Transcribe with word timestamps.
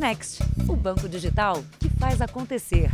Next, 0.00 0.42
o 0.66 0.74
banco 0.74 1.06
digital 1.06 1.62
que 1.78 1.90
faz 1.90 2.22
acontecer. 2.22 2.90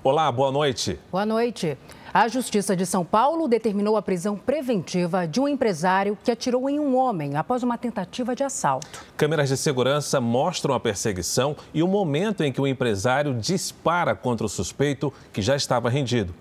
Olá, 0.00 0.30
boa 0.30 0.52
noite. 0.52 0.96
Boa 1.10 1.26
noite. 1.26 1.76
A 2.14 2.28
Justiça 2.28 2.76
de 2.76 2.86
São 2.86 3.04
Paulo 3.04 3.48
determinou 3.48 3.96
a 3.96 4.00
prisão 4.00 4.36
preventiva 4.36 5.26
de 5.26 5.40
um 5.40 5.48
empresário 5.48 6.16
que 6.22 6.30
atirou 6.30 6.70
em 6.70 6.78
um 6.78 6.96
homem 6.96 7.34
após 7.34 7.64
uma 7.64 7.76
tentativa 7.76 8.32
de 8.36 8.44
assalto. 8.44 9.04
Câmeras 9.16 9.48
de 9.48 9.56
segurança 9.56 10.20
mostram 10.20 10.72
a 10.72 10.78
perseguição 10.78 11.56
e 11.74 11.82
o 11.82 11.88
momento 11.88 12.44
em 12.44 12.52
que 12.52 12.60
o 12.60 12.66
empresário 12.68 13.34
dispara 13.34 14.14
contra 14.14 14.46
o 14.46 14.48
suspeito 14.48 15.12
que 15.32 15.42
já 15.42 15.56
estava 15.56 15.90
rendido. 15.90 16.32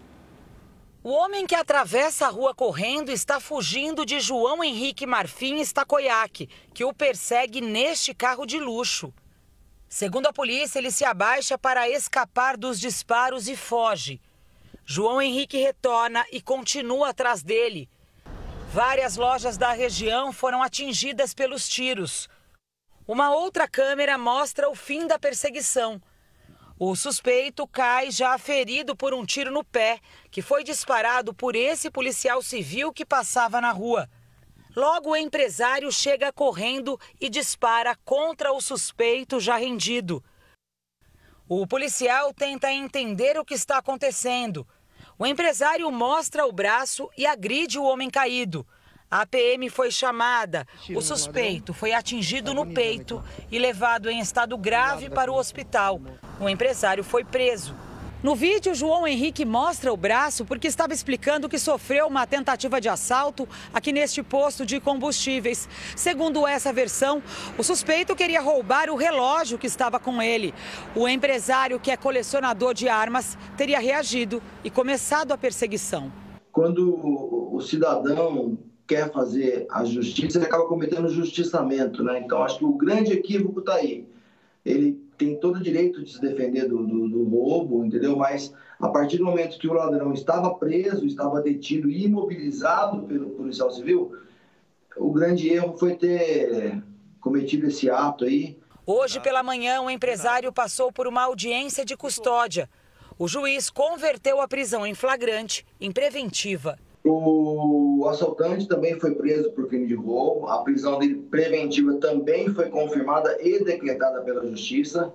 O 1.06 1.12
homem 1.12 1.46
que 1.46 1.54
atravessa 1.54 2.26
a 2.26 2.30
rua 2.30 2.56
correndo 2.56 3.12
está 3.12 3.40
fugindo 3.40 4.04
de 4.08 4.20
João 4.20 4.64
Henrique 4.64 5.06
Marfim 5.06 5.58
Estacoiaque, 5.60 6.50
que 6.74 6.84
o 6.84 6.92
persegue 6.92 7.62
neste 7.62 8.12
carro 8.12 8.44
de 8.44 8.60
luxo. 8.60 9.14
Segundo 9.88 10.26
a 10.26 10.34
polícia, 10.34 10.80
ele 10.80 10.90
se 10.90 11.06
abaixa 11.06 11.60
para 11.60 11.88
escapar 11.88 12.58
dos 12.58 12.80
disparos 12.80 13.48
e 13.48 13.56
foge. 13.56 14.20
João 14.84 15.22
Henrique 15.22 15.60
retorna 15.60 16.26
e 16.32 16.42
continua 16.42 17.10
atrás 17.10 17.44
dele. 17.44 17.88
Várias 18.74 19.16
lojas 19.16 19.60
da 19.60 19.74
região 19.74 20.34
foram 20.34 20.64
atingidas 20.64 21.36
pelos 21.36 21.70
tiros. 21.70 22.28
Uma 23.08 23.30
outra 23.30 23.68
câmera 23.68 24.18
mostra 24.18 24.68
o 24.72 24.74
fim 24.74 25.06
da 25.06 25.20
perseguição. 25.20 26.02
O 26.78 26.94
suspeito 26.94 27.66
cai 27.66 28.12
já 28.12 28.38
ferido 28.38 28.98
por 28.98 29.14
um 29.14 29.26
tiro 29.26 29.50
no 29.50 29.64
pé, 29.64 29.98
que 30.30 30.42
foi 30.42 30.62
disparado 30.62 31.34
por 31.34 31.56
esse 31.56 31.90
policial 31.90 32.42
civil 32.42 32.92
que 32.92 33.06
passava 33.06 33.62
na 33.62 33.72
rua. 33.72 34.10
Logo, 34.76 35.12
o 35.12 35.16
empresário 35.16 35.90
chega 35.90 36.34
correndo 36.34 37.00
e 37.22 37.30
dispara 37.30 37.96
contra 38.04 38.52
o 38.52 38.60
suspeito 38.60 39.40
já 39.40 39.56
rendido. 39.56 40.22
O 41.48 41.66
policial 41.66 42.34
tenta 42.34 42.70
entender 42.70 43.40
o 43.40 43.46
que 43.46 43.54
está 43.54 43.78
acontecendo. 43.78 44.68
O 45.18 45.26
empresário 45.26 45.90
mostra 45.90 46.46
o 46.46 46.52
braço 46.52 47.10
e 47.18 47.26
agride 47.26 47.80
o 47.80 47.86
homem 47.86 48.10
caído. 48.10 48.68
A 49.18 49.26
PM 49.26 49.70
foi 49.70 49.92
chamada. 49.92 50.68
O 50.94 51.00
suspeito 51.00 51.74
foi 51.74 51.94
atingido 51.94 52.54
no 52.54 52.66
peito 52.66 53.24
e 53.50 53.58
levado 53.58 54.10
em 54.10 54.20
estado 54.20 54.58
grave 54.58 55.10
para 55.10 55.32
o 55.32 55.38
hospital. 55.38 56.02
O 56.38 56.50
empresário 56.50 57.02
foi 57.02 57.24
preso. 57.24 57.74
No 58.22 58.36
vídeo, 58.36 58.76
João 58.76 59.08
Henrique 59.08 59.46
mostra 59.46 59.94
o 59.94 59.96
braço 59.96 60.44
porque 60.44 60.68
estava 60.68 60.94
explicando 60.94 61.48
que 61.48 61.58
sofreu 61.58 62.08
uma 62.08 62.28
tentativa 62.28 62.82
de 62.82 62.90
assalto 62.90 63.48
aqui 63.74 63.94
neste 63.94 64.22
posto 64.22 64.66
de 64.66 64.82
combustíveis. 64.82 65.70
Segundo 65.96 66.46
essa 66.46 66.74
versão, 66.74 67.24
o 67.58 67.64
suspeito 67.64 68.18
queria 68.18 68.42
roubar 68.42 68.90
o 68.90 68.98
relógio 68.98 69.58
que 69.58 69.68
estava 69.68 69.98
com 69.98 70.22
ele. 70.22 70.54
O 70.94 71.08
empresário, 71.08 71.80
que 71.80 71.90
é 71.90 71.96
colecionador 71.96 72.74
de 72.74 72.90
armas, 72.90 73.38
teria 73.56 73.80
reagido 73.80 74.44
e 74.62 74.70
começado 74.70 75.32
a 75.32 75.38
perseguição. 75.38 76.12
Quando 76.52 77.00
o 77.56 77.62
cidadão 77.62 78.75
quer 78.88 79.12
fazer 79.12 79.66
a 79.70 79.84
justiça, 79.84 80.38
ele 80.38 80.46
acaba 80.46 80.68
cometendo 80.68 81.10
justiçamento, 81.10 82.04
né? 82.04 82.20
Então, 82.20 82.44
acho 82.44 82.60
que 82.60 82.66
o 82.66 82.74
grande 82.74 83.14
equívoco 83.14 83.60
está 83.60 83.76
aí. 83.76 84.08
Ele 84.64 85.00
tem 85.18 85.36
todo 85.36 85.58
o 85.58 85.64
direito 85.64 86.04
de 86.04 86.12
se 86.12 86.22
defender 86.22 86.68
do, 86.68 86.86
do, 86.86 87.08
do, 87.08 87.24
roubo, 87.24 87.84
entendeu? 87.84 88.16
Mas 88.16 88.54
a 88.80 88.90
partir 88.90 89.18
do 89.18 89.26
momento 89.26 89.58
que 89.58 89.68
o 89.68 89.74
ladrão 89.74 90.14
estava 90.14 90.54
preso, 90.56 91.06
estava 91.06 91.42
detido 91.42 91.90
e 91.90 92.06
imobilizado 92.06 93.04
pelo 93.04 93.30
policial 93.32 93.72
civil, 93.72 94.14
o 94.98 95.12
grande 95.12 95.50
erro 95.50 95.78
foi 95.78 95.96
ter 95.96 96.82
cometido 97.20 97.68
esse 97.68 97.90
ato 97.90 98.26
aí. 98.26 98.58
Hoje 98.86 99.20
pela 99.20 99.42
manhã, 99.42 99.82
o 99.82 99.90
empresário 99.90 100.52
passou 100.54 100.92
por 100.92 101.08
uma 101.08 101.24
audiência 101.24 101.84
de 101.84 101.98
custódia. 101.98 102.70
O 103.18 103.28
juiz 103.28 103.70
converteu 103.70 104.42
a 104.42 104.48
prisão 104.48 104.86
em 104.86 104.94
flagrante 104.94 105.66
em 105.80 105.92
preventiva. 105.92 106.78
O 107.08 108.08
assaltante 108.10 108.68
também 108.68 109.00
foi 109.00 109.14
preso 109.14 109.52
por 109.52 109.68
crime 109.68 109.86
de 109.86 109.94
roubo. 109.94 110.48
A 110.48 110.64
prisão 110.64 110.98
dele 110.98 111.16
preventiva 111.30 111.94
também 111.96 112.50
foi 112.50 112.68
confirmada 112.70 113.38
e 113.40 113.64
decretada 113.64 114.22
pela 114.22 114.46
justiça. 114.48 115.14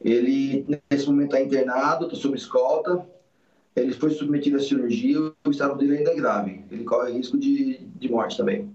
Ele, 0.00 0.64
nesse 0.88 1.06
momento, 1.06 1.34
está 1.34 1.40
internado, 1.44 2.06
está 2.06 2.16
sob 2.16 2.36
escolta. 2.36 3.04
Ele 3.74 3.92
foi 3.92 4.10
submetido 4.10 4.56
à 4.56 4.60
cirurgia. 4.60 5.18
O 5.44 5.50
estado 5.50 5.76
dele 5.76 5.98
ainda 5.98 6.12
é 6.12 6.14
grave. 6.14 6.64
Ele 6.70 6.84
corre 6.84 7.12
risco 7.12 7.36
de, 7.36 7.78
de 7.78 8.08
morte 8.08 8.36
também. 8.36 8.70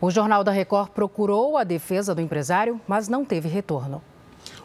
O 0.00 0.10
Jornal 0.10 0.42
da 0.42 0.50
Record 0.50 0.90
procurou 0.90 1.56
a 1.56 1.62
defesa 1.62 2.16
do 2.16 2.20
empresário, 2.20 2.80
mas 2.86 3.08
não 3.08 3.24
teve 3.24 3.48
retorno. 3.48 4.02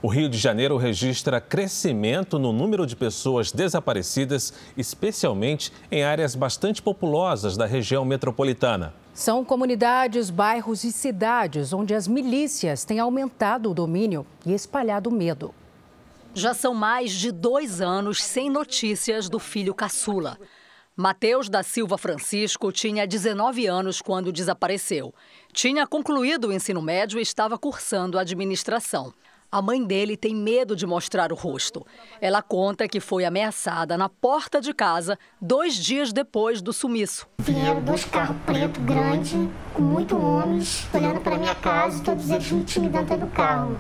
O 0.03 0.09
Rio 0.09 0.27
de 0.27 0.37
Janeiro 0.37 0.75
registra 0.75 1.39
crescimento 1.39 2.37
no 2.37 2.51
número 2.51 2.85
de 2.85 2.93
pessoas 2.93 3.53
desaparecidas, 3.53 4.51
especialmente 4.75 5.71
em 5.89 6.03
áreas 6.03 6.35
bastante 6.35 6.81
populosas 6.81 7.55
da 7.55 7.65
região 7.65 8.03
metropolitana. 8.03 8.93
São 9.13 9.45
comunidades, 9.45 10.29
bairros 10.29 10.83
e 10.83 10.91
cidades 10.91 11.71
onde 11.71 11.93
as 11.95 12.05
milícias 12.05 12.83
têm 12.83 12.99
aumentado 12.99 13.71
o 13.71 13.73
domínio 13.73 14.27
e 14.45 14.53
espalhado 14.53 15.09
o 15.09 15.13
medo. 15.13 15.55
Já 16.33 16.53
são 16.53 16.73
mais 16.73 17.13
de 17.13 17.31
dois 17.31 17.79
anos 17.79 18.21
sem 18.21 18.49
notícias 18.49 19.29
do 19.29 19.39
filho 19.39 19.73
caçula. 19.73 20.37
Mateus 20.97 21.47
da 21.47 21.63
Silva 21.63 21.97
Francisco 21.97 22.73
tinha 22.73 23.07
19 23.07 23.67
anos 23.67 24.01
quando 24.01 24.33
desapareceu. 24.33 25.13
Tinha 25.53 25.87
concluído 25.87 26.49
o 26.49 26.51
ensino 26.51 26.81
médio 26.81 27.19
e 27.19 27.21
estava 27.21 27.57
cursando 27.57 28.19
administração. 28.19 29.13
A 29.53 29.61
mãe 29.61 29.83
dele 29.83 30.17
tem 30.17 30.33
medo 30.33 30.75
de 30.75 30.83
mostrar 30.83 31.31
o 31.31 31.35
rosto. 31.35 31.85
Ela 32.19 32.41
conta 32.41 32.87
que 32.87 32.99
foi 32.99 33.23
ameaçada 33.23 33.95
na 33.95 34.09
porta 34.09 34.59
de 34.59 34.73
casa 34.73 35.15
dois 35.39 35.75
dias 35.75 36.11
depois 36.11 36.59
do 36.59 36.73
sumiço. 36.73 37.27
Vieram 37.37 37.79
dois 37.83 38.03
carros 38.03 38.35
preto 38.47 38.79
grande, 38.79 39.47
com 39.75 39.83
muito 39.83 40.17
homens, 40.17 40.87
olhando 40.91 41.21
para 41.21 41.37
minha 41.37 41.53
casa 41.53 41.99
e 41.99 42.03
todos 42.03 42.31
eles 42.31 42.51
me 42.51 42.61
intimidando 42.61 43.15
do 43.15 43.27
carro, 43.27 43.79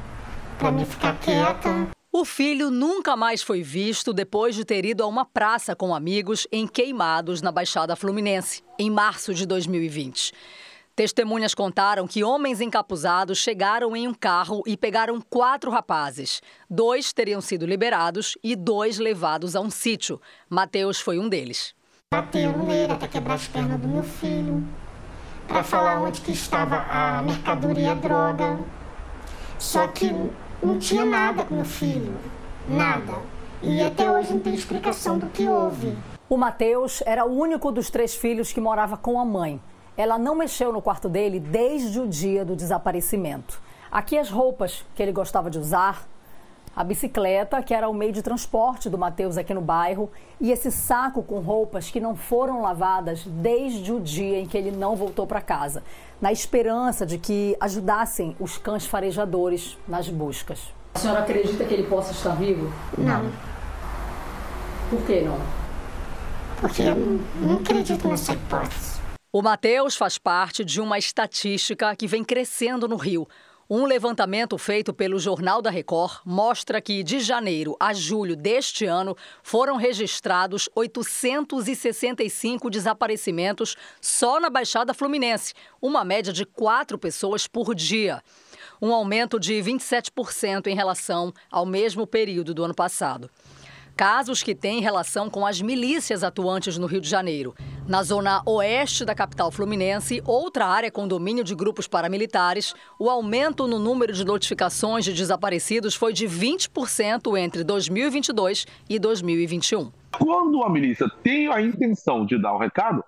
para 0.59 0.71
mim 0.71 0.85
ficar 0.85 1.19
quieta. 1.19 1.87
O 2.11 2.23
filho 2.23 2.69
nunca 2.69 3.15
mais 3.17 3.41
foi 3.41 3.63
visto 3.63 4.13
depois 4.13 4.53
de 4.53 4.63
ter 4.63 4.85
ido 4.85 5.01
a 5.01 5.07
uma 5.07 5.25
praça 5.25 5.75
com 5.75 5.95
amigos 5.95 6.45
em 6.51 6.67
Queimados, 6.67 7.41
na 7.41 7.51
Baixada 7.51 7.95
Fluminense, 7.95 8.61
em 8.77 8.91
março 8.91 9.33
de 9.33 9.47
2020. 9.47 10.33
Testemunhas 10.95 11.55
contaram 11.55 12.05
que 12.05 12.23
homens 12.23 12.61
encapuzados 12.61 13.39
chegaram 13.39 13.95
em 13.95 14.07
um 14.07 14.13
carro 14.13 14.61
e 14.67 14.77
pegaram 14.77 15.19
quatro 15.27 15.71
rapazes. 15.71 16.39
Dois 16.69 17.11
teriam 17.11 17.41
sido 17.41 17.65
liberados 17.65 18.37
e 18.43 18.55
dois 18.55 18.99
levados 18.99 19.55
a 19.55 19.59
um 19.59 19.71
sítio. 19.71 20.21
Mateus 20.47 20.99
foi 20.99 21.17
um 21.17 21.27
deles. 21.27 21.73
Bateram 22.11 22.63
nele 22.63 22.93
até 22.93 23.07
quebrar 23.07 23.33
as 23.33 23.47
pernas 23.47 23.79
do 23.79 23.87
meu 23.87 24.03
filho, 24.03 24.63
para 25.47 25.63
falar 25.63 25.99
onde 25.99 26.21
que 26.21 26.31
estava 26.31 26.85
a 26.87 27.23
mercadoria 27.23 27.93
a 27.93 27.95
droga. 27.95 28.59
Só 29.57 29.87
que 29.87 30.13
não 30.61 30.77
tinha 30.77 31.03
nada 31.03 31.43
com 31.43 31.55
meu 31.55 31.65
filho, 31.65 32.15
nada. 32.69 33.19
E 33.63 33.81
até 33.81 34.11
hoje 34.11 34.31
não 34.31 34.39
tem 34.39 34.53
explicação 34.53 35.17
do 35.17 35.25
que 35.25 35.47
houve. 35.47 35.97
O 36.29 36.37
Mateus 36.37 37.01
era 37.03 37.25
o 37.25 37.35
único 37.35 37.71
dos 37.71 37.89
três 37.89 38.13
filhos 38.13 38.53
que 38.53 38.61
morava 38.61 38.95
com 38.95 39.19
a 39.19 39.25
mãe. 39.25 39.59
Ela 39.95 40.17
não 40.17 40.35
mexeu 40.35 40.71
no 40.73 40.81
quarto 40.81 41.07
dele 41.07 41.39
desde 41.39 41.99
o 41.99 42.07
dia 42.07 42.43
do 42.43 42.55
desaparecimento. 42.55 43.61
Aqui 43.91 44.17
as 44.17 44.29
roupas 44.29 44.83
que 44.95 45.03
ele 45.03 45.11
gostava 45.11 45.51
de 45.51 45.59
usar, 45.59 46.07
a 46.75 46.83
bicicleta, 46.83 47.61
que 47.61 47.73
era 47.73 47.87
o 47.87 47.93
meio 47.93 48.11
de 48.11 48.23
transporte 48.23 48.89
do 48.89 48.97
Mateus 48.97 49.37
aqui 49.37 49.53
no 49.53 49.61
bairro, 49.61 50.09
e 50.41 50.51
esse 50.51 50.71
saco 50.71 51.21
com 51.21 51.39
roupas 51.39 51.91
que 51.91 51.99
não 51.99 52.15
foram 52.15 52.61
lavadas 52.61 53.23
desde 53.27 53.91
o 53.91 53.99
dia 53.99 54.39
em 54.39 54.47
que 54.47 54.57
ele 54.57 54.71
não 54.71 54.95
voltou 54.95 55.27
para 55.27 55.39
casa, 55.39 55.83
na 56.19 56.31
esperança 56.31 57.05
de 57.05 57.19
que 57.19 57.55
ajudassem 57.59 58.35
os 58.39 58.57
cães 58.57 58.87
farejadores 58.87 59.77
nas 59.87 60.09
buscas. 60.09 60.59
A 60.95 60.99
senhora 60.99 61.19
acredita 61.19 61.63
que 61.63 61.73
ele 61.73 61.83
possa 61.83 62.11
estar 62.11 62.31
vivo? 62.31 62.73
Não. 62.97 63.31
Por 64.89 65.01
que 65.05 65.21
não? 65.21 65.37
Porque 66.59 66.81
eu 66.81 67.19
não 67.41 67.55
acredito 67.57 68.07
nessa 68.07 68.33
hipótese. 68.33 68.92
O 69.35 69.41
Mateus 69.41 69.95
faz 69.95 70.19
parte 70.19 70.63
de 70.63 70.79
uma 70.79 70.99
estatística 70.99 71.95
que 71.95 72.05
vem 72.05 72.23
crescendo 72.23 72.87
no 72.87 72.95
Rio. 72.95 73.27
Um 73.67 73.87
levantamento 73.87 74.55
feito 74.59 74.93
pelo 74.93 75.17
Jornal 75.17 75.59
da 75.59 75.71
Record 75.71 76.21
mostra 76.23 76.79
que, 76.79 77.01
de 77.01 77.19
janeiro 77.19 77.75
a 77.79 77.95
julho 77.95 78.35
deste 78.35 78.85
ano, 78.85 79.17
foram 79.41 79.75
registrados 79.75 80.69
865 80.75 82.69
desaparecimentos 82.69 83.75
só 83.99 84.39
na 84.39 84.51
Baixada 84.51 84.93
Fluminense, 84.93 85.55
uma 85.81 86.05
média 86.05 86.31
de 86.31 86.45
quatro 86.45 86.99
pessoas 86.99 87.47
por 87.47 87.73
dia. 87.73 88.21
Um 88.79 88.93
aumento 88.93 89.39
de 89.39 89.55
27% 89.55 90.67
em 90.67 90.75
relação 90.75 91.33
ao 91.49 91.65
mesmo 91.65 92.05
período 92.05 92.53
do 92.53 92.63
ano 92.63 92.75
passado. 92.75 93.31
Casos 93.95 94.41
que 94.41 94.55
têm 94.55 94.81
relação 94.81 95.29
com 95.29 95.45
as 95.45 95.61
milícias 95.61 96.23
atuantes 96.23 96.77
no 96.77 96.87
Rio 96.87 97.01
de 97.01 97.09
Janeiro. 97.09 97.55
Na 97.87 98.01
zona 98.01 98.41
oeste 98.45 99.03
da 99.03 99.13
capital 99.13 99.51
fluminense, 99.51 100.21
outra 100.25 100.65
área 100.65 100.89
com 100.89 101.07
domínio 101.07 101.43
de 101.43 101.53
grupos 101.53 101.87
paramilitares, 101.87 102.73
o 102.97 103.09
aumento 103.09 103.67
no 103.67 103.77
número 103.77 104.13
de 104.13 104.23
notificações 104.23 105.03
de 105.03 105.13
desaparecidos 105.13 105.93
foi 105.95 106.13
de 106.13 106.25
20% 106.25 107.37
entre 107.37 107.63
2022 107.63 108.65
e 108.89 108.97
2021. 108.97 109.91
Quando 110.17 110.63
a 110.63 110.69
milícia 110.69 111.07
tem 111.21 111.51
a 111.51 111.61
intenção 111.61 112.25
de 112.25 112.41
dar 112.41 112.53
o 112.53 112.55
um 112.55 112.59
recado, 112.59 113.03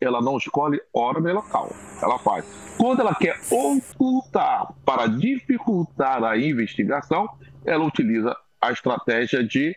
ela 0.00 0.20
não 0.20 0.36
escolhe 0.36 0.80
hora 0.92 1.20
nem 1.20 1.32
local. 1.32 1.70
Ela 2.02 2.18
faz. 2.18 2.44
Quando 2.76 3.00
ela 3.00 3.14
quer 3.14 3.38
ocultar 3.50 4.72
para 4.84 5.06
dificultar 5.06 6.22
a 6.24 6.36
investigação, 6.36 7.28
ela 7.64 7.84
utiliza 7.84 8.36
a 8.60 8.72
estratégia 8.72 9.42
de 9.44 9.76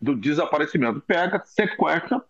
do 0.00 0.14
desaparecimento. 0.14 1.00
Pega, 1.00 1.42
sequestra 1.44 2.22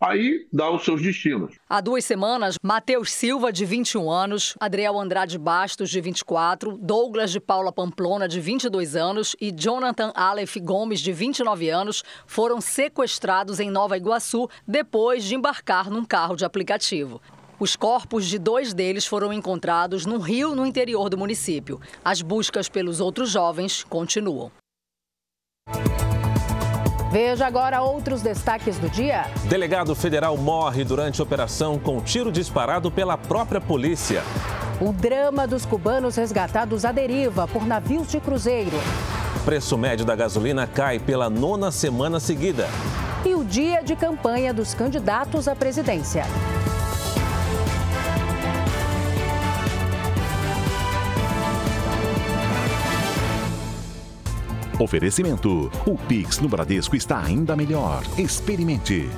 aí 0.00 0.46
dá 0.52 0.70
os 0.70 0.84
seus 0.84 1.02
destinos. 1.02 1.56
Há 1.68 1.80
duas 1.80 2.04
semanas, 2.04 2.56
Matheus 2.62 3.12
Silva, 3.12 3.52
de 3.52 3.64
21 3.64 4.10
anos, 4.10 4.54
Adriel 4.60 4.98
Andrade 4.98 5.36
Bastos, 5.38 5.90
de 5.90 6.00
24, 6.00 6.76
Douglas 6.78 7.30
de 7.30 7.40
Paula 7.40 7.72
Pamplona, 7.72 8.28
de 8.28 8.40
22 8.40 8.94
anos 8.94 9.34
e 9.40 9.50
Jonathan 9.50 10.12
Aleph 10.14 10.56
Gomes, 10.58 11.00
de 11.00 11.12
29 11.12 11.68
anos, 11.68 12.02
foram 12.26 12.60
sequestrados 12.60 13.60
em 13.60 13.70
Nova 13.70 13.96
Iguaçu 13.96 14.48
depois 14.66 15.24
de 15.24 15.34
embarcar 15.34 15.90
num 15.90 16.04
carro 16.04 16.36
de 16.36 16.44
aplicativo. 16.44 17.20
Os 17.58 17.74
corpos 17.74 18.26
de 18.26 18.38
dois 18.38 18.72
deles 18.72 19.04
foram 19.04 19.32
encontrados 19.32 20.06
num 20.06 20.18
rio 20.18 20.54
no 20.54 20.64
interior 20.64 21.10
do 21.10 21.18
município. 21.18 21.80
As 22.04 22.22
buscas 22.22 22.68
pelos 22.68 23.00
outros 23.00 23.30
jovens 23.30 23.82
continuam. 23.82 24.52
Veja 27.10 27.46
agora 27.46 27.80
outros 27.80 28.20
destaques 28.20 28.76
do 28.78 28.88
dia. 28.90 29.24
Delegado 29.48 29.94
federal 29.94 30.36
morre 30.36 30.84
durante 30.84 31.22
operação 31.22 31.78
com 31.78 32.02
tiro 32.02 32.30
disparado 32.30 32.90
pela 32.90 33.16
própria 33.16 33.60
polícia. 33.60 34.22
O 34.78 34.92
drama 34.92 35.46
dos 35.46 35.64
cubanos 35.64 36.16
resgatados 36.16 36.84
à 36.84 36.92
deriva 36.92 37.48
por 37.48 37.66
navios 37.66 38.08
de 38.08 38.20
cruzeiro. 38.20 38.76
Preço 39.42 39.78
médio 39.78 40.04
da 40.04 40.14
gasolina 40.14 40.66
cai 40.66 40.98
pela 40.98 41.30
nona 41.30 41.70
semana 41.70 42.20
seguida. 42.20 42.68
E 43.24 43.34
o 43.34 43.42
dia 43.42 43.82
de 43.82 43.96
campanha 43.96 44.52
dos 44.52 44.74
candidatos 44.74 45.48
à 45.48 45.56
presidência. 45.56 46.24
Oferecimento: 54.78 55.70
o 55.86 55.96
Pix 55.96 56.38
no 56.38 56.48
Bradesco 56.48 56.96
está 56.96 57.22
ainda 57.22 57.56
melhor. 57.56 58.02
Experimente. 58.16 59.08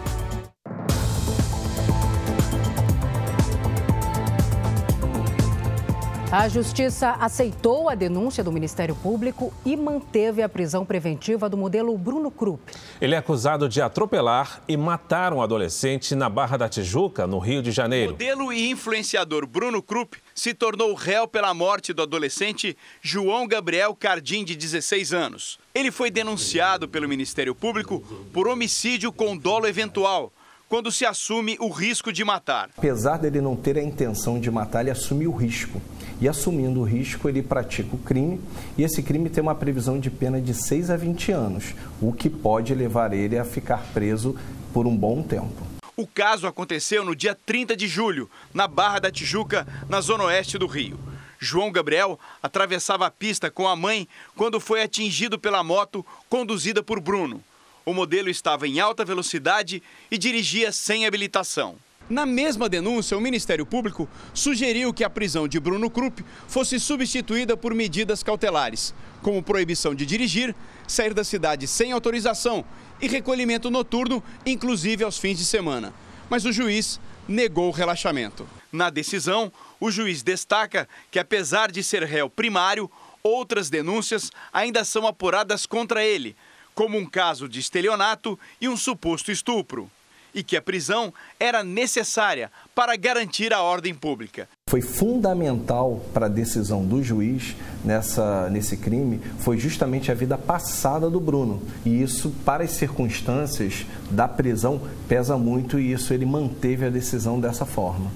A 6.33 6.49
Justiça 6.49 7.17
aceitou 7.19 7.89
a 7.89 7.97
denúncia 7.97 8.45
do 8.45 8.53
Ministério 8.53 8.95
Público 8.95 9.53
e 9.67 9.77
manteve 9.77 10.43
a 10.43 10.49
prisão 10.49 10.87
preventiva 10.87 11.49
do 11.49 11.57
modelo 11.57 11.99
Bruno 11.99 12.31
Krupp. 12.31 12.73
Ele 13.01 13.17
é 13.17 13.19
acusado 13.19 13.69
de 13.69 13.83
atropelar 13.83 14.63
e 14.69 14.77
matar 14.77 15.33
um 15.33 15.43
adolescente 15.43 16.15
na 16.15 16.29
Barra 16.29 16.57
da 16.57 16.69
Tijuca, 16.69 17.27
no 17.27 17.41
Rio 17.41 17.61
de 17.61 17.73
Janeiro. 17.73 18.11
O 18.11 18.13
modelo 18.13 18.53
e 18.53 18.71
influenciador 18.71 19.45
Bruno 19.45 19.83
Krupp 19.83 20.19
se 20.33 20.55
tornou 20.55 20.95
réu 20.95 21.27
pela 21.27 21.53
morte 21.53 21.93
do 21.93 22.01
adolescente 22.01 22.77
João 23.03 23.45
Gabriel 23.45 23.93
Cardim, 23.97 24.45
de 24.45 24.55
16 24.55 25.13
anos. 25.13 25.59
Ele 25.75 25.91
foi 25.91 26.13
denunciado 26.13 26.89
pelo 26.89 27.09
Ministério 27.09 27.57
Público 27.57 28.05
por 28.33 28.47
homicídio 28.47 29.11
com 29.11 29.37
dolo 29.37 29.67
eventual 29.67 30.33
quando 30.69 30.93
se 30.93 31.05
assume 31.05 31.57
o 31.59 31.69
risco 31.69 32.13
de 32.13 32.25
matar. 32.25 32.71
Apesar 32.79 33.17
dele 33.17 33.41
não 33.41 33.57
ter 33.57 33.77
a 33.77 33.83
intenção 33.83 34.39
de 34.39 34.49
matar, 34.53 34.83
ele 34.83 34.93
assume 34.93 35.27
o 35.27 35.33
risco. 35.33 35.83
E 36.21 36.29
assumindo 36.29 36.81
o 36.81 36.85
risco, 36.85 37.29
ele 37.29 37.43
pratica 37.43 37.97
o 37.97 37.99
crime, 37.99 38.39
e 38.77 38.83
esse 38.83 39.03
crime 39.03 39.31
tem 39.31 39.43
uma 39.43 39.55
previsão 39.55 39.99
de 39.99 40.11
pena 40.11 40.39
de 40.39 40.53
6 40.53 40.91
a 40.91 40.97
20 40.97 41.33
anos, 41.33 41.75
o 42.01 42.13
que 42.13 42.29
pode 42.29 42.75
levar 42.75 43.15
ele 43.15 43.39
a 43.39 43.45
ficar 43.45 43.83
preso 43.95 44.37
por 44.73 44.87
um 44.87 44.95
bom 44.95 45.23
tempo. 45.23 45.67
O 45.97 46.07
caso 46.07 46.47
aconteceu 46.47 47.05
no 47.05 47.17
dia 47.17 47.37
30 47.47 47.75
de 47.75 47.89
julho, 47.89 48.31
na 48.53 48.67
Barra 48.67 48.99
da 48.99 49.11
Tijuca, 49.11 49.67
na 49.89 50.01
zona 50.01 50.25
oeste 50.25 50.59
do 50.59 50.67
Rio. 50.67 50.99
João 51.39 51.73
Gabriel 51.73 52.21
atravessava 52.43 53.07
a 53.07 53.11
pista 53.11 53.51
com 53.51 53.67
a 53.67 53.75
mãe 53.75 54.07
quando 54.37 54.61
foi 54.61 54.83
atingido 54.83 55.39
pela 55.39 55.65
moto 55.65 56.05
conduzida 56.29 56.83
por 56.83 57.01
Bruno. 57.01 57.43
O 57.85 57.95
modelo 57.95 58.29
estava 58.29 58.69
em 58.69 58.79
alta 58.79 59.07
velocidade 59.07 59.83
e 60.11 60.19
dirigia 60.19 60.71
sem 60.71 61.07
habilitação. 61.07 61.77
Na 62.11 62.27
mesma 62.27 62.69
denúncia, 62.69 63.17
o 63.17 63.21
Ministério 63.21 63.65
Público 63.65 64.09
sugeriu 64.35 64.93
que 64.93 65.05
a 65.05 65.09
prisão 65.09 65.47
de 65.47 65.61
Bruno 65.61 65.89
Krupp 65.89 66.25
fosse 66.49 66.81
substituída 66.81 67.57
por 67.57 67.73
medidas 67.73 68.21
cautelares, 68.21 68.93
como 69.23 69.41
proibição 69.41 69.95
de 69.95 70.05
dirigir, 70.05 70.53
sair 70.89 71.15
da 71.15 71.23
cidade 71.23 71.69
sem 71.69 71.93
autorização 71.93 72.65
e 73.01 73.07
recolhimento 73.07 73.71
noturno, 73.71 74.21
inclusive 74.45 75.05
aos 75.05 75.19
fins 75.19 75.39
de 75.39 75.45
semana. 75.45 75.95
Mas 76.29 76.45
o 76.45 76.53
juiz 76.53 76.99
negou 77.29 77.69
o 77.69 77.73
relaxamento. 77.73 78.45
Na 78.73 78.91
decisão, 78.91 79.53
o 79.79 79.89
juiz 79.89 80.21
destaca 80.21 80.89
que, 81.13 81.19
apesar 81.21 81.71
de 81.71 81.81
ser 81.81 82.03
réu 82.03 82.29
primário, 82.29 82.91
outras 83.23 83.71
denúncias 83.71 84.33
ainda 84.53 84.85
são 84.85 85.07
apuradas 85.07 85.65
contra 85.65 86.05
ele, 86.05 86.35
como 86.75 86.99
um 86.99 87.07
caso 87.07 87.49
de 87.49 87.61
estelionato 87.61 88.37
e 88.61 88.69
um 88.69 88.77
suposto 88.77 89.31
estupro, 89.31 89.89
e 90.35 90.43
que 90.43 90.57
a 90.57 90.63
prisão 90.63 91.13
era 91.39 91.63
necessária 91.65 92.51
para 92.75 92.97
garantir 92.97 93.53
a 93.53 93.63
ordem 93.63 93.95
pública. 93.95 94.49
Foi 94.69 94.81
fundamental 94.81 96.01
para 96.15 96.27
a 96.27 96.29
decisão 96.29 96.85
do 96.85 97.03
juiz 97.03 97.57
nessa, 97.85 98.49
nesse 98.51 98.77
crime 98.77 99.21
foi 99.41 99.59
justamente 99.59 100.11
a 100.11 100.15
vida 100.15 100.39
passada 100.39 101.11
do 101.11 101.19
Bruno. 101.19 101.63
E 101.85 102.03
isso, 102.03 102.31
para 102.45 102.65
as 102.65 102.71
circunstâncias 102.71 103.87
da 104.11 104.29
prisão, 104.29 104.81
pesa 105.09 105.37
muito 105.37 105.79
e 105.79 105.93
isso 105.93 106.15
ele 106.15 106.27
manteve 106.27 106.87
a 106.87 106.91
decisão 106.91 107.41
dessa 107.41 107.65
forma. 107.65 108.11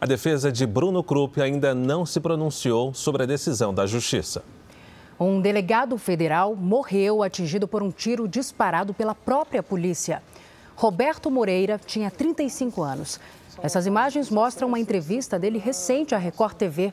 A 0.00 0.06
defesa 0.06 0.50
de 0.50 0.66
Bruno 0.66 1.04
Krupp 1.04 1.40
ainda 1.40 1.76
não 1.76 2.04
se 2.04 2.18
pronunciou 2.18 2.92
sobre 2.92 3.22
a 3.22 3.26
decisão 3.26 3.72
da 3.72 3.86
Justiça. 3.86 4.42
Um 5.20 5.40
delegado 5.40 5.96
federal 5.96 6.56
morreu 6.56 7.22
atingido 7.22 7.68
por 7.68 7.84
um 7.84 7.92
tiro 7.92 8.26
disparado 8.26 8.92
pela 8.92 9.14
própria 9.14 9.62
polícia. 9.62 10.20
Roberto 10.82 11.30
Moreira 11.30 11.78
tinha 11.78 12.10
35 12.10 12.82
anos. 12.82 13.20
Essas 13.62 13.86
imagens 13.86 14.28
mostram 14.28 14.66
uma 14.66 14.80
entrevista 14.80 15.38
dele 15.38 15.56
recente 15.56 16.12
à 16.12 16.18
Record 16.18 16.56
TV. 16.56 16.92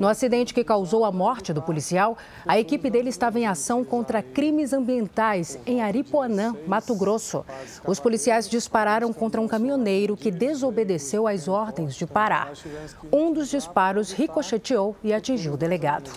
No 0.00 0.08
acidente 0.08 0.54
que 0.54 0.64
causou 0.64 1.04
a 1.04 1.12
morte 1.12 1.52
do 1.52 1.60
policial, 1.60 2.16
a 2.46 2.58
equipe 2.58 2.88
dele 2.88 3.10
estava 3.10 3.38
em 3.38 3.46
ação 3.46 3.84
contra 3.84 4.22
crimes 4.22 4.72
ambientais 4.72 5.58
em 5.66 5.82
Aripuanã, 5.82 6.56
Mato 6.66 6.94
Grosso. 6.94 7.44
Os 7.86 8.00
policiais 8.00 8.48
dispararam 8.48 9.12
contra 9.12 9.38
um 9.38 9.46
caminhoneiro 9.46 10.16
que 10.16 10.30
desobedeceu 10.30 11.28
às 11.28 11.46
ordens 11.46 11.94
de 11.94 12.06
parar. 12.06 12.52
Um 13.12 13.34
dos 13.34 13.50
disparos 13.50 14.12
ricocheteou 14.12 14.96
e 15.04 15.12
atingiu 15.12 15.52
o 15.52 15.56
delegado. 15.58 16.10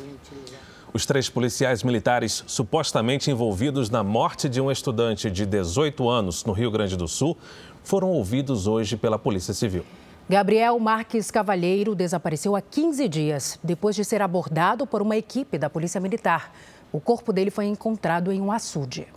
Os 0.91 1.05
três 1.05 1.29
policiais 1.29 1.84
militares 1.84 2.43
supostamente 2.48 3.29
envolvidos 3.29 3.91
na 3.91 4.03
morte 4.03 4.50
de 4.50 4.60
um 4.60 4.72
estudante 4.72 5.29
de 5.29 5.46
18 5.46 6.10
anos 6.10 6.43
no 6.43 6.51
Rio 6.51 6.72
Grande 6.72 6.98
do 6.98 7.08
Sul 7.08 7.38
foram 7.84 8.10
ouvidos 8.10 8.65
hoje 8.65 8.98
pela 8.98 9.19
Polícia 9.19 9.53
Civil. 9.53 9.86
Gabriel 10.27 10.79
Marques 10.79 11.29
Cavalheiro 11.29 11.93
desapareceu 11.93 12.55
há 12.55 12.62
15 12.62 13.08
dias, 13.08 13.60
depois 13.63 13.96
de 13.96 14.03
ser 14.03 14.22
abordado 14.22 14.88
por 14.88 15.01
uma 15.01 15.15
equipe 15.15 15.60
da 15.60 15.69
Polícia 15.69 16.01
Militar. 16.01 16.51
O 16.91 17.00
corpo 17.00 17.31
dele 17.31 17.51
foi 17.51 17.65
encontrado 17.65 18.31
em 18.31 18.41
um 18.41 18.51
açude. 18.51 19.08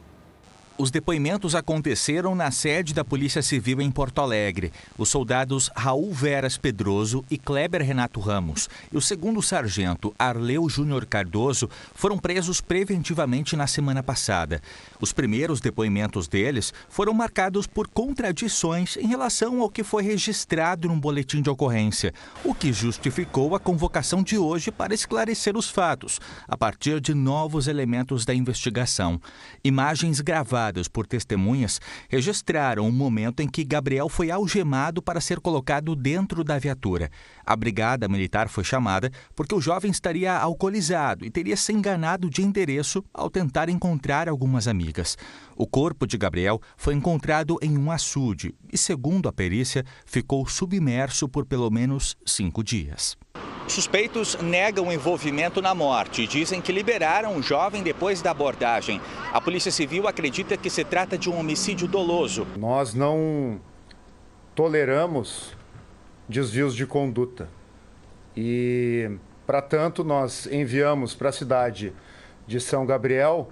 Os 0.79 0.91
depoimentos 0.91 1.55
aconteceram 1.55 2.35
na 2.35 2.50
sede 2.50 2.95
da 2.95 3.05
Polícia 3.05 3.43
Civil 3.43 3.83
em 3.83 3.91
Porto 3.91 4.23
Alegre. 4.23 4.73
Os 4.97 5.11
soldados 5.11 5.71
Raul 5.76 6.12
Veras 6.12 6.57
Pedroso 6.57 7.23
e 7.31 7.37
Kleber 7.37 7.83
Renato 7.83 8.19
Ramos 8.21 8.71
e 8.91 8.97
o 8.97 9.00
segundo 9.00 9.43
sargento 9.43 10.14
Arleu 10.19 10.67
Júnior 10.71 11.05
Cardoso 11.05 11.69
foram 11.95 12.17
presos 12.17 12.62
preventivamente 12.62 13.55
na 13.55 13.67
semana 13.67 14.02
passada. 14.02 14.62
Os 14.99 15.12
primeiros 15.12 15.61
depoimentos 15.61 16.26
deles 16.26 16.73
foram 16.88 17.12
marcados 17.12 17.67
por 17.67 17.87
contradições 17.87 18.97
em 18.97 19.07
relação 19.07 19.61
ao 19.61 19.69
que 19.69 19.85
foi 19.85 20.02
registrado 20.02 20.88
num 20.88 20.99
boletim 20.99 21.43
de 21.43 21.50
ocorrência, 21.50 22.14
o 22.43 22.55
que 22.55 22.73
justificou 22.73 23.55
a 23.55 23.61
convocação 23.61 24.23
de 24.23 24.38
hoje 24.38 24.71
para 24.71 24.95
esclarecer 24.95 25.55
os 25.55 25.69
fatos, 25.69 26.19
a 26.49 26.57
partir 26.57 26.99
de 26.99 27.12
novos 27.12 27.67
elementos 27.67 28.25
da 28.25 28.35
investigação. 28.35 29.21
Imagens 29.62 30.21
gravadas 30.21 30.62
por 30.92 31.07
testemunhas 31.07 31.81
registraram 32.09 32.87
o 32.87 32.92
momento 32.92 33.40
em 33.40 33.49
que 33.49 33.64
Gabriel 33.64 34.09
foi 34.09 34.31
algemado 34.31 35.02
para 35.02 35.21
ser 35.21 35.40
colocado 35.40 35.97
dentro 35.97 36.45
da 36.45 36.59
viatura. 36.59 37.11
A 37.45 37.57
brigada 37.57 38.09
militar 38.09 38.49
foi 38.49 38.62
chamada 38.62 39.11
porque 39.35 39.54
o 39.54 39.61
jovem 39.61 39.90
estaria 39.90 40.37
alcoolizado 40.37 41.25
e 41.25 41.31
teria 41.31 41.57
se 41.57 41.73
enganado 41.73 42.28
de 42.28 42.42
endereço 42.42 43.02
ao 43.12 43.31
tentar 43.31 43.69
encontrar 43.69 44.28
algumas 44.28 44.69
amigas. 44.69 45.16
O 45.57 45.66
corpo 45.66 46.07
de 46.07 46.16
Gabriel 46.19 46.61
foi 46.76 46.95
encontrado 46.95 47.59
em 47.62 47.76
um 47.76 47.90
açude 47.90 48.54
e, 48.73 48.78
segundo 48.78 49.28
a 49.28 49.33
perícia, 49.33 49.85
ficou 50.04 50.47
submerso 50.47 51.28
por 51.28 51.47
pelo 51.47 51.71
menos 51.71 52.16
cinco 52.25 52.62
dias. 52.62 53.16
Suspeitos 53.69 54.37
negam 54.40 54.92
envolvimento 54.92 55.62
na 55.62 55.75
morte 55.75 56.23
e 56.23 56.26
dizem 56.26 56.61
que 56.61 56.73
liberaram 56.73 57.37
o 57.37 57.42
jovem 57.42 57.83
depois 57.83 58.21
da 58.21 58.31
abordagem. 58.31 59.00
A 59.33 59.40
Polícia 59.40 59.71
Civil 59.71 60.07
acredita 60.09 60.57
que 60.57 60.69
se 60.69 60.85
trata 60.85 61.16
de 61.16 61.31
um 61.31 61.38
homicídio 61.38 61.87
doloso. 61.87 62.47
Nós 62.57 62.92
não 62.92 63.61
toleramos 64.54 65.57
desvios 66.28 66.75
de 66.75 66.87
conduta. 66.87 67.49
E, 68.37 69.11
para 69.47 69.62
tanto, 69.62 70.02
nós 70.02 70.47
enviamos 70.47 71.14
para 71.14 71.28
a 71.28 71.33
cidade 71.33 71.92
de 72.47 72.61
São 72.61 72.85
Gabriel 72.85 73.50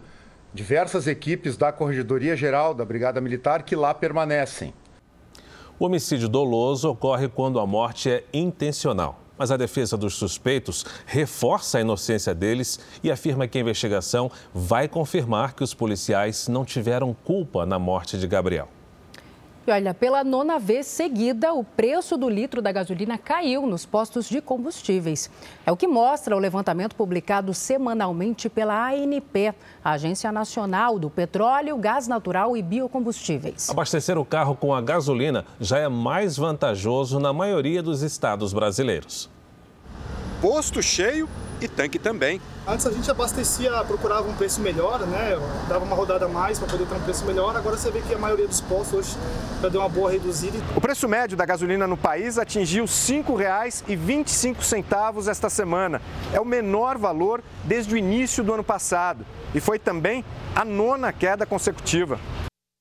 diversas 0.52 1.06
equipes 1.06 1.56
da 1.56 1.72
Corregedoria 1.72 2.36
Geral 2.36 2.74
da 2.74 2.84
Brigada 2.84 3.20
Militar 3.20 3.62
que 3.62 3.76
lá 3.76 3.94
permanecem. 3.94 4.74
O 5.78 5.86
homicídio 5.86 6.28
doloso 6.28 6.90
ocorre 6.90 7.28
quando 7.28 7.58
a 7.60 7.66
morte 7.66 8.10
é 8.10 8.24
intencional. 8.34 9.20
Mas 9.40 9.50
a 9.50 9.56
defesa 9.56 9.96
dos 9.96 10.16
suspeitos 10.16 10.84
reforça 11.06 11.78
a 11.78 11.80
inocência 11.80 12.34
deles 12.34 12.78
e 13.02 13.10
afirma 13.10 13.48
que 13.48 13.56
a 13.56 13.60
investigação 13.62 14.30
vai 14.52 14.86
confirmar 14.86 15.54
que 15.54 15.64
os 15.64 15.72
policiais 15.72 16.46
não 16.46 16.62
tiveram 16.62 17.16
culpa 17.24 17.64
na 17.64 17.78
morte 17.78 18.18
de 18.18 18.26
Gabriel. 18.26 18.68
Olha, 19.70 19.94
pela 19.94 20.24
nona 20.24 20.58
vez 20.58 20.84
seguida, 20.86 21.54
o 21.54 21.62
preço 21.62 22.16
do 22.16 22.28
litro 22.28 22.60
da 22.60 22.72
gasolina 22.72 23.16
caiu 23.16 23.66
nos 23.68 23.86
postos 23.86 24.28
de 24.28 24.40
combustíveis. 24.40 25.30
É 25.64 25.70
o 25.70 25.76
que 25.76 25.86
mostra 25.86 26.34
o 26.34 26.40
levantamento 26.40 26.96
publicado 26.96 27.54
semanalmente 27.54 28.48
pela 28.48 28.88
ANP, 28.88 29.54
a 29.84 29.92
Agência 29.92 30.32
Nacional 30.32 30.98
do 30.98 31.08
Petróleo, 31.08 31.76
Gás 31.76 32.08
Natural 32.08 32.56
e 32.56 32.62
Biocombustíveis. 32.62 33.70
Abastecer 33.70 34.18
o 34.18 34.24
carro 34.24 34.56
com 34.56 34.74
a 34.74 34.80
gasolina 34.80 35.44
já 35.60 35.78
é 35.78 35.88
mais 35.88 36.36
vantajoso 36.36 37.20
na 37.20 37.32
maioria 37.32 37.80
dos 37.80 38.02
estados 38.02 38.52
brasileiros. 38.52 39.30
Posto 40.40 40.82
cheio 40.82 41.28
e 41.60 41.68
tanque 41.68 41.98
também. 41.98 42.40
Antes 42.66 42.86
a 42.86 42.90
gente 42.90 43.10
abastecia, 43.10 43.84
procurava 43.84 44.26
um 44.26 44.34
preço 44.34 44.62
melhor, 44.62 45.06
né? 45.06 45.36
Dava 45.68 45.84
uma 45.84 45.94
rodada 45.94 46.24
a 46.24 46.28
mais 46.28 46.58
para 46.58 46.66
poder 46.66 46.86
ter 46.86 46.94
um 46.94 47.00
preço 47.00 47.26
melhor. 47.26 47.54
Agora 47.54 47.76
você 47.76 47.90
vê 47.90 48.00
que 48.00 48.14
a 48.14 48.18
maioria 48.18 48.48
dos 48.48 48.62
postos 48.62 48.98
hoje 48.98 49.14
já 49.60 49.68
deu 49.68 49.82
uma 49.82 49.90
boa 49.90 50.10
reduzida. 50.10 50.56
O 50.74 50.80
preço 50.80 51.06
médio 51.06 51.36
da 51.36 51.44
gasolina 51.44 51.86
no 51.86 51.96
país 51.96 52.38
atingiu 52.38 52.84
R$ 52.84 52.90
5,25 52.90 55.28
esta 55.28 55.50
semana. 55.50 56.00
É 56.32 56.40
o 56.40 56.44
menor 56.44 56.96
valor 56.96 57.44
desde 57.64 57.94
o 57.94 57.98
início 57.98 58.42
do 58.42 58.54
ano 58.54 58.64
passado 58.64 59.26
e 59.54 59.60
foi 59.60 59.78
também 59.78 60.24
a 60.54 60.64
nona 60.64 61.12
queda 61.12 61.44
consecutiva. 61.44 62.18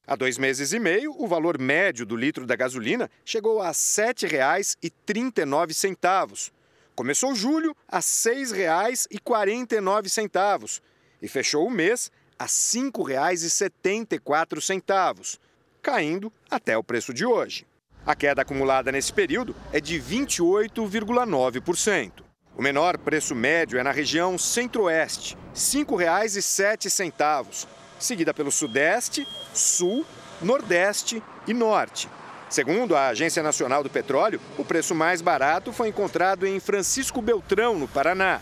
Há 0.08 0.16
dois 0.16 0.38
meses 0.38 0.72
e 0.72 0.80
meio, 0.80 1.14
o 1.20 1.28
valor 1.28 1.60
médio 1.60 2.06
do 2.06 2.16
litro 2.16 2.46
da 2.46 2.56
gasolina 2.56 3.12
chegou 3.26 3.62
a 3.62 3.68
R$ 3.68 3.74
7,39 3.74 6.52
Começou 7.00 7.34
julho 7.34 7.74
a 7.88 8.00
R$ 8.00 8.04
6,49 8.04 10.82
e 11.22 11.30
fechou 11.30 11.66
o 11.66 11.72
mês 11.72 12.12
a 12.38 12.44
R$ 12.44 12.50
5,74, 12.50 15.40
caindo 15.82 16.30
até 16.52 16.78
o 16.78 16.84
preço 16.84 17.14
de 17.14 17.26
hoje. 17.26 17.66
A 18.06 18.14
queda 18.14 18.42
acumulada 18.42 18.92
nesse 18.92 19.14
período 19.14 19.56
é 19.72 19.80
de 19.80 19.98
28,9%. 19.98 22.12
O 22.58 22.62
menor 22.62 22.98
preço 22.98 23.34
médio 23.34 23.80
é 23.80 23.84
na 23.84 23.94
região 23.94 24.38
Centro-Oeste, 24.38 25.36
R$ 25.36 25.42
5,07, 25.54 27.66
seguida 27.98 28.34
pelo 28.34 28.52
Sudeste, 28.52 29.26
Sul, 29.54 30.06
Nordeste 30.42 31.24
e 31.48 31.54
Norte. 31.54 32.10
Segundo 32.50 32.96
a 32.96 33.10
Agência 33.10 33.44
Nacional 33.44 33.84
do 33.84 33.92
Petróleo, 33.92 34.42
o 34.58 34.66
preço 34.66 34.96
mais 34.96 35.22
barato 35.22 35.72
foi 35.72 35.90
encontrado 35.90 36.48
em 36.48 36.60
Francisco 36.60 37.22
Beltrão, 37.22 37.78
no 37.78 37.88
Paraná, 37.88 38.42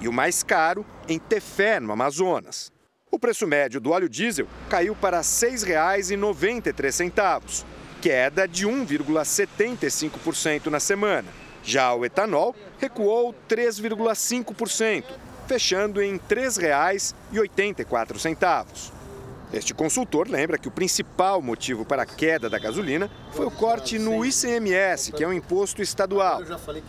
e 0.00 0.06
o 0.06 0.12
mais 0.12 0.44
caro 0.44 0.86
em 1.08 1.18
Tefé, 1.18 1.80
no 1.80 1.90
Amazonas. 1.90 2.70
O 3.10 3.18
preço 3.18 3.48
médio 3.48 3.80
do 3.80 3.90
óleo 3.90 4.08
diesel 4.08 4.46
caiu 4.70 4.94
para 4.94 5.16
R$ 5.16 5.24
6,93, 5.24 7.64
queda 8.00 8.46
de 8.46 8.64
1,75% 8.64 10.66
na 10.66 10.78
semana. 10.78 11.26
Já 11.64 11.92
o 11.92 12.04
etanol 12.04 12.54
recuou 12.78 13.34
3,5%, 13.48 15.02
fechando 15.48 16.00
em 16.00 16.12
R$ 16.12 16.20
3,84. 16.28 18.97
Este 19.52 19.72
consultor 19.72 20.28
lembra 20.28 20.58
que 20.58 20.68
o 20.68 20.70
principal 20.70 21.40
motivo 21.40 21.82
para 21.84 22.02
a 22.02 22.06
queda 22.06 22.50
da 22.50 22.58
gasolina 22.58 23.10
foi 23.32 23.46
o 23.46 23.50
corte 23.50 23.98
no 23.98 24.24
ICMS, 24.24 25.12
que 25.12 25.24
é 25.24 25.28
um 25.28 25.32
imposto 25.32 25.80
estadual. 25.80 26.42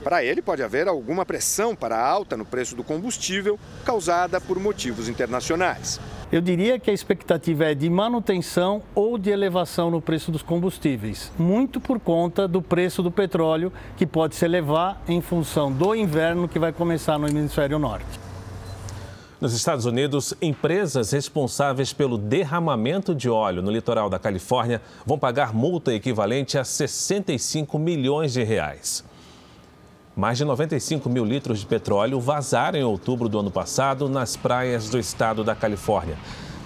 Para 0.04 0.24
ele, 0.24 0.42
pode 0.42 0.62
haver 0.62 0.88
alguma 0.88 1.26
pressão 1.26 1.74
para 1.74 1.96
a 1.96 2.06
alta 2.06 2.36
no 2.36 2.44
preço 2.44 2.76
do 2.76 2.84
combustível 2.84 3.58
causada 3.86 4.42
por 4.42 4.60
motivos 4.60 5.08
internacionais. 5.08 6.02
Eu 6.32 6.42
diria 6.42 6.78
que 6.78 6.92
a 6.92 6.94
expectativa 6.94 7.66
é 7.66 7.74
de 7.74 7.90
manutenção 7.90 8.84
ou 8.94 9.18
de 9.18 9.30
elevação 9.30 9.90
no 9.90 10.02
preço 10.02 10.32
dos 10.32 10.44
combustíveis, 10.44 11.32
muito 11.40 11.80
por 11.80 12.00
conta 12.00 12.48
do 12.48 12.62
preço 12.62 13.02
do 13.02 13.10
petróleo, 13.10 13.72
que 13.96 14.06
pode 14.06 14.36
se 14.36 14.44
elevar 14.46 15.02
em 15.08 15.22
função 15.22 15.72
do 15.72 15.96
inverno 15.96 16.48
que 16.48 16.60
vai 16.60 16.74
começar 16.74 17.18
no 17.18 17.28
hemisfério 17.28 17.80
norte. 17.80 18.29
Nos 19.42 19.54
Estados 19.54 19.86
Unidos, 19.86 20.34
empresas 20.42 21.12
responsáveis 21.12 21.94
pelo 21.94 22.18
derramamento 22.18 23.16
de 23.16 23.30
óleo 23.30 23.62
no 23.62 23.72
litoral 23.72 24.10
da 24.10 24.20
Califórnia 24.20 24.82
vão 25.06 25.18
pagar 25.18 25.54
multa 25.54 25.94
equivalente 25.94 26.58
a 26.58 26.66
65 26.66 27.80
milhões 27.80 28.34
de 28.34 28.44
reais. 28.44 29.02
Mais 30.14 30.38
de 30.38 30.44
95 30.44 31.10
mil 31.10 31.24
litros 31.24 31.62
de 31.62 31.66
petróleo 31.66 32.20
vazaram 32.20 32.78
em 32.78 32.84
outubro 32.84 33.30
do 33.30 33.40
ano 33.40 33.50
passado 33.50 34.10
nas 34.10 34.36
praias 34.36 34.90
do 34.90 35.00
estado 35.00 35.42
da 35.42 35.56
Califórnia. 35.56 36.18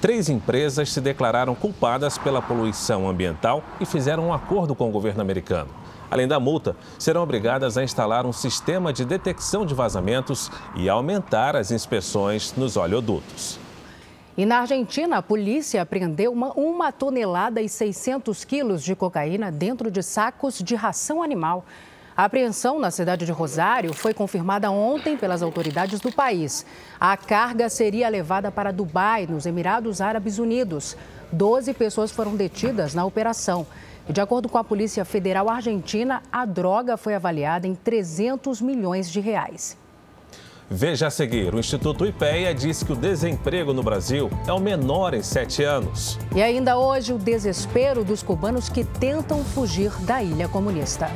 Três 0.01 0.27
empresas 0.27 0.91
se 0.91 0.99
declararam 0.99 1.53
culpadas 1.53 2.17
pela 2.17 2.41
poluição 2.41 3.07
ambiental 3.07 3.63
e 3.79 3.85
fizeram 3.85 4.29
um 4.29 4.33
acordo 4.33 4.73
com 4.73 4.89
o 4.89 4.91
governo 4.91 5.21
americano. 5.21 5.69
Além 6.13 6.27
da 6.27 6.39
multa, 6.39 6.75
serão 6.99 7.23
obrigadas 7.23 7.75
a 7.75 7.83
instalar 7.83 8.23
um 8.23 8.31
sistema 8.31 8.93
de 8.93 9.03
detecção 9.03 9.65
de 9.65 9.73
vazamentos 9.73 10.51
e 10.75 10.87
aumentar 10.87 11.55
as 11.55 11.71
inspeções 11.71 12.53
nos 12.55 12.77
oleodutos. 12.77 13.57
E 14.37 14.45
na 14.45 14.59
Argentina, 14.59 15.17
a 15.17 15.23
polícia 15.23 15.81
apreendeu 15.81 16.31
uma, 16.31 16.51
uma 16.53 16.91
tonelada 16.91 17.63
e 17.63 17.67
600 17.67 18.45
quilos 18.45 18.83
de 18.83 18.95
cocaína 18.95 19.51
dentro 19.51 19.89
de 19.89 20.03
sacos 20.03 20.59
de 20.59 20.75
ração 20.75 21.23
animal. 21.23 21.65
A 22.15 22.25
apreensão 22.25 22.79
na 22.79 22.91
cidade 22.91 23.25
de 23.25 23.31
Rosário 23.31 23.91
foi 23.91 24.13
confirmada 24.13 24.69
ontem 24.69 25.17
pelas 25.17 25.41
autoridades 25.41 25.99
do 25.99 26.11
país. 26.11 26.63
A 26.99 27.17
carga 27.17 27.69
seria 27.69 28.07
levada 28.07 28.51
para 28.51 28.71
Dubai, 28.71 29.25
nos 29.25 29.47
Emirados 29.47 29.99
Árabes 29.99 30.37
Unidos. 30.37 30.95
Doze 31.31 31.73
pessoas 31.73 32.11
foram 32.11 32.35
detidas 32.35 32.93
na 32.93 33.03
operação. 33.03 33.65
De 34.07 34.19
acordo 34.19 34.49
com 34.49 34.57
a 34.57 34.63
Polícia 34.63 35.05
Federal 35.05 35.49
Argentina, 35.49 36.21
a 36.31 36.45
droga 36.45 36.97
foi 36.97 37.15
avaliada 37.15 37.65
em 37.65 37.73
300 37.73 38.61
milhões 38.61 39.09
de 39.09 39.21
reais. 39.21 39.77
Veja 40.69 41.07
a 41.07 41.09
seguir: 41.11 41.53
o 41.53 41.59
Instituto 41.59 42.05
IPEA 42.05 42.53
diz 42.53 42.83
que 42.83 42.91
o 42.91 42.95
desemprego 42.95 43.73
no 43.73 43.83
Brasil 43.83 44.29
é 44.47 44.51
o 44.51 44.59
menor 44.59 45.13
em 45.13 45.21
sete 45.21 45.63
anos. 45.63 46.17
E 46.35 46.41
ainda 46.41 46.77
hoje, 46.77 47.13
o 47.13 47.17
desespero 47.17 48.03
dos 48.03 48.23
cubanos 48.23 48.69
que 48.69 48.83
tentam 48.83 49.43
fugir 49.43 49.91
da 50.01 50.21
ilha 50.21 50.49
comunista. 50.49 51.09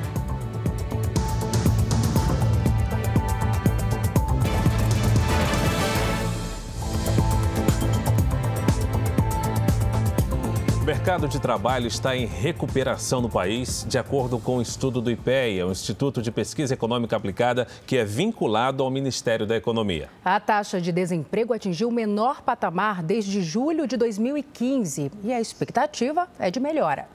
Mercado 10.87 11.27
de 11.27 11.37
trabalho 11.37 11.85
está 11.85 12.15
em 12.15 12.25
recuperação 12.25 13.19
no 13.19 13.27
país, 13.27 13.85
de 13.89 13.97
acordo 13.97 14.39
com 14.39 14.53
o 14.53 14.59
um 14.59 14.61
estudo 14.61 15.01
do 15.01 15.11
IPEA, 15.11 15.67
o 15.67 15.71
Instituto 15.71 16.21
de 16.21 16.31
Pesquisa 16.31 16.75
Econômica 16.75 17.13
Aplicada, 17.13 17.67
que 17.85 17.97
é 17.97 18.05
vinculado 18.05 18.81
ao 18.81 18.89
Ministério 18.89 19.45
da 19.45 19.57
Economia. 19.57 20.09
A 20.23 20.39
taxa 20.39 20.79
de 20.79 20.93
desemprego 20.93 21.53
atingiu 21.53 21.89
o 21.89 21.91
menor 21.91 22.41
patamar 22.41 23.03
desde 23.03 23.41
julho 23.41 23.85
de 23.85 23.97
2015 23.97 25.11
e 25.25 25.33
a 25.33 25.41
expectativa 25.41 26.25
é 26.39 26.49
de 26.49 26.61
melhora. 26.61 27.09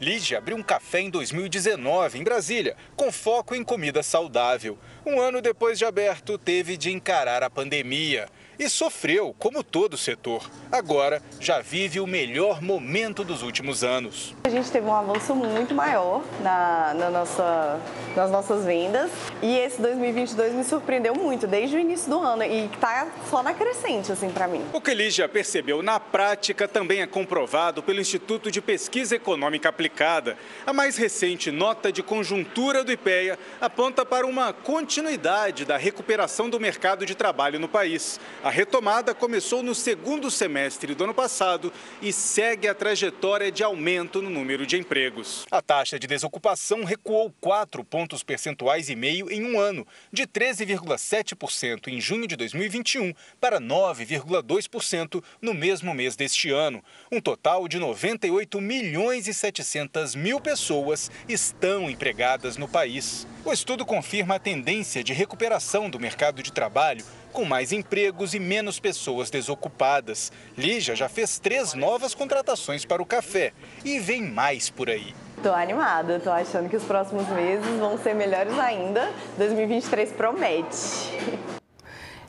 Lígia 0.00 0.38
abriu 0.38 0.56
um 0.56 0.62
café 0.62 1.00
em 1.00 1.10
2019 1.10 2.18
em 2.18 2.24
Brasília, 2.24 2.76
com 2.96 3.12
foco 3.12 3.54
em 3.54 3.62
comida 3.62 4.02
saudável. 4.02 4.76
Um 5.06 5.20
ano 5.20 5.40
depois 5.40 5.78
de 5.78 5.84
aberto, 5.84 6.36
teve 6.36 6.76
de 6.76 6.90
encarar 6.90 7.44
a 7.44 7.48
pandemia. 7.48 8.26
E 8.58 8.68
sofreu, 8.68 9.34
como 9.38 9.62
todo 9.62 9.94
o 9.94 9.98
setor. 9.98 10.48
Agora 10.70 11.22
já 11.40 11.60
vive 11.60 12.00
o 12.00 12.06
melhor 12.06 12.62
momento 12.62 13.24
dos 13.24 13.42
últimos 13.42 13.84
anos. 13.84 14.34
A 14.44 14.48
gente 14.48 14.70
teve 14.70 14.86
um 14.86 14.94
avanço 14.94 15.34
muito 15.34 15.74
maior 15.74 16.22
na, 16.40 16.94
na 16.94 17.10
nossa, 17.10 17.80
nas 18.16 18.30
nossas 18.30 18.64
vendas 18.64 19.10
e 19.42 19.56
esse 19.56 19.80
2022 19.80 20.52
me 20.54 20.64
surpreendeu 20.64 21.14
muito 21.14 21.46
desde 21.46 21.76
o 21.76 21.78
início 21.78 22.10
do 22.10 22.20
ano 22.20 22.42
e 22.44 22.66
está 22.66 23.08
só 23.28 23.42
na 23.42 23.54
crescente 23.54 24.12
assim 24.12 24.30
para 24.30 24.46
mim. 24.46 24.64
O 24.72 24.80
que 24.80 24.94
Lígia 24.94 25.28
percebeu 25.28 25.82
na 25.82 25.98
prática 25.98 26.66
também 26.68 27.00
é 27.00 27.06
comprovado 27.06 27.82
pelo 27.82 28.00
Instituto 28.00 28.50
de 28.50 28.60
Pesquisa 28.60 29.16
Econômica 29.16 29.68
Aplicada. 29.68 30.36
A 30.66 30.72
mais 30.72 30.96
recente 30.96 31.50
nota 31.50 31.92
de 31.92 32.02
conjuntura 32.02 32.84
do 32.84 32.92
IPEA 32.92 33.38
aponta 33.60 34.04
para 34.04 34.26
uma 34.26 34.52
continuidade 34.52 35.64
da 35.64 35.76
recuperação 35.76 36.48
do 36.48 36.60
mercado 36.60 37.04
de 37.06 37.14
trabalho 37.14 37.58
no 37.58 37.68
país. 37.68 38.20
A 38.44 38.50
retomada 38.50 39.14
começou 39.14 39.62
no 39.62 39.74
segundo 39.74 40.30
semestre 40.30 40.94
do 40.94 41.04
ano 41.04 41.14
passado 41.14 41.72
e 42.02 42.12
segue 42.12 42.68
a 42.68 42.74
trajetória 42.74 43.50
de 43.50 43.64
aumento 43.64 44.20
no 44.20 44.28
número 44.28 44.66
de 44.66 44.76
empregos. 44.76 45.46
A 45.50 45.62
taxa 45.62 45.98
de 45.98 46.06
desocupação 46.06 46.84
recuou 46.84 47.32
4 47.40 47.82
pontos 47.82 48.22
percentuais 48.22 48.90
e 48.90 48.94
meio 48.94 49.32
em 49.32 49.46
um 49.46 49.58
ano, 49.58 49.86
de 50.12 50.26
13,7% 50.26 51.88
em 51.88 51.98
junho 51.98 52.26
de 52.26 52.36
2021 52.36 53.14
para 53.40 53.58
9,2% 53.58 55.24
no 55.40 55.54
mesmo 55.54 55.94
mês 55.94 56.14
deste 56.14 56.50
ano. 56.50 56.84
Um 57.10 57.22
total 57.22 57.66
de 57.66 57.78
98 57.78 58.60
milhões 58.60 59.26
e 59.26 59.32
700 59.32 60.14
mil 60.14 60.38
pessoas 60.38 61.10
estão 61.26 61.88
empregadas 61.88 62.58
no 62.58 62.68
país. 62.68 63.26
O 63.42 63.50
estudo 63.50 63.86
confirma 63.86 64.34
a 64.34 64.38
tendência 64.38 65.02
de 65.02 65.14
recuperação 65.14 65.88
do 65.88 65.98
mercado 65.98 66.42
de 66.42 66.52
trabalho 66.52 67.02
com 67.34 67.44
mais 67.44 67.72
empregos 67.72 68.32
e 68.32 68.38
menos 68.38 68.78
pessoas 68.78 69.28
desocupadas. 69.28 70.30
Lígia 70.56 70.94
já 70.94 71.08
fez 71.08 71.38
três 71.40 71.74
novas 71.74 72.14
contratações 72.14 72.84
para 72.84 73.02
o 73.02 73.06
café 73.06 73.52
e 73.84 73.98
vem 73.98 74.22
mais 74.22 74.70
por 74.70 74.88
aí. 74.88 75.12
Tô 75.42 75.52
animada, 75.52 76.20
tô 76.20 76.30
achando 76.30 76.70
que 76.70 76.76
os 76.76 76.84
próximos 76.84 77.28
meses 77.28 77.68
vão 77.78 77.98
ser 77.98 78.14
melhores 78.14 78.56
ainda. 78.56 79.12
2023 79.36 80.12
promete. 80.12 81.43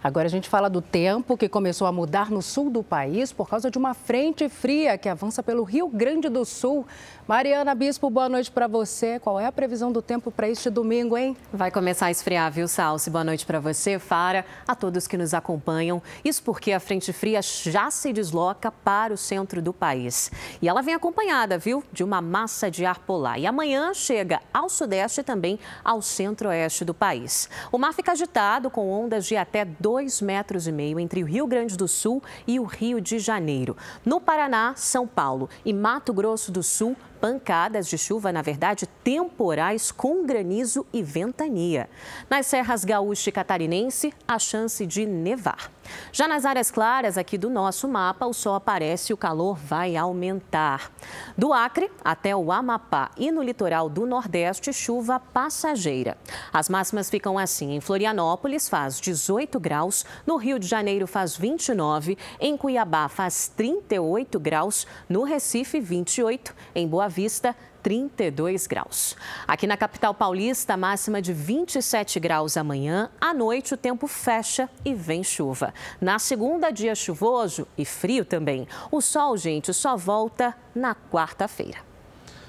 Agora 0.06 0.28
a 0.28 0.30
gente 0.30 0.48
fala 0.48 0.70
do 0.70 0.84
tempo 0.84 1.36
que 1.36 1.50
começou 1.50 1.88
a 1.88 1.92
mudar 1.92 2.30
no 2.30 2.40
sul 2.40 2.70
do 2.70 2.84
país 2.84 3.34
por 3.34 3.50
causa 3.50 3.72
de 3.72 3.78
uma 3.80 3.96
frente 3.96 4.48
fria 4.48 5.00
que 5.00 5.10
avança 5.10 5.42
pelo 5.42 5.64
Rio 5.64 5.88
Grande 5.88 6.30
do 6.30 6.46
Sul. 6.46 6.86
Mariana 7.28 7.74
Bispo, 7.74 8.08
boa 8.08 8.30
noite 8.30 8.52
para 8.52 8.68
você. 8.68 9.20
Qual 9.20 9.40
é 9.40 9.48
a 9.48 9.52
previsão 9.52 9.92
do 9.92 10.04
tempo 10.04 10.30
para 10.30 10.48
este 10.48 10.70
domingo, 10.70 11.18
hein? 11.18 11.36
Vai 11.52 11.72
começar 11.72 12.06
a 12.06 12.12
esfriar, 12.12 12.52
viu, 12.52 12.68
Salsi? 12.68 13.10
Boa 13.10 13.24
noite 13.24 13.48
para 13.48 13.60
você, 13.60 13.98
Fara, 13.98 14.46
a 14.68 14.76
todos 14.76 15.08
que 15.08 15.18
nos 15.18 15.34
acompanham. 15.34 16.04
Isso 16.24 16.44
porque 16.44 16.72
a 16.72 16.80
frente 16.80 17.12
fria 17.12 17.42
já 17.42 17.90
se 17.90 18.14
desloca 18.14 18.72
para 18.72 19.12
o 19.12 19.18
centro 19.18 19.60
do 19.60 19.74
país. 19.74 20.32
E 20.62 20.70
ela 20.70 20.84
vem 20.84 20.94
acompanhada, 20.94 21.58
viu, 21.58 21.84
de 21.92 22.04
uma 22.04 22.22
massa 22.22 22.70
de 22.70 22.86
ar 22.86 23.00
polar. 23.00 23.40
E 23.40 23.48
amanhã 23.48 23.92
chega 23.92 24.40
ao 24.54 24.70
sudeste 24.70 25.22
e 25.22 25.24
também 25.24 25.58
ao 25.84 26.00
centro-oeste 26.00 26.86
do 26.86 26.94
país. 26.94 27.50
O 27.72 27.80
mar 27.80 27.92
fica 27.92 28.12
agitado 28.12 28.70
com 28.70 28.88
ondas 28.88 29.26
de 29.26 29.36
até 29.36 29.66
2 29.96 30.22
metros 30.22 30.68
e 30.68 30.74
meio 30.74 31.00
entre 31.00 31.24
o 31.24 31.26
Rio 31.26 31.48
Grande 31.48 31.78
do 31.78 31.88
Sul 31.88 32.22
e 32.46 32.60
o 32.60 32.66
Rio 32.66 33.00
de 33.00 33.18
Janeiro. 33.18 33.78
No 34.04 34.20
Paraná, 34.20 34.74
São 34.76 35.08
Paulo 35.08 35.50
e 35.64 35.72
Mato 35.72 36.14
Grosso 36.14 36.52
do 36.52 36.62
Sul, 36.62 36.98
pancadas 37.26 37.88
de 37.88 37.98
chuva, 37.98 38.32
na 38.32 38.44
verdade, 38.44 38.86
temporais 39.04 39.92
com 39.92 40.28
granizo 40.28 40.86
e 40.94 41.02
ventania. 41.02 41.90
Nas 42.30 42.46
serras 42.46 42.86
gaúcha 42.86 43.30
e 43.30 43.34
catarinense, 43.34 44.14
a 44.28 44.38
chance 44.38 44.86
de 44.86 45.08
nevar. 45.08 45.72
Já 46.12 46.28
nas 46.28 46.46
áreas 46.46 46.72
claras 46.72 47.18
aqui 47.18 47.38
do 47.38 47.50
nosso 47.50 47.88
mapa, 47.88 48.26
o 48.26 48.34
sol 48.34 48.56
aparece 48.56 49.12
e 49.12 49.14
o 49.14 49.18
calor 49.18 49.58
vai 49.58 49.96
aumentar. 49.96 50.92
Do 51.38 51.54
Acre 51.54 51.92
até 52.04 52.36
o 52.36 52.52
Amapá 52.52 53.12
e 53.18 53.32
no 53.32 53.44
litoral 53.44 53.90
do 53.90 54.06
Nordeste, 54.06 54.74
chuva 54.74 55.20
passageira. 55.20 56.18
As 56.52 56.70
máximas 56.70 57.10
ficam 57.10 57.38
assim: 57.38 57.74
em 57.74 57.82
Florianópolis 57.82 58.70
faz 58.70 59.00
18 59.00 59.60
graus, 59.60 60.06
no 60.26 60.38
Rio 60.38 60.60
de 60.60 60.68
Janeiro 60.68 61.08
faz 61.08 61.36
29, 61.36 62.18
em 62.40 62.58
Cuiabá 62.58 63.08
faz 63.08 63.48
38 63.56 64.40
graus, 64.40 64.88
no 65.10 65.24
Recife 65.24 65.80
28, 65.80 66.56
em 66.74 66.88
Boa 66.88 67.08
Vista 67.16 67.56
32 67.82 68.68
graus. 68.68 69.16
Aqui 69.48 69.66
na 69.66 69.78
capital 69.78 70.14
paulista, 70.14 70.76
máxima 70.76 71.22
de 71.22 71.32
27 71.32 72.20
graus 72.20 72.58
amanhã. 72.58 73.10
À 73.22 73.34
noite, 73.34 73.74
o 73.74 73.78
tempo 73.78 74.06
fecha 74.06 74.70
e 74.84 74.94
vem 74.94 75.24
chuva. 75.24 75.74
Na 76.02 76.20
segunda, 76.20 76.72
dia 76.72 76.94
chuvoso 76.94 77.66
e 77.78 77.86
frio 77.86 78.26
também. 78.26 78.68
O 78.92 79.00
sol, 79.00 79.38
gente, 79.38 79.74
só 79.74 79.96
volta 79.96 80.54
na 80.76 80.94
quarta-feira. 80.94 81.85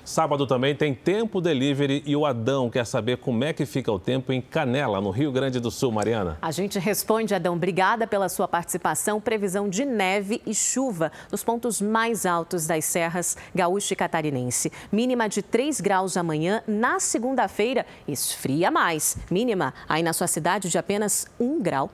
Sábado 0.06 0.46
também 0.46 0.72
tem 0.72 0.94
Tempo 0.94 1.40
Delivery 1.40 2.00
e 2.06 2.14
o 2.14 2.24
Adão 2.24 2.70
quer 2.70 2.86
saber 2.86 3.16
como 3.16 3.42
é 3.42 3.52
que 3.52 3.66
fica 3.66 3.90
o 3.90 3.98
tempo 3.98 4.32
em 4.32 4.40
Canela, 4.40 5.00
no 5.00 5.10
Rio 5.10 5.32
Grande 5.32 5.58
do 5.58 5.68
Sul, 5.68 5.90
Mariana. 5.90 6.38
A 6.40 6.52
gente 6.52 6.78
responde, 6.78 7.34
Adão. 7.34 7.54
Obrigada 7.54 8.06
pela 8.06 8.28
sua 8.28 8.46
participação. 8.46 9.20
Previsão 9.20 9.68
de 9.68 9.84
neve 9.84 10.40
e 10.46 10.54
chuva 10.54 11.10
nos 11.30 11.42
pontos 11.42 11.80
mais 11.82 12.24
altos 12.24 12.68
das 12.68 12.84
serras 12.84 13.36
gaúcha 13.52 13.94
e 13.94 13.96
catarinense. 13.96 14.70
Mínima 14.92 15.28
de 15.28 15.42
3 15.42 15.80
graus 15.80 16.16
amanhã. 16.16 16.62
Na 16.68 17.00
segunda-feira, 17.00 17.84
esfria 18.06 18.70
mais. 18.70 19.18
Mínima 19.28 19.74
aí 19.88 20.04
na 20.04 20.12
sua 20.12 20.28
cidade 20.28 20.68
de 20.68 20.78
apenas 20.78 21.26
1 21.40 21.60
grau. 21.60 21.90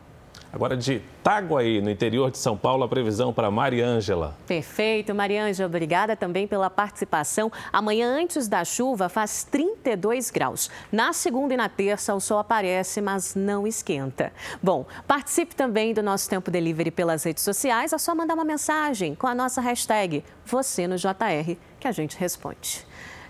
Agora 0.53 0.77
de 0.77 1.01
Itaguaí, 1.21 1.81
no 1.81 1.89
interior 1.89 2.31
de 2.31 2.37
São 2.37 2.59
Paulo, 2.59 2.85
a 2.85 2.89
previsão 2.89 3.33
para 3.33 3.51
Mariângela. 3.51 4.37
Perfeito, 4.47 5.15
Mariângela, 5.15 5.67
obrigada 5.67 6.15
também 6.15 6.47
pela 6.47 6.69
participação. 6.69 7.51
Amanhã, 7.73 8.07
antes 8.21 8.49
da 8.49 8.63
chuva, 8.63 9.09
faz 9.09 9.45
32 9.45 10.31
graus. 10.31 10.71
Na 10.93 11.15
segunda 11.15 11.55
e 11.55 11.57
na 11.57 11.71
terça, 11.71 12.15
o 12.15 12.21
sol 12.21 12.39
aparece, 12.39 13.01
mas 13.01 13.35
não 13.35 13.67
esquenta. 13.67 14.31
Bom, 14.63 14.85
participe 15.09 15.57
também 15.57 15.95
do 15.95 16.03
nosso 16.03 16.29
Tempo 16.29 16.51
Delivery 16.51 16.91
pelas 16.91 17.25
redes 17.25 17.43
sociais. 17.43 17.95
É 17.95 17.99
só 17.99 18.15
mandar 18.15 18.35
uma 18.35 18.45
mensagem 18.45 19.15
com 19.15 19.27
a 19.27 19.35
nossa 19.35 19.63
hashtag 19.63 20.23
você 20.45 20.87
no 20.87 20.97
JR, 20.97 21.57
que 21.81 21.89
a 21.89 21.93
gente 21.93 22.19
responde. 22.19 22.87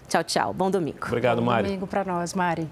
Tchau, 0.09 0.25
tchau. 0.25 0.53
Bom 0.53 0.71
domingo. 0.71 1.07
Obrigado, 1.07 1.41
Mari. 1.41 1.63
Bom 1.63 1.69
domingo 1.69 1.87
para 1.87 2.05
nós, 2.05 2.35
Mari. 2.35 2.69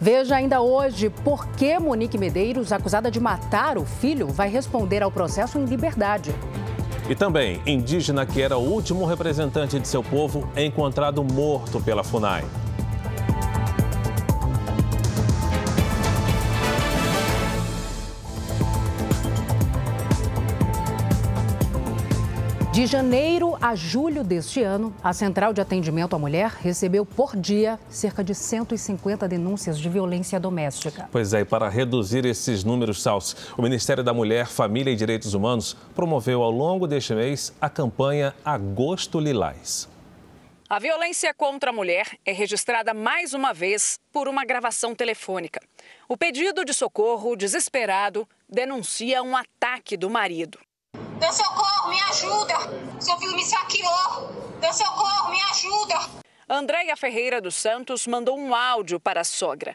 Veja 0.00 0.36
ainda 0.36 0.60
hoje 0.60 1.10
por 1.10 1.48
que 1.48 1.76
Monique 1.76 2.16
Medeiros, 2.16 2.70
acusada 2.70 3.10
de 3.10 3.18
matar 3.18 3.76
o 3.76 3.84
filho, 3.84 4.28
vai 4.28 4.48
responder 4.48 5.02
ao 5.02 5.10
processo 5.10 5.58
em 5.58 5.64
liberdade. 5.64 6.32
E 7.08 7.16
também, 7.16 7.60
indígena 7.66 8.24
que 8.24 8.40
era 8.40 8.56
o 8.56 8.62
último 8.62 9.04
representante 9.06 9.80
de 9.80 9.88
seu 9.88 10.02
povo 10.02 10.48
é 10.54 10.64
encontrado 10.64 11.24
morto 11.24 11.80
pela 11.80 12.04
FUNAI. 12.04 12.44
De 22.78 22.86
janeiro 22.86 23.58
a 23.60 23.74
julho 23.74 24.22
deste 24.22 24.62
ano, 24.62 24.94
a 25.02 25.12
Central 25.12 25.52
de 25.52 25.60
Atendimento 25.60 26.14
à 26.14 26.18
Mulher 26.18 26.48
recebeu 26.60 27.04
por 27.04 27.36
dia 27.36 27.76
cerca 27.88 28.22
de 28.22 28.32
150 28.36 29.26
denúncias 29.26 29.80
de 29.80 29.88
violência 29.88 30.38
doméstica. 30.38 31.08
Pois 31.10 31.34
é, 31.34 31.40
e 31.40 31.44
para 31.44 31.68
reduzir 31.68 32.24
esses 32.24 32.62
números, 32.62 33.02
Sals, 33.02 33.34
o 33.58 33.62
Ministério 33.62 34.04
da 34.04 34.14
Mulher, 34.14 34.46
Família 34.46 34.92
e 34.92 34.94
Direitos 34.94 35.34
Humanos 35.34 35.76
promoveu 35.92 36.40
ao 36.40 36.52
longo 36.52 36.86
deste 36.86 37.12
mês 37.14 37.52
a 37.60 37.68
campanha 37.68 38.32
Agosto 38.44 39.18
Lilás. 39.18 39.88
A 40.70 40.78
violência 40.78 41.34
contra 41.34 41.70
a 41.70 41.72
mulher 41.72 42.16
é 42.24 42.30
registrada 42.30 42.94
mais 42.94 43.34
uma 43.34 43.52
vez 43.52 43.98
por 44.12 44.28
uma 44.28 44.44
gravação 44.44 44.94
telefônica. 44.94 45.60
O 46.08 46.16
pedido 46.16 46.64
de 46.64 46.72
socorro, 46.72 47.34
desesperado, 47.34 48.24
denuncia 48.48 49.20
um 49.20 49.36
ataque 49.36 49.96
do 49.96 50.08
marido. 50.08 50.60
Dê 51.18 51.32
socorro, 51.32 51.90
me 51.90 52.00
ajuda! 52.02 52.54
Seu 53.00 53.18
filho 53.18 53.34
me 53.34 53.44
saqueou! 53.44 54.28
Dê 54.60 54.72
socorro, 54.72 55.32
me 55.32 55.40
ajuda! 55.50 55.96
Andréia 56.48 56.96
Ferreira 56.96 57.40
dos 57.40 57.56
Santos 57.56 58.06
mandou 58.06 58.38
um 58.38 58.54
áudio 58.54 59.00
para 59.00 59.22
a 59.22 59.24
sogra. 59.24 59.74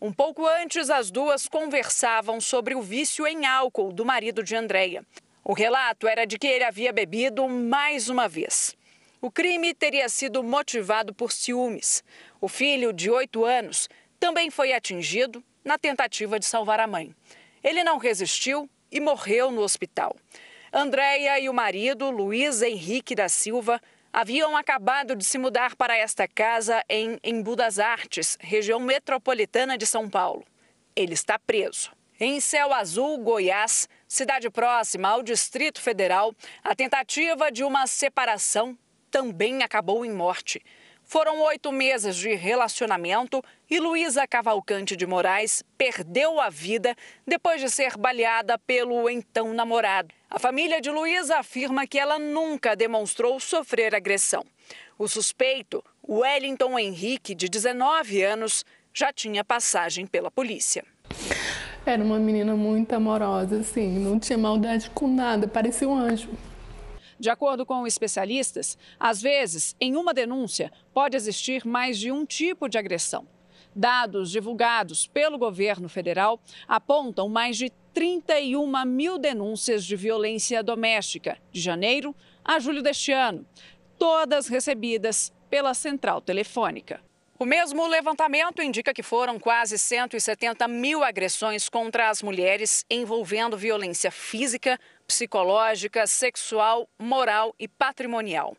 Um 0.00 0.10
pouco 0.10 0.46
antes, 0.46 0.88
as 0.88 1.10
duas 1.10 1.46
conversavam 1.46 2.40
sobre 2.40 2.74
o 2.74 2.80
vício 2.80 3.26
em 3.26 3.44
álcool 3.44 3.92
do 3.92 4.02
marido 4.02 4.42
de 4.42 4.56
Andréia. 4.56 5.04
O 5.44 5.52
relato 5.52 6.08
era 6.08 6.24
de 6.24 6.38
que 6.38 6.46
ele 6.46 6.64
havia 6.64 6.92
bebido 6.92 7.46
mais 7.46 8.08
uma 8.08 8.26
vez. 8.26 8.74
O 9.20 9.30
crime 9.30 9.74
teria 9.74 10.08
sido 10.08 10.42
motivado 10.42 11.12
por 11.12 11.32
ciúmes. 11.32 12.02
O 12.40 12.48
filho, 12.48 12.94
de 12.94 13.10
oito 13.10 13.44
anos, 13.44 13.90
também 14.18 14.50
foi 14.50 14.72
atingido 14.72 15.44
na 15.62 15.76
tentativa 15.76 16.38
de 16.38 16.46
salvar 16.46 16.80
a 16.80 16.86
mãe. 16.86 17.14
Ele 17.62 17.84
não 17.84 17.98
resistiu 17.98 18.70
e 18.90 19.00
morreu 19.00 19.50
no 19.50 19.60
hospital. 19.60 20.16
Andréia 20.72 21.38
e 21.40 21.48
o 21.48 21.54
marido, 21.54 22.10
Luiz 22.10 22.60
Henrique 22.60 23.14
da 23.14 23.28
Silva, 23.28 23.80
haviam 24.12 24.56
acabado 24.56 25.16
de 25.16 25.24
se 25.24 25.38
mudar 25.38 25.74
para 25.74 25.96
esta 25.96 26.28
casa 26.28 26.84
em 26.88 27.18
Embu 27.24 27.56
das 27.56 27.78
Artes, 27.78 28.36
região 28.40 28.78
metropolitana 28.78 29.78
de 29.78 29.86
São 29.86 30.10
Paulo. 30.10 30.44
Ele 30.94 31.14
está 31.14 31.38
preso. 31.38 31.90
Em 32.20 32.40
Céu 32.40 32.74
Azul, 32.74 33.16
Goiás, 33.18 33.88
cidade 34.06 34.50
próxima 34.50 35.08
ao 35.08 35.22
Distrito 35.22 35.80
Federal, 35.80 36.34
a 36.62 36.74
tentativa 36.74 37.50
de 37.50 37.64
uma 37.64 37.86
separação 37.86 38.76
também 39.10 39.62
acabou 39.62 40.04
em 40.04 40.10
morte. 40.10 40.60
Foram 41.10 41.40
oito 41.44 41.72
meses 41.72 42.16
de 42.16 42.34
relacionamento 42.34 43.42
e 43.70 43.80
Luísa 43.80 44.26
Cavalcante 44.26 44.94
de 44.94 45.06
Moraes 45.06 45.64
perdeu 45.78 46.38
a 46.38 46.50
vida 46.50 46.94
depois 47.26 47.62
de 47.62 47.70
ser 47.70 47.96
baleada 47.96 48.58
pelo 48.58 49.08
então 49.08 49.54
namorado. 49.54 50.14
A 50.28 50.38
família 50.38 50.82
de 50.82 50.90
Luísa 50.90 51.38
afirma 51.38 51.86
que 51.86 51.98
ela 51.98 52.18
nunca 52.18 52.76
demonstrou 52.76 53.40
sofrer 53.40 53.94
agressão. 53.94 54.44
O 54.98 55.08
suspeito, 55.08 55.82
Wellington 56.06 56.78
Henrique, 56.78 57.34
de 57.34 57.48
19 57.48 58.22
anos, 58.22 58.62
já 58.92 59.10
tinha 59.10 59.42
passagem 59.42 60.06
pela 60.06 60.30
polícia. 60.30 60.84
Era 61.86 62.04
uma 62.04 62.18
menina 62.18 62.54
muito 62.54 62.92
amorosa, 62.92 63.60
assim, 63.60 63.98
não 63.98 64.20
tinha 64.20 64.36
maldade 64.36 64.90
com 64.90 65.08
nada, 65.08 65.48
parecia 65.48 65.88
um 65.88 65.96
anjo. 65.96 66.28
De 67.18 67.30
acordo 67.30 67.66
com 67.66 67.86
especialistas, 67.86 68.78
às 68.98 69.20
vezes, 69.20 69.74
em 69.80 69.96
uma 69.96 70.14
denúncia, 70.14 70.72
pode 70.94 71.16
existir 71.16 71.66
mais 71.66 71.98
de 71.98 72.12
um 72.12 72.24
tipo 72.24 72.68
de 72.68 72.78
agressão. 72.78 73.26
Dados 73.74 74.30
divulgados 74.30 75.06
pelo 75.06 75.38
governo 75.38 75.88
federal 75.88 76.40
apontam 76.66 77.28
mais 77.28 77.56
de 77.56 77.70
31 77.92 78.84
mil 78.86 79.18
denúncias 79.18 79.84
de 79.84 79.96
violência 79.96 80.62
doméstica 80.62 81.38
de 81.50 81.60
janeiro 81.60 82.14
a 82.44 82.58
julho 82.60 82.82
deste 82.82 83.12
ano, 83.12 83.44
todas 83.98 84.46
recebidas 84.46 85.32
pela 85.50 85.74
central 85.74 86.20
telefônica. 86.20 87.07
O 87.40 87.44
mesmo 87.44 87.86
levantamento 87.86 88.60
indica 88.60 88.92
que 88.92 89.00
foram 89.00 89.38
quase 89.38 89.78
170 89.78 90.66
mil 90.66 91.04
agressões 91.04 91.68
contra 91.68 92.10
as 92.10 92.20
mulheres 92.20 92.84
envolvendo 92.90 93.56
violência 93.56 94.10
física, 94.10 94.76
psicológica, 95.06 96.04
sexual, 96.08 96.88
moral 96.98 97.54
e 97.56 97.68
patrimonial. 97.68 98.56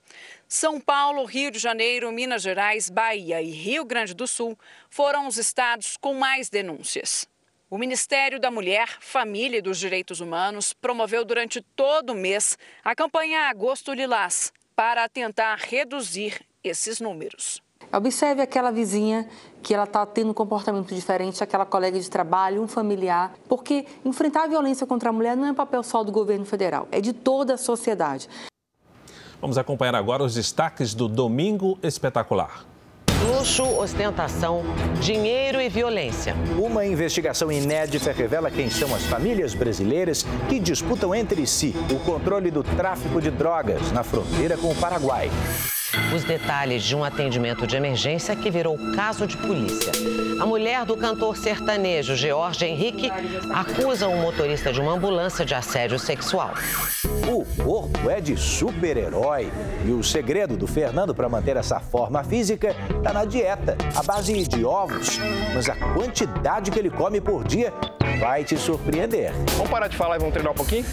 São 0.48 0.80
Paulo, 0.80 1.26
Rio 1.26 1.52
de 1.52 1.60
Janeiro, 1.60 2.10
Minas 2.14 2.42
Gerais, 2.42 2.90
Bahia 2.90 3.42
e 3.42 3.52
Rio 3.52 3.84
Grande 3.84 4.14
do 4.14 4.26
Sul 4.26 4.58
foram 4.90 5.28
os 5.28 5.36
estados 5.36 5.98
com 5.98 6.14
mais 6.14 6.50
denúncias. 6.50 7.28
O 7.70 7.78
Ministério 7.78 8.40
da 8.40 8.50
Mulher, 8.50 8.96
Família 9.02 9.58
e 9.58 9.62
dos 9.62 9.78
Direitos 9.78 10.22
Humanos 10.22 10.72
promoveu 10.72 11.26
durante 11.26 11.60
todo 11.76 12.12
o 12.12 12.16
mês 12.16 12.58
a 12.82 12.96
campanha 12.96 13.50
Agosto 13.50 13.92
Lilás 13.92 14.54
para 14.74 15.10
tentar 15.10 15.58
reduzir 15.58 16.40
esses 16.64 17.02
números. 17.02 17.62
Observe 17.92 18.42
aquela 18.42 18.72
vizinha 18.72 19.28
que 19.64 19.74
ela 19.74 19.86
está 19.86 20.06
tendo 20.06 20.30
um 20.30 20.34
comportamento 20.34 20.94
diferente, 20.94 21.44
aquela 21.44 21.66
colega 21.66 22.00
de 22.00 22.10
trabalho, 22.10 22.62
um 22.62 22.68
familiar, 22.68 23.34
porque 23.48 23.86
enfrentar 24.06 24.44
a 24.44 24.48
violência 24.48 24.86
contra 24.86 25.10
a 25.10 25.14
mulher 25.14 25.36
não 25.36 25.48
é 25.48 25.54
papel 25.54 25.82
só 25.82 26.04
do 26.04 26.12
governo 26.12 26.46
federal, 26.46 26.88
é 26.92 27.02
de 27.02 27.14
toda 27.14 27.56
a 27.56 27.58
sociedade. 27.58 28.30
Vamos 29.42 29.58
acompanhar 29.58 29.96
agora 29.96 30.24
os 30.24 30.36
destaques 30.36 30.94
do 30.94 31.08
Domingo 31.08 31.80
Espetacular. 31.82 32.66
Luxo, 33.26 33.64
ostentação, 33.64 34.64
dinheiro 35.02 35.60
e 35.60 35.68
violência. 35.68 36.36
Uma 36.58 36.86
investigação 36.86 37.52
inédita 37.52 38.12
revela 38.12 38.52
quem 38.52 38.70
são 38.70 38.94
as 38.94 39.04
famílias 39.04 39.54
brasileiras 39.54 40.24
que 40.48 40.60
disputam 40.60 41.14
entre 41.14 41.46
si 41.48 41.74
o 41.94 42.00
controle 42.06 42.52
do 42.52 42.64
tráfico 42.64 43.20
de 43.20 43.32
drogas 43.32 43.92
na 43.92 44.04
fronteira 44.04 44.58
com 44.58 44.72
o 44.72 44.76
Paraguai. 44.76 45.30
Os 46.14 46.24
detalhes 46.24 46.84
de 46.84 46.96
um 46.96 47.04
atendimento 47.04 47.66
de 47.66 47.76
emergência 47.76 48.36
que 48.36 48.52
virou 48.52 48.78
caso 48.96 49.26
de 49.26 49.36
polícia. 49.38 49.92
A 50.40 50.46
mulher 50.46 50.86
do 50.86 50.96
cantor 50.96 51.36
sertanejo 51.36 52.16
George 52.16 52.64
Henrique 52.64 53.12
acusa 53.52 54.08
um 54.08 54.22
motorista 54.22 54.72
de 54.72 54.80
uma 54.80 54.94
ambulância 54.94 55.44
de 55.44 55.56
assédio 55.56 55.98
sexual. 55.98 56.54
O 57.28 57.44
corpo 57.64 58.10
é 58.10 58.22
de 58.22 58.38
super-herói. 58.38 59.52
E 59.84 59.92
o 59.92 60.04
segredo 60.04 60.56
do 60.56 60.68
Fernando 60.68 61.16
para 61.16 61.28
manter 61.28 61.58
essa 61.58 61.80
forma 61.80 62.24
física 62.24 62.76
está 62.96 63.12
na 63.12 63.26
dieta, 63.26 63.76
à 63.96 64.04
base 64.04 64.48
de 64.48 64.64
ovos. 64.64 65.20
Mas 65.54 65.70
a 65.70 65.76
quantidade 65.94 66.70
que 66.70 66.78
ele 66.78 66.92
come 66.92 67.20
por 67.20 67.44
dia 67.44 67.74
vai 68.20 68.44
te 68.44 68.58
surpreender. 68.58 69.32
Vamos 69.56 69.72
parar 69.72 69.88
de 69.88 69.98
falar 69.98 70.18
e 70.18 70.20
vamos 70.20 70.34
treinar 70.34 70.54
um 70.54 70.56
pouquinho? 70.56 70.86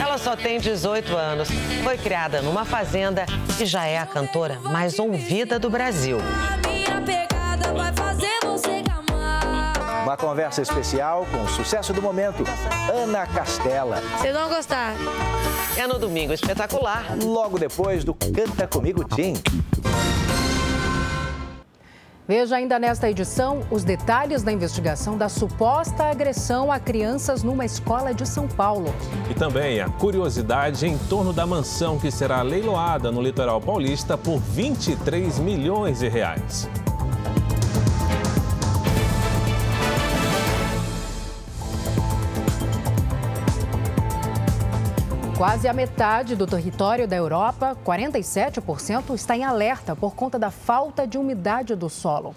Ela 0.00 0.16
só 0.18 0.36
tem 0.36 0.58
18 0.58 1.16
anos, 1.16 1.48
foi 1.82 1.98
criada 1.98 2.40
numa 2.40 2.64
fazenda 2.64 3.26
e 3.60 3.66
já 3.66 3.84
é 3.86 3.98
a 3.98 4.06
cantora 4.06 4.58
mais 4.60 4.98
ouvida 4.98 5.58
do 5.58 5.68
Brasil. 5.68 6.18
Uma 10.02 10.16
conversa 10.16 10.62
especial 10.62 11.26
com 11.30 11.42
o 11.42 11.48
sucesso 11.48 11.92
do 11.92 12.00
momento, 12.00 12.42
Ana 12.90 13.26
Castela. 13.26 14.02
Se 14.20 14.32
não 14.32 14.48
gostar. 14.48 14.94
É 15.76 15.86
no 15.86 15.98
Domingo 15.98 16.32
Espetacular. 16.32 17.04
Logo 17.22 17.58
depois 17.58 18.04
do 18.04 18.14
Canta 18.14 18.66
Comigo 18.66 19.04
Tim. 19.04 19.34
Veja 22.28 22.56
ainda 22.56 22.78
nesta 22.78 23.08
edição 23.08 23.62
os 23.70 23.84
detalhes 23.84 24.42
da 24.42 24.52
investigação 24.52 25.16
da 25.16 25.30
suposta 25.30 26.04
agressão 26.04 26.70
a 26.70 26.78
crianças 26.78 27.42
numa 27.42 27.64
escola 27.64 28.12
de 28.12 28.28
São 28.28 28.46
Paulo. 28.46 28.94
E 29.30 29.34
também 29.34 29.80
a 29.80 29.88
curiosidade 29.88 30.86
em 30.86 30.98
torno 31.08 31.32
da 31.32 31.46
mansão 31.46 31.98
que 31.98 32.10
será 32.10 32.42
leiloada 32.42 33.10
no 33.10 33.22
litoral 33.22 33.62
paulista 33.62 34.18
por 34.18 34.40
23 34.40 35.38
milhões 35.38 36.00
de 36.00 36.08
reais. 36.08 36.68
Quase 45.38 45.68
a 45.68 45.72
metade 45.72 46.34
do 46.34 46.48
território 46.48 47.06
da 47.06 47.14
Europa, 47.14 47.78
47%, 47.84 49.14
está 49.14 49.36
em 49.36 49.44
alerta 49.44 49.94
por 49.94 50.16
conta 50.16 50.36
da 50.36 50.50
falta 50.50 51.06
de 51.06 51.16
umidade 51.16 51.76
do 51.76 51.88
solo. 51.88 52.34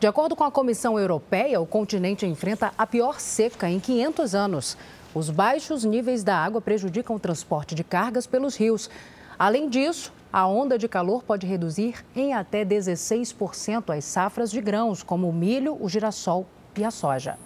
De 0.00 0.08
acordo 0.08 0.34
com 0.34 0.42
a 0.42 0.50
Comissão 0.50 0.98
Europeia, 0.98 1.60
o 1.60 1.66
continente 1.66 2.26
enfrenta 2.26 2.72
a 2.76 2.84
pior 2.84 3.20
seca 3.20 3.70
em 3.70 3.78
500 3.78 4.34
anos. 4.34 4.76
Os 5.14 5.30
baixos 5.30 5.84
níveis 5.84 6.24
da 6.24 6.36
água 6.36 6.60
prejudicam 6.60 7.14
o 7.14 7.20
transporte 7.20 7.76
de 7.76 7.84
cargas 7.84 8.26
pelos 8.26 8.56
rios. 8.56 8.90
Além 9.38 9.68
disso, 9.68 10.12
a 10.32 10.44
onda 10.44 10.76
de 10.76 10.88
calor 10.88 11.22
pode 11.22 11.46
reduzir 11.46 12.04
em 12.12 12.34
até 12.34 12.64
16% 12.64 13.96
as 13.96 14.04
safras 14.04 14.50
de 14.50 14.60
grãos, 14.60 15.04
como 15.04 15.28
o 15.28 15.32
milho, 15.32 15.78
o 15.80 15.88
girassol 15.88 16.44
e 16.76 16.84
a 16.84 16.90
soja. 16.90 17.38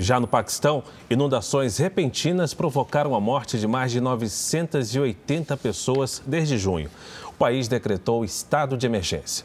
Já 0.00 0.18
no 0.18 0.26
Paquistão, 0.26 0.82
inundações 1.10 1.76
repentinas 1.76 2.54
provocaram 2.54 3.14
a 3.14 3.20
morte 3.20 3.58
de 3.58 3.66
mais 3.68 3.92
de 3.92 4.00
980 4.00 5.54
pessoas 5.58 6.22
desde 6.26 6.56
junho. 6.56 6.88
O 7.28 7.32
país 7.34 7.68
decretou 7.68 8.24
estado 8.24 8.78
de 8.78 8.86
emergência. 8.86 9.44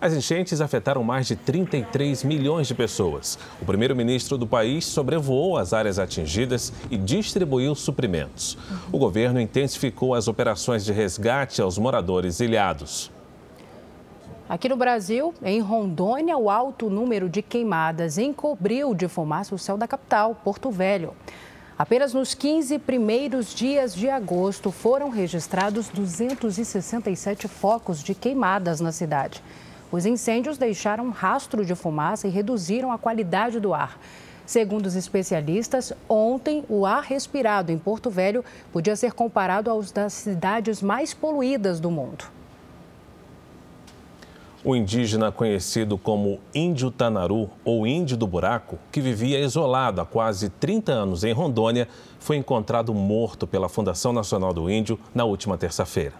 As 0.00 0.12
enchentes 0.12 0.60
afetaram 0.60 1.02
mais 1.02 1.26
de 1.26 1.34
33 1.34 2.22
milhões 2.22 2.68
de 2.68 2.76
pessoas. 2.76 3.36
O 3.60 3.64
primeiro-ministro 3.64 4.38
do 4.38 4.46
país 4.46 4.84
sobrevoou 4.84 5.58
as 5.58 5.72
áreas 5.72 5.98
atingidas 5.98 6.72
e 6.88 6.96
distribuiu 6.96 7.74
suprimentos. 7.74 8.56
O 8.92 8.98
governo 8.98 9.40
intensificou 9.40 10.14
as 10.14 10.28
operações 10.28 10.84
de 10.84 10.92
resgate 10.92 11.60
aos 11.60 11.76
moradores 11.76 12.38
ilhados. 12.38 13.10
Aqui 14.46 14.68
no 14.68 14.76
Brasil, 14.76 15.32
em 15.42 15.58
Rondônia, 15.60 16.36
o 16.36 16.50
alto 16.50 16.90
número 16.90 17.30
de 17.30 17.40
queimadas 17.40 18.18
encobriu 18.18 18.94
de 18.94 19.08
fumaça 19.08 19.54
o 19.54 19.58
céu 19.58 19.78
da 19.78 19.88
capital, 19.88 20.34
Porto 20.44 20.70
Velho. 20.70 21.14
Apenas 21.78 22.12
nos 22.12 22.34
15 22.34 22.78
primeiros 22.80 23.54
dias 23.54 23.94
de 23.94 24.10
agosto 24.10 24.70
foram 24.70 25.08
registrados 25.08 25.88
267 25.88 27.48
focos 27.48 28.02
de 28.02 28.14
queimadas 28.14 28.82
na 28.82 28.92
cidade. 28.92 29.42
Os 29.90 30.04
incêndios 30.04 30.58
deixaram 30.58 31.08
rastro 31.08 31.64
de 31.64 31.74
fumaça 31.74 32.28
e 32.28 32.30
reduziram 32.30 32.92
a 32.92 32.98
qualidade 32.98 33.58
do 33.58 33.72
ar. 33.72 33.98
Segundo 34.44 34.84
os 34.84 34.94
especialistas, 34.94 35.90
ontem 36.06 36.66
o 36.68 36.84
ar 36.84 37.02
respirado 37.02 37.72
em 37.72 37.78
Porto 37.78 38.10
Velho 38.10 38.44
podia 38.70 38.94
ser 38.94 39.14
comparado 39.14 39.70
aos 39.70 39.90
das 39.90 40.12
cidades 40.12 40.82
mais 40.82 41.14
poluídas 41.14 41.80
do 41.80 41.90
mundo. 41.90 42.26
O 44.66 44.74
indígena 44.74 45.30
conhecido 45.30 45.98
como 45.98 46.40
Índio 46.54 46.90
Tanaru 46.90 47.50
ou 47.62 47.86
Índio 47.86 48.16
do 48.16 48.26
Buraco, 48.26 48.78
que 48.90 48.98
vivia 48.98 49.38
isolado 49.38 50.00
há 50.00 50.06
quase 50.06 50.48
30 50.48 50.90
anos 50.90 51.22
em 51.22 51.34
Rondônia, 51.34 51.86
foi 52.18 52.38
encontrado 52.38 52.94
morto 52.94 53.46
pela 53.46 53.68
Fundação 53.68 54.10
Nacional 54.10 54.54
do 54.54 54.70
Índio 54.70 54.98
na 55.14 55.22
última 55.26 55.58
terça-feira. 55.58 56.14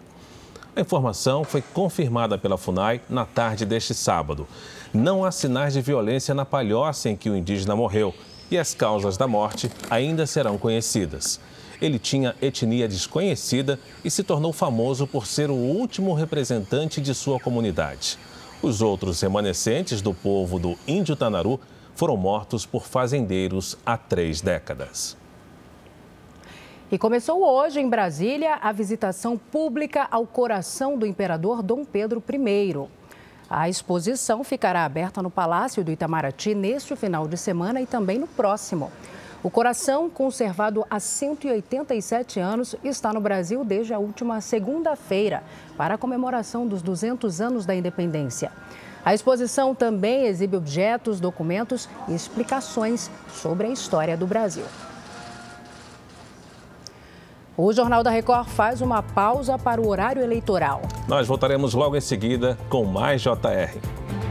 A 0.75 0.81
informação 0.81 1.43
foi 1.43 1.59
confirmada 1.59 2.37
pela 2.37 2.55
FUNAI 2.55 3.01
na 3.09 3.25
tarde 3.25 3.65
deste 3.65 3.95
sábado. 3.95 4.47
Não 4.93 5.25
há 5.25 5.31
sinais 5.31 5.73
de 5.73 5.81
violência 5.81 6.35
na 6.35 6.45
palhoça 6.45 7.09
em 7.09 7.15
que 7.15 7.31
o 7.31 7.35
indígena 7.35 7.75
morreu 7.75 8.13
e 8.51 8.59
as 8.59 8.75
causas 8.75 9.17
da 9.17 9.27
morte 9.27 9.71
ainda 9.89 10.27
serão 10.27 10.55
conhecidas. 10.55 11.39
Ele 11.81 11.97
tinha 11.97 12.35
etnia 12.39 12.87
desconhecida 12.87 13.79
e 14.03 14.11
se 14.11 14.23
tornou 14.23 14.53
famoso 14.53 15.07
por 15.07 15.25
ser 15.25 15.49
o 15.49 15.55
último 15.55 16.13
representante 16.13 17.01
de 17.01 17.15
sua 17.15 17.39
comunidade. 17.39 18.19
Os 18.61 18.81
outros 18.81 19.21
remanescentes 19.21 20.01
do 20.01 20.13
povo 20.13 20.57
do 20.57 20.77
Índio 20.87 21.15
Tanaru 21.15 21.59
foram 21.93 22.17
mortos 22.17 22.65
por 22.65 22.85
fazendeiros 22.85 23.77
há 23.85 23.97
três 23.97 24.41
décadas. 24.41 25.15
E 26.91 26.97
começou 26.97 27.43
hoje 27.43 27.79
em 27.79 27.89
Brasília 27.89 28.59
a 28.61 28.71
visitação 28.71 29.37
pública 29.37 30.07
ao 30.11 30.25
coração 30.25 30.97
do 30.97 31.05
imperador 31.05 31.63
Dom 31.63 31.83
Pedro 31.83 32.23
I. 32.29 32.87
A 33.49 33.69
exposição 33.69 34.43
ficará 34.43 34.85
aberta 34.85 35.21
no 35.21 35.29
Palácio 35.29 35.83
do 35.83 35.91
Itamaraty 35.91 36.55
neste 36.55 36.95
final 36.95 37.27
de 37.27 37.37
semana 37.37 37.81
e 37.81 37.85
também 37.85 38.17
no 38.17 38.27
próximo. 38.27 38.91
O 39.45 39.49
coração, 39.51 40.09
conservado 40.09 40.83
há 40.89 40.99
187 40.99 42.39
anos, 42.39 42.75
está 42.83 43.13
no 43.13 43.21
Brasil 43.21 43.63
desde 43.63 43.93
a 43.93 43.99
última 43.99 44.41
segunda-feira, 44.41 45.43
para 45.77 45.93
a 45.93 45.97
comemoração 45.99 46.65
dos 46.65 46.81
200 46.81 47.39
anos 47.41 47.63
da 47.63 47.75
independência. 47.75 48.51
A 49.05 49.13
exposição 49.13 49.75
também 49.75 50.25
exibe 50.25 50.57
objetos, 50.57 51.19
documentos 51.19 51.87
e 52.07 52.15
explicações 52.15 53.11
sobre 53.29 53.67
a 53.67 53.69
história 53.69 54.17
do 54.17 54.25
Brasil. 54.25 54.65
O 57.55 57.71
Jornal 57.71 58.01
da 58.01 58.09
Record 58.09 58.47
faz 58.47 58.81
uma 58.81 59.03
pausa 59.03 59.59
para 59.59 59.79
o 59.79 59.87
horário 59.87 60.23
eleitoral. 60.23 60.81
Nós 61.07 61.27
voltaremos 61.27 61.75
logo 61.75 61.95
em 61.95 62.01
seguida 62.01 62.57
com 62.67 62.83
mais 62.83 63.21
JR. 63.21 64.24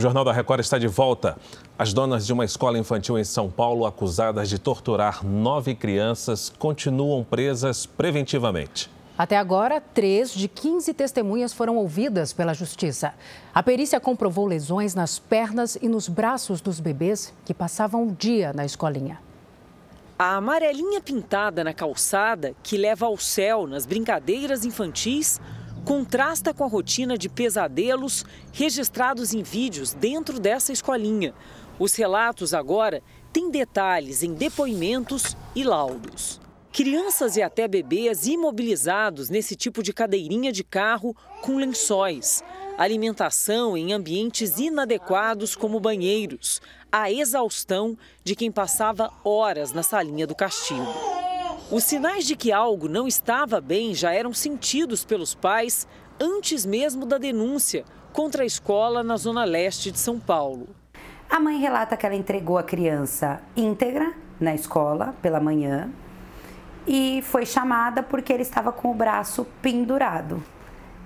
O 0.00 0.02
Jornal 0.02 0.24
da 0.24 0.32
Record 0.32 0.60
está 0.60 0.78
de 0.78 0.88
volta. 0.88 1.36
As 1.78 1.92
donas 1.92 2.26
de 2.26 2.32
uma 2.32 2.42
escola 2.42 2.78
infantil 2.78 3.18
em 3.18 3.22
São 3.22 3.50
Paulo, 3.50 3.84
acusadas 3.84 4.48
de 4.48 4.58
torturar 4.58 5.22
nove 5.22 5.74
crianças, 5.74 6.50
continuam 6.58 7.22
presas 7.22 7.84
preventivamente. 7.84 8.90
Até 9.18 9.36
agora, 9.36 9.78
três 9.78 10.32
de 10.32 10.48
15 10.48 10.94
testemunhas 10.94 11.52
foram 11.52 11.76
ouvidas 11.76 12.32
pela 12.32 12.54
Justiça. 12.54 13.12
A 13.54 13.62
perícia 13.62 14.00
comprovou 14.00 14.46
lesões 14.46 14.94
nas 14.94 15.18
pernas 15.18 15.76
e 15.76 15.86
nos 15.86 16.08
braços 16.08 16.62
dos 16.62 16.80
bebês 16.80 17.34
que 17.44 17.52
passavam 17.52 18.08
o 18.08 18.10
dia 18.10 18.54
na 18.54 18.64
escolinha. 18.64 19.20
A 20.18 20.36
amarelinha 20.36 21.02
pintada 21.02 21.62
na 21.62 21.74
calçada, 21.74 22.54
que 22.62 22.78
leva 22.78 23.04
ao 23.04 23.18
céu 23.18 23.66
nas 23.66 23.84
brincadeiras 23.84 24.64
infantis, 24.64 25.38
contrasta 25.84 26.52
com 26.52 26.64
a 26.64 26.68
rotina 26.68 27.16
de 27.16 27.28
pesadelos 27.28 28.24
registrados 28.52 29.32
em 29.32 29.42
vídeos 29.42 29.92
dentro 29.92 30.38
dessa 30.38 30.72
escolinha. 30.72 31.34
Os 31.78 31.94
relatos 31.94 32.52
agora 32.52 33.02
têm 33.32 33.50
detalhes 33.50 34.22
em 34.22 34.34
depoimentos 34.34 35.36
e 35.54 35.64
laudos. 35.64 36.40
Crianças 36.72 37.36
e 37.36 37.42
até 37.42 37.66
bebês 37.66 38.26
imobilizados 38.26 39.28
nesse 39.28 39.56
tipo 39.56 39.82
de 39.82 39.92
cadeirinha 39.92 40.52
de 40.52 40.62
carro 40.62 41.16
com 41.42 41.56
lençóis. 41.56 42.44
Alimentação 42.78 43.76
em 43.76 43.92
ambientes 43.92 44.58
inadequados 44.58 45.56
como 45.56 45.80
banheiros. 45.80 46.62
A 46.90 47.10
exaustão 47.10 47.98
de 48.22 48.36
quem 48.36 48.52
passava 48.52 49.10
horas 49.24 49.72
na 49.72 49.82
salinha 49.82 50.26
do 50.26 50.34
castigo. 50.34 50.86
Os 51.70 51.84
sinais 51.84 52.26
de 52.26 52.34
que 52.34 52.50
algo 52.50 52.88
não 52.88 53.06
estava 53.06 53.60
bem 53.60 53.94
já 53.94 54.12
eram 54.12 54.32
sentidos 54.32 55.04
pelos 55.04 55.36
pais 55.36 55.86
antes 56.18 56.66
mesmo 56.66 57.06
da 57.06 57.16
denúncia 57.16 57.84
contra 58.12 58.42
a 58.42 58.46
escola 58.46 59.04
na 59.04 59.16
zona 59.16 59.44
leste 59.44 59.92
de 59.92 59.98
São 60.00 60.18
Paulo. 60.18 60.68
A 61.30 61.38
mãe 61.38 61.60
relata 61.60 61.96
que 61.96 62.04
ela 62.04 62.16
entregou 62.16 62.58
a 62.58 62.64
criança 62.64 63.40
íntegra 63.56 64.12
na 64.40 64.52
escola 64.52 65.14
pela 65.22 65.38
manhã 65.38 65.88
e 66.88 67.22
foi 67.22 67.46
chamada 67.46 68.02
porque 68.02 68.32
ele 68.32 68.42
estava 68.42 68.72
com 68.72 68.90
o 68.90 68.94
braço 68.94 69.46
pendurado. 69.62 70.42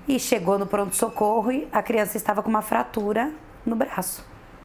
E 0.08 0.18
chegou 0.18 0.58
no 0.58 0.66
pronto-socorro 0.66 1.52
e 1.52 1.68
a 1.70 1.82
criança 1.82 2.16
estava 2.16 2.42
com 2.42 2.48
uma 2.48 2.62
fratura 2.62 3.30
no 3.66 3.76
braço. 3.76 4.24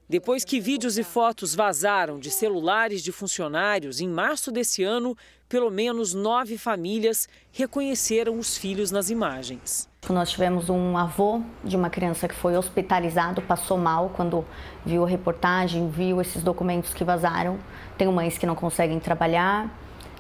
Depois 0.10 0.44
que 0.44 0.60
vídeos 0.60 0.98
e 0.98 1.04
fotos 1.04 1.54
vazaram 1.54 2.18
de 2.18 2.32
celulares 2.32 3.04
de 3.04 3.12
funcionários 3.12 4.02
em 4.02 4.08
março 4.08 4.52
desse 4.52 4.82
ano, 4.84 5.16
pelo 5.50 5.72
menos 5.72 6.14
nove 6.14 6.58
famílias 6.60 7.28
reconheceram 7.52 8.38
os 8.38 8.56
filhos 8.56 8.92
nas 8.92 9.10
imagens. 9.10 9.90
Nós 10.08 10.30
tivemos 10.30 10.70
um 10.70 10.96
avô 10.96 11.42
de 11.64 11.76
uma 11.76 11.90
criança 11.90 12.28
que 12.28 12.36
foi 12.36 12.56
hospitalizado, 12.56 13.42
passou 13.42 13.78
mal 13.78 14.12
quando 14.16 14.46
viu 14.86 15.04
a 15.04 15.08
reportagem, 15.08 15.90
viu 15.90 16.22
esses 16.22 16.44
documentos 16.44 16.94
que 16.94 17.04
vazaram. 17.04 17.60
Tem 17.98 18.08
mães 18.08 18.38
que 18.38 18.46
não 18.46 18.56
conseguem 18.56 19.00
trabalhar, 19.00 19.70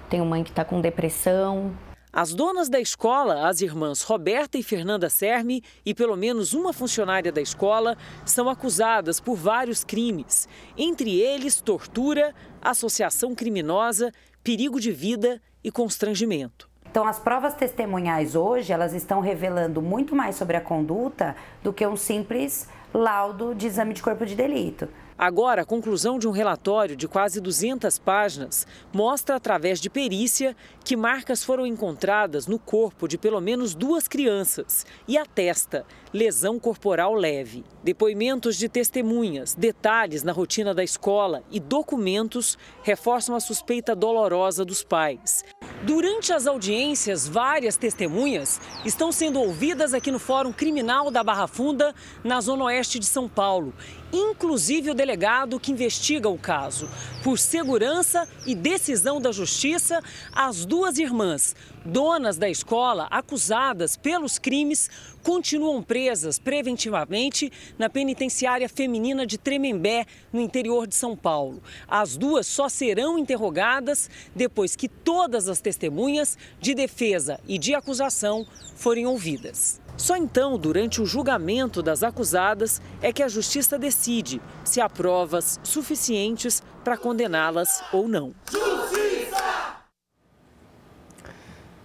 tenho 0.10 0.26
mãe 0.26 0.44
que 0.44 0.50
está 0.50 0.65
com 0.65 0.82
depressão. 0.82 1.72
As 2.12 2.34
donas 2.34 2.70
da 2.70 2.80
escola, 2.80 3.48
as 3.48 3.62
irmãs 3.62 4.02
Roberta 4.02 4.58
e 4.58 4.63
Fernanda 4.63 5.12
Serme 5.12 5.63
e 5.86 5.94
pelo 5.94 6.18
menos 6.18 6.54
uma 6.54 6.74
funcionária 6.74 7.32
da 7.32 7.39
escola, 7.39 7.96
são 8.26 8.50
acusadas 8.50 9.20
por 9.20 9.36
vários 9.36 9.84
crimes, 9.84 10.50
entre 10.76 11.22
eles 11.22 11.62
tortura, 11.62 12.34
associação 12.60 13.36
criminosa, 13.36 14.12
perigo 14.43 14.80
de 14.80 14.91
vida 14.91 15.41
e 15.63 15.71
constrangimento. 15.71 16.69
Então, 16.89 17.08
as 17.08 17.19
provas 17.19 17.54
testemunhais 17.54 18.36
hoje, 18.36 18.73
elas 18.73 18.93
estão 18.93 19.19
revelando 19.19 19.82
muito 19.82 20.15
mais 20.15 20.36
sobre 20.36 20.58
a 20.58 20.62
conduta 20.62 21.36
do 21.62 21.71
que 21.71 21.86
um 21.86 21.95
simples 21.95 22.67
laudo 22.91 23.54
de 23.54 23.67
exame 23.67 23.93
de 23.93 24.02
corpo 24.02 24.25
de 24.25 24.36
delito. 24.36 24.88
Agora, 25.19 25.63
a 25.63 25.65
conclusão 25.65 26.17
de 26.17 26.29
um 26.29 26.32
relatório 26.32 26.95
de 26.95 27.05
quase 27.05 27.41
200 27.41 27.99
páginas 27.99 28.65
mostra, 28.93 29.36
através 29.36 29.82
de 29.82 29.89
perícia, 29.89 30.55
que 30.82 30.95
marcas 30.95 31.43
foram 31.43 31.67
encontradas 31.67 32.47
no 32.47 32.58
corpo 32.58 33.05
de 33.05 33.17
pelo 33.17 33.41
menos 33.41 33.75
duas 33.75 34.08
crianças 34.08 34.86
e 35.05 35.17
atesta 35.17 35.86
lesão 36.13 36.58
corporal 36.58 37.13
leve. 37.13 37.65
Depoimentos 37.84 38.55
de 38.55 38.69
testemunhas, 38.69 39.53
detalhes 39.53 40.23
na 40.23 40.32
rotina 40.32 40.73
da 40.73 40.86
escola 40.86 41.43
e 41.51 41.60
documentos 41.60 42.58
reforçam 42.82 43.36
a 43.36 43.41
suspeita 43.41 43.93
dolorosa 43.93 44.63
dos 44.63 44.86
pais. 44.86 45.43
Durante 45.84 46.34
as 46.34 46.47
audiências, 46.47 47.27
várias 47.27 47.75
testemunhas 47.75 48.60
estão 48.86 49.12
sendo 49.12 49.39
ouvidas 49.39 49.93
aqui 49.93 50.12
no 50.12 50.19
Fórum 50.19 50.51
Criminal 50.51 51.12
da 51.12 51.23
Barra 51.23 51.47
Funda, 51.47 51.93
na 52.23 52.41
Zona 52.41 52.65
Oeste 52.65 52.99
de 52.99 53.05
São 53.05 53.29
Paulo, 53.29 53.73
inclusive 54.12 54.91
o 54.91 54.93
delegado 54.93 55.60
que 55.60 55.72
investiga 55.72 56.30
o 56.30 56.38
caso. 56.38 56.89
Por 57.24 57.38
segurança 57.38 58.28
e 58.45 58.56
decisão 58.56 59.22
da 59.22 59.32
Justiça, 59.32 60.02
as 60.34 60.65
duas 60.65 60.98
irmãs, 60.98 61.56
donas 61.86 62.38
da 62.38 62.50
escola, 62.50 63.08
acusadas 63.10 63.95
pelos 63.95 64.38
crimes, 64.38 64.89
continuam 65.30 65.84
presas 65.84 66.39
preventivamente 66.39 67.52
na 67.78 67.88
penitenciária 67.88 68.68
feminina 68.68 69.28
de 69.28 69.38
Tremembé, 69.38 70.08
no 70.34 70.42
interior 70.42 70.88
de 70.88 70.96
São 70.96 71.15
Paulo. 71.15 71.62
As 71.88 72.18
duas 72.18 72.48
só 72.48 72.68
serão 72.68 73.15
interrogadas 73.15 74.10
depois 74.36 74.76
que 74.76 74.89
todas 74.89 75.48
as 75.48 75.62
testemunhas 75.62 76.36
de 76.60 76.74
defesa 76.74 77.39
e 77.48 77.60
de 77.60 77.76
acusação 77.76 78.44
forem 78.76 79.06
ouvidas. 79.06 79.80
Só 79.96 80.18
então, 80.18 80.58
durante 80.58 81.00
o 81.00 81.06
julgamento 81.06 81.84
das 81.84 82.02
acusadas, 82.02 82.82
é 83.00 83.13
que 83.13 83.22
a 83.22 83.28
justiça 83.28 83.78
decide 83.78 84.42
se 84.63 84.82
há 84.82 84.89
provas 84.89 85.60
suficientes 85.62 86.63
para 86.84 86.98
condená-las 86.98 87.84
ou 87.94 88.08
não. 88.08 88.34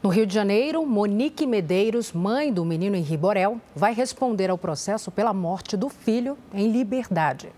No 0.04 0.10
Rio 0.10 0.26
de 0.26 0.34
Janeiro, 0.34 0.84
Monique 0.84 1.46
Medeiros, 1.46 2.12
mãe 2.12 2.52
do 2.52 2.62
menino 2.62 2.94
Henri 2.94 3.16
Borel, 3.16 3.58
vai 3.74 3.94
responder 3.94 4.50
ao 4.50 4.58
processo 4.58 5.10
pela 5.10 5.32
morte 5.32 5.78
do 5.78 5.88
filho 5.88 6.36
em 6.52 6.70
liberdade. 6.70 7.48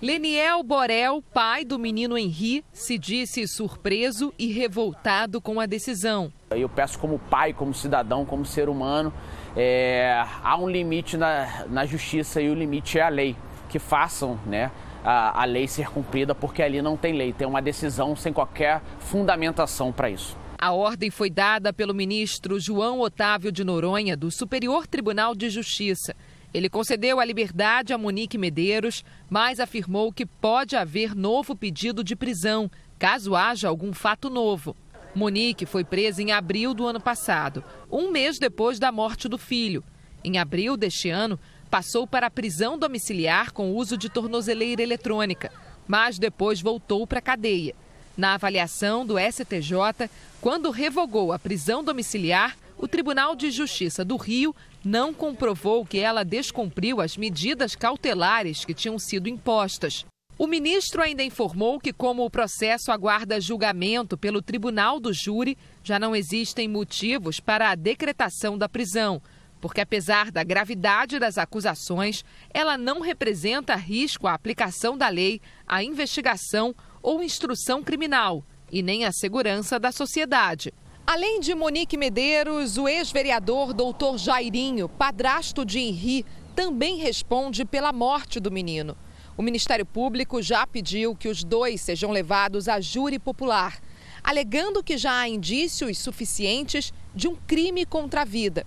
Leniel 0.00 0.62
Borel, 0.62 1.22
pai 1.34 1.66
do 1.66 1.78
menino 1.78 2.16
Henri, 2.16 2.64
se 2.72 2.96
disse 2.96 3.46
surpreso 3.46 4.32
e 4.38 4.50
revoltado 4.50 5.38
com 5.38 5.60
a 5.60 5.66
decisão. 5.66 6.32
Eu 6.48 6.66
peço 6.66 6.98
como 6.98 7.18
pai, 7.18 7.52
como 7.52 7.74
cidadão, 7.74 8.24
como 8.24 8.46
ser 8.46 8.70
humano, 8.70 9.12
é, 9.54 10.24
há 10.42 10.56
um 10.56 10.70
limite 10.70 11.18
na, 11.18 11.66
na 11.68 11.84
justiça 11.84 12.40
e 12.40 12.48
o 12.48 12.54
limite 12.54 12.98
é 12.98 13.02
a 13.02 13.10
lei. 13.10 13.36
Que 13.68 13.78
façam 13.78 14.40
né, 14.46 14.70
a, 15.04 15.42
a 15.42 15.44
lei 15.44 15.68
ser 15.68 15.90
cumprida, 15.90 16.34
porque 16.34 16.62
ali 16.62 16.80
não 16.80 16.96
tem 16.96 17.12
lei, 17.12 17.34
tem 17.34 17.46
uma 17.46 17.60
decisão 17.60 18.16
sem 18.16 18.32
qualquer 18.32 18.80
fundamentação 18.98 19.92
para 19.92 20.08
isso. 20.08 20.45
A 20.58 20.72
ordem 20.72 21.10
foi 21.10 21.28
dada 21.28 21.70
pelo 21.70 21.92
ministro 21.92 22.58
João 22.58 23.00
Otávio 23.00 23.52
de 23.52 23.62
Noronha, 23.62 24.16
do 24.16 24.30
Superior 24.30 24.86
Tribunal 24.86 25.34
de 25.34 25.50
Justiça. 25.50 26.16
Ele 26.54 26.70
concedeu 26.70 27.20
a 27.20 27.24
liberdade 27.26 27.92
a 27.92 27.98
Monique 27.98 28.38
Medeiros, 28.38 29.04
mas 29.28 29.60
afirmou 29.60 30.10
que 30.10 30.24
pode 30.24 30.74
haver 30.74 31.14
novo 31.14 31.54
pedido 31.54 32.02
de 32.02 32.16
prisão, 32.16 32.70
caso 32.98 33.36
haja 33.36 33.68
algum 33.68 33.92
fato 33.92 34.30
novo. 34.30 34.74
Monique 35.14 35.66
foi 35.66 35.84
presa 35.84 36.22
em 36.22 36.32
abril 36.32 36.72
do 36.72 36.86
ano 36.86 37.00
passado, 37.00 37.62
um 37.92 38.10
mês 38.10 38.38
depois 38.38 38.78
da 38.78 38.90
morte 38.90 39.28
do 39.28 39.36
filho. 39.36 39.84
Em 40.24 40.38
abril 40.38 40.74
deste 40.74 41.10
ano, 41.10 41.38
passou 41.70 42.06
para 42.06 42.28
a 42.28 42.30
prisão 42.30 42.78
domiciliar 42.78 43.52
com 43.52 43.74
uso 43.74 43.98
de 43.98 44.08
tornozeleira 44.08 44.82
eletrônica, 44.82 45.52
mas 45.86 46.18
depois 46.18 46.62
voltou 46.62 47.06
para 47.06 47.18
a 47.18 47.22
cadeia. 47.22 47.74
Na 48.16 48.32
avaliação 48.32 49.04
do 49.04 49.16
STJ, 49.18 50.08
quando 50.40 50.70
revogou 50.70 51.34
a 51.34 51.38
prisão 51.38 51.84
domiciliar, 51.84 52.56
o 52.78 52.88
Tribunal 52.88 53.36
de 53.36 53.50
Justiça 53.50 54.04
do 54.04 54.16
Rio 54.16 54.56
não 54.82 55.12
comprovou 55.12 55.84
que 55.84 55.98
ela 55.98 56.24
descumpriu 56.24 57.00
as 57.00 57.16
medidas 57.16 57.76
cautelares 57.76 58.64
que 58.64 58.72
tinham 58.72 58.98
sido 58.98 59.28
impostas. 59.28 60.06
O 60.38 60.46
ministro 60.46 61.02
ainda 61.02 61.22
informou 61.22 61.78
que, 61.78 61.92
como 61.92 62.24
o 62.24 62.30
processo 62.30 62.90
aguarda 62.90 63.40
julgamento 63.40 64.16
pelo 64.16 64.40
Tribunal 64.40 64.98
do 65.00 65.12
Júri, 65.12 65.56
já 65.82 65.98
não 65.98 66.14
existem 66.14 66.68
motivos 66.68 67.40
para 67.40 67.70
a 67.70 67.74
decretação 67.74 68.56
da 68.56 68.68
prisão, 68.68 69.20
porque, 69.60 69.80
apesar 69.80 70.30
da 70.30 70.44
gravidade 70.44 71.18
das 71.18 71.38
acusações, 71.38 72.24
ela 72.52 72.76
não 72.78 73.00
representa 73.00 73.74
risco 73.74 74.26
à 74.26 74.34
aplicação 74.34 74.96
da 74.96 75.08
lei, 75.08 75.40
à 75.66 75.82
investigação 75.82 76.74
ou 77.06 77.22
instrução 77.22 77.84
criminal, 77.84 78.42
e 78.70 78.82
nem 78.82 79.04
à 79.04 79.12
segurança 79.12 79.78
da 79.78 79.92
sociedade. 79.92 80.74
Além 81.06 81.38
de 81.38 81.54
Monique 81.54 81.96
Medeiros, 81.96 82.76
o 82.76 82.88
ex-vereador 82.88 83.72
doutor 83.72 84.18
Jairinho, 84.18 84.88
padrasto 84.88 85.64
de 85.64 85.78
Henri, 85.78 86.26
também 86.56 86.96
responde 86.96 87.64
pela 87.64 87.92
morte 87.92 88.40
do 88.40 88.50
menino. 88.50 88.98
O 89.36 89.42
Ministério 89.42 89.86
Público 89.86 90.42
já 90.42 90.66
pediu 90.66 91.14
que 91.14 91.28
os 91.28 91.44
dois 91.44 91.80
sejam 91.80 92.10
levados 92.10 92.68
a 92.68 92.80
júri 92.80 93.20
popular, 93.20 93.78
alegando 94.24 94.82
que 94.82 94.98
já 94.98 95.20
há 95.20 95.28
indícios 95.28 95.98
suficientes 95.98 96.92
de 97.14 97.28
um 97.28 97.36
crime 97.36 97.86
contra 97.86 98.22
a 98.22 98.24
vida. 98.24 98.66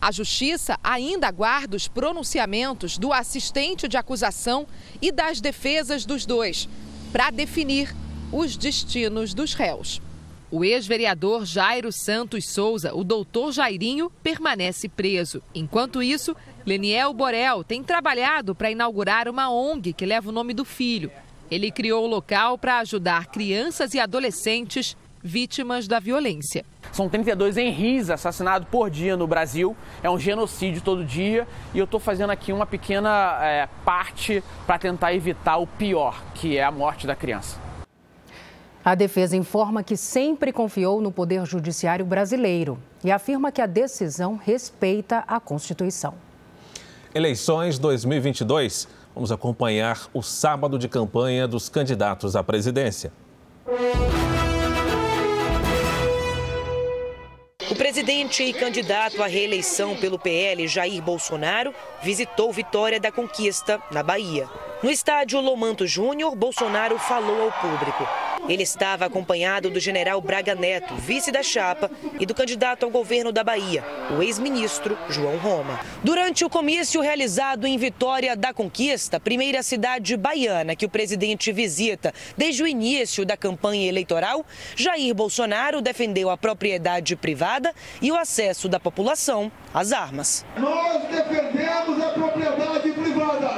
A 0.00 0.10
Justiça 0.10 0.76
ainda 0.82 1.28
aguarda 1.28 1.76
os 1.76 1.86
pronunciamentos 1.86 2.98
do 2.98 3.12
assistente 3.12 3.86
de 3.86 3.96
acusação 3.96 4.66
e 5.00 5.12
das 5.12 5.40
defesas 5.40 6.04
dos 6.04 6.26
dois, 6.26 6.68
para 7.12 7.30
definir 7.30 7.94
os 8.32 8.56
destinos 8.56 9.32
dos 9.34 9.54
réus. 9.54 10.00
O 10.50 10.64
ex-vereador 10.64 11.44
Jairo 11.44 11.90
Santos 11.90 12.48
Souza, 12.48 12.94
o 12.94 13.02
doutor 13.02 13.52
Jairinho, 13.52 14.10
permanece 14.22 14.88
preso. 14.88 15.42
Enquanto 15.54 16.02
isso, 16.02 16.36
Leniel 16.64 17.12
Borel 17.12 17.64
tem 17.64 17.82
trabalhado 17.82 18.54
para 18.54 18.70
inaugurar 18.70 19.28
uma 19.28 19.50
ONG 19.50 19.92
que 19.92 20.06
leva 20.06 20.28
o 20.28 20.32
nome 20.32 20.54
do 20.54 20.64
filho. 20.64 21.10
Ele 21.50 21.70
criou 21.70 22.04
o 22.04 22.08
local 22.08 22.56
para 22.58 22.78
ajudar 22.78 23.26
crianças 23.26 23.94
e 23.94 24.00
adolescentes 24.00 24.96
vítimas 25.26 25.86
da 25.86 25.98
violência. 25.98 26.64
São 26.92 27.08
32 27.08 27.56
Henris 27.56 28.08
assassinados 28.08 28.66
por 28.70 28.88
dia 28.88 29.16
no 29.16 29.26
Brasil. 29.26 29.76
É 30.02 30.08
um 30.08 30.18
genocídio 30.18 30.80
todo 30.80 31.04
dia. 31.04 31.46
E 31.74 31.78
eu 31.78 31.84
estou 31.84 32.00
fazendo 32.00 32.30
aqui 32.30 32.52
uma 32.52 32.64
pequena 32.64 33.38
é, 33.42 33.68
parte 33.84 34.42
para 34.66 34.78
tentar 34.78 35.12
evitar 35.12 35.58
o 35.58 35.66
pior, 35.66 36.22
que 36.34 36.56
é 36.56 36.64
a 36.64 36.70
morte 36.70 37.06
da 37.06 37.14
criança. 37.14 37.60
A 38.84 38.94
defesa 38.94 39.36
informa 39.36 39.82
que 39.82 39.96
sempre 39.96 40.52
confiou 40.52 41.00
no 41.00 41.10
Poder 41.10 41.44
Judiciário 41.44 42.06
brasileiro 42.06 42.78
e 43.02 43.10
afirma 43.10 43.50
que 43.50 43.60
a 43.60 43.66
decisão 43.66 44.40
respeita 44.42 45.24
a 45.26 45.40
Constituição. 45.40 46.14
Eleições 47.12 47.78
2022. 47.80 48.86
Vamos 49.12 49.32
acompanhar 49.32 50.08
o 50.14 50.22
sábado 50.22 50.78
de 50.78 50.88
campanha 50.88 51.48
dos 51.48 51.68
candidatos 51.68 52.36
à 52.36 52.44
presidência. 52.44 53.10
Presidente 58.06 58.44
e 58.44 58.52
candidato 58.52 59.20
à 59.20 59.26
reeleição 59.26 59.96
pelo 59.96 60.16
PL, 60.16 60.68
Jair 60.68 61.02
Bolsonaro, 61.02 61.74
visitou 62.00 62.52
Vitória 62.52 63.00
da 63.00 63.10
Conquista, 63.10 63.82
na 63.90 64.00
Bahia. 64.00 64.48
No 64.80 64.92
estádio 64.92 65.40
Lomanto 65.40 65.84
Júnior, 65.88 66.36
Bolsonaro 66.36 67.00
falou 67.00 67.42
ao 67.42 67.52
público. 67.60 68.25
Ele 68.48 68.62
estava 68.62 69.06
acompanhado 69.06 69.70
do 69.70 69.80
general 69.80 70.20
Braga 70.20 70.54
Neto, 70.54 70.94
vice 70.94 71.32
da 71.32 71.42
chapa, 71.42 71.90
e 72.18 72.26
do 72.26 72.34
candidato 72.34 72.84
ao 72.84 72.90
governo 72.90 73.32
da 73.32 73.42
Bahia, 73.42 73.84
o 74.16 74.22
ex-ministro 74.22 74.96
João 75.08 75.36
Roma. 75.36 75.80
Durante 76.02 76.44
o 76.44 76.50
comício 76.50 77.00
realizado 77.00 77.66
em 77.66 77.76
Vitória 77.76 78.36
da 78.36 78.54
Conquista, 78.54 79.18
primeira 79.18 79.62
cidade 79.62 80.16
baiana 80.16 80.76
que 80.76 80.86
o 80.86 80.88
presidente 80.88 81.50
visita 81.52 82.14
desde 82.36 82.62
o 82.62 82.66
início 82.66 83.24
da 83.24 83.36
campanha 83.36 83.88
eleitoral, 83.88 84.44
Jair 84.76 85.14
Bolsonaro 85.14 85.80
defendeu 85.80 86.30
a 86.30 86.36
propriedade 86.36 87.16
privada 87.16 87.74
e 88.00 88.12
o 88.12 88.16
acesso 88.16 88.68
da 88.68 88.78
população 88.78 89.50
às 89.74 89.92
armas. 89.92 90.44
Nós 90.56 91.02
defendemos 91.08 92.02
a 92.02 92.10
propriedade 92.10 92.90
privada. 92.92 93.50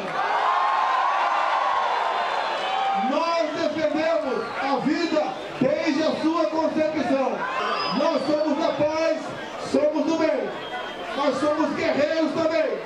Nós 3.10 3.50
defendemos 3.62 4.44
a 4.60 4.76
vida 4.80 5.22
desde 5.60 6.02
a 6.02 6.20
sua 6.20 6.44
concepção. 6.46 7.38
Nós 7.98 8.22
somos 8.26 8.58
da 8.58 8.72
paz, 8.72 9.18
somos 9.70 10.04
do 10.04 10.18
bem. 10.18 10.48
Nós 11.16 11.36
somos 11.38 11.74
guerreiros 11.74 12.32
também. 12.32 12.78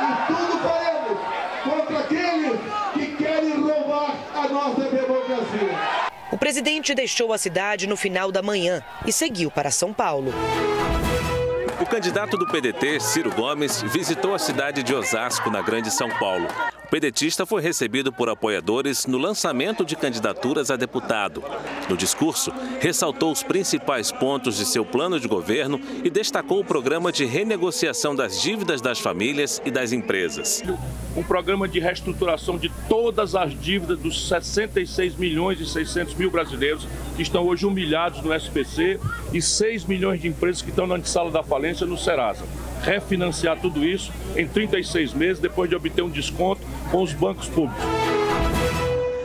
E 0.00 0.26
tudo 0.26 0.58
faremos 0.58 1.18
contra 1.64 1.98
aqueles 1.98 2.60
que 2.94 3.16
querem 3.16 3.60
roubar 3.60 4.14
a 4.34 4.48
nossa 4.48 4.82
democracia. 4.82 6.06
O 6.32 6.35
presidente 6.46 6.94
deixou 6.94 7.32
a 7.32 7.38
cidade 7.38 7.88
no 7.88 7.96
final 7.96 8.30
da 8.30 8.40
manhã 8.40 8.80
e 9.04 9.12
seguiu 9.12 9.50
para 9.50 9.68
São 9.68 9.92
Paulo. 9.92 10.32
O 11.80 11.84
candidato 11.84 12.36
do 12.36 12.46
PDT, 12.46 13.00
Ciro 13.00 13.32
Gomes, 13.32 13.82
visitou 13.82 14.32
a 14.32 14.38
cidade 14.38 14.84
de 14.84 14.94
Osasco, 14.94 15.50
na 15.50 15.60
Grande 15.60 15.90
São 15.90 16.08
Paulo. 16.08 16.46
O 16.86 16.88
pedetista 16.88 17.44
foi 17.44 17.60
recebido 17.60 18.12
por 18.12 18.28
apoiadores 18.28 19.06
no 19.06 19.18
lançamento 19.18 19.84
de 19.84 19.96
candidaturas 19.96 20.70
a 20.70 20.76
deputado. 20.76 21.42
No 21.90 21.96
discurso, 21.96 22.52
ressaltou 22.78 23.32
os 23.32 23.42
principais 23.42 24.12
pontos 24.12 24.56
de 24.56 24.64
seu 24.64 24.84
plano 24.84 25.18
de 25.18 25.26
governo 25.26 25.80
e 26.04 26.08
destacou 26.08 26.60
o 26.60 26.64
programa 26.64 27.10
de 27.10 27.24
renegociação 27.24 28.14
das 28.14 28.40
dívidas 28.40 28.80
das 28.80 29.00
famílias 29.00 29.60
e 29.64 29.70
das 29.72 29.90
empresas. 29.90 30.62
Um 31.16 31.24
programa 31.24 31.66
de 31.66 31.80
reestruturação 31.80 32.56
de 32.56 32.70
todas 32.88 33.34
as 33.34 33.52
dívidas 33.60 33.98
dos 33.98 34.28
66 34.28 35.16
milhões 35.16 35.58
e 35.58 35.66
600 35.66 36.14
mil 36.14 36.30
brasileiros 36.30 36.86
que 37.16 37.22
estão 37.22 37.44
hoje 37.48 37.66
humilhados 37.66 38.22
no 38.22 38.32
SPC 38.32 39.00
e 39.32 39.42
6 39.42 39.86
milhões 39.86 40.22
de 40.22 40.28
empresas 40.28 40.62
que 40.62 40.70
estão 40.70 40.86
na 40.86 41.02
sala 41.02 41.32
da 41.32 41.42
falência 41.42 41.84
no 41.84 41.98
Serasa 41.98 42.44
refinanciar 42.82 43.58
tudo 43.60 43.84
isso 43.84 44.12
em 44.36 44.46
36 44.46 45.12
meses, 45.12 45.38
depois 45.38 45.68
de 45.68 45.76
obter 45.76 46.02
um 46.02 46.10
desconto 46.10 46.62
com 46.90 47.02
os 47.02 47.12
bancos 47.12 47.48
públicos. 47.48 47.84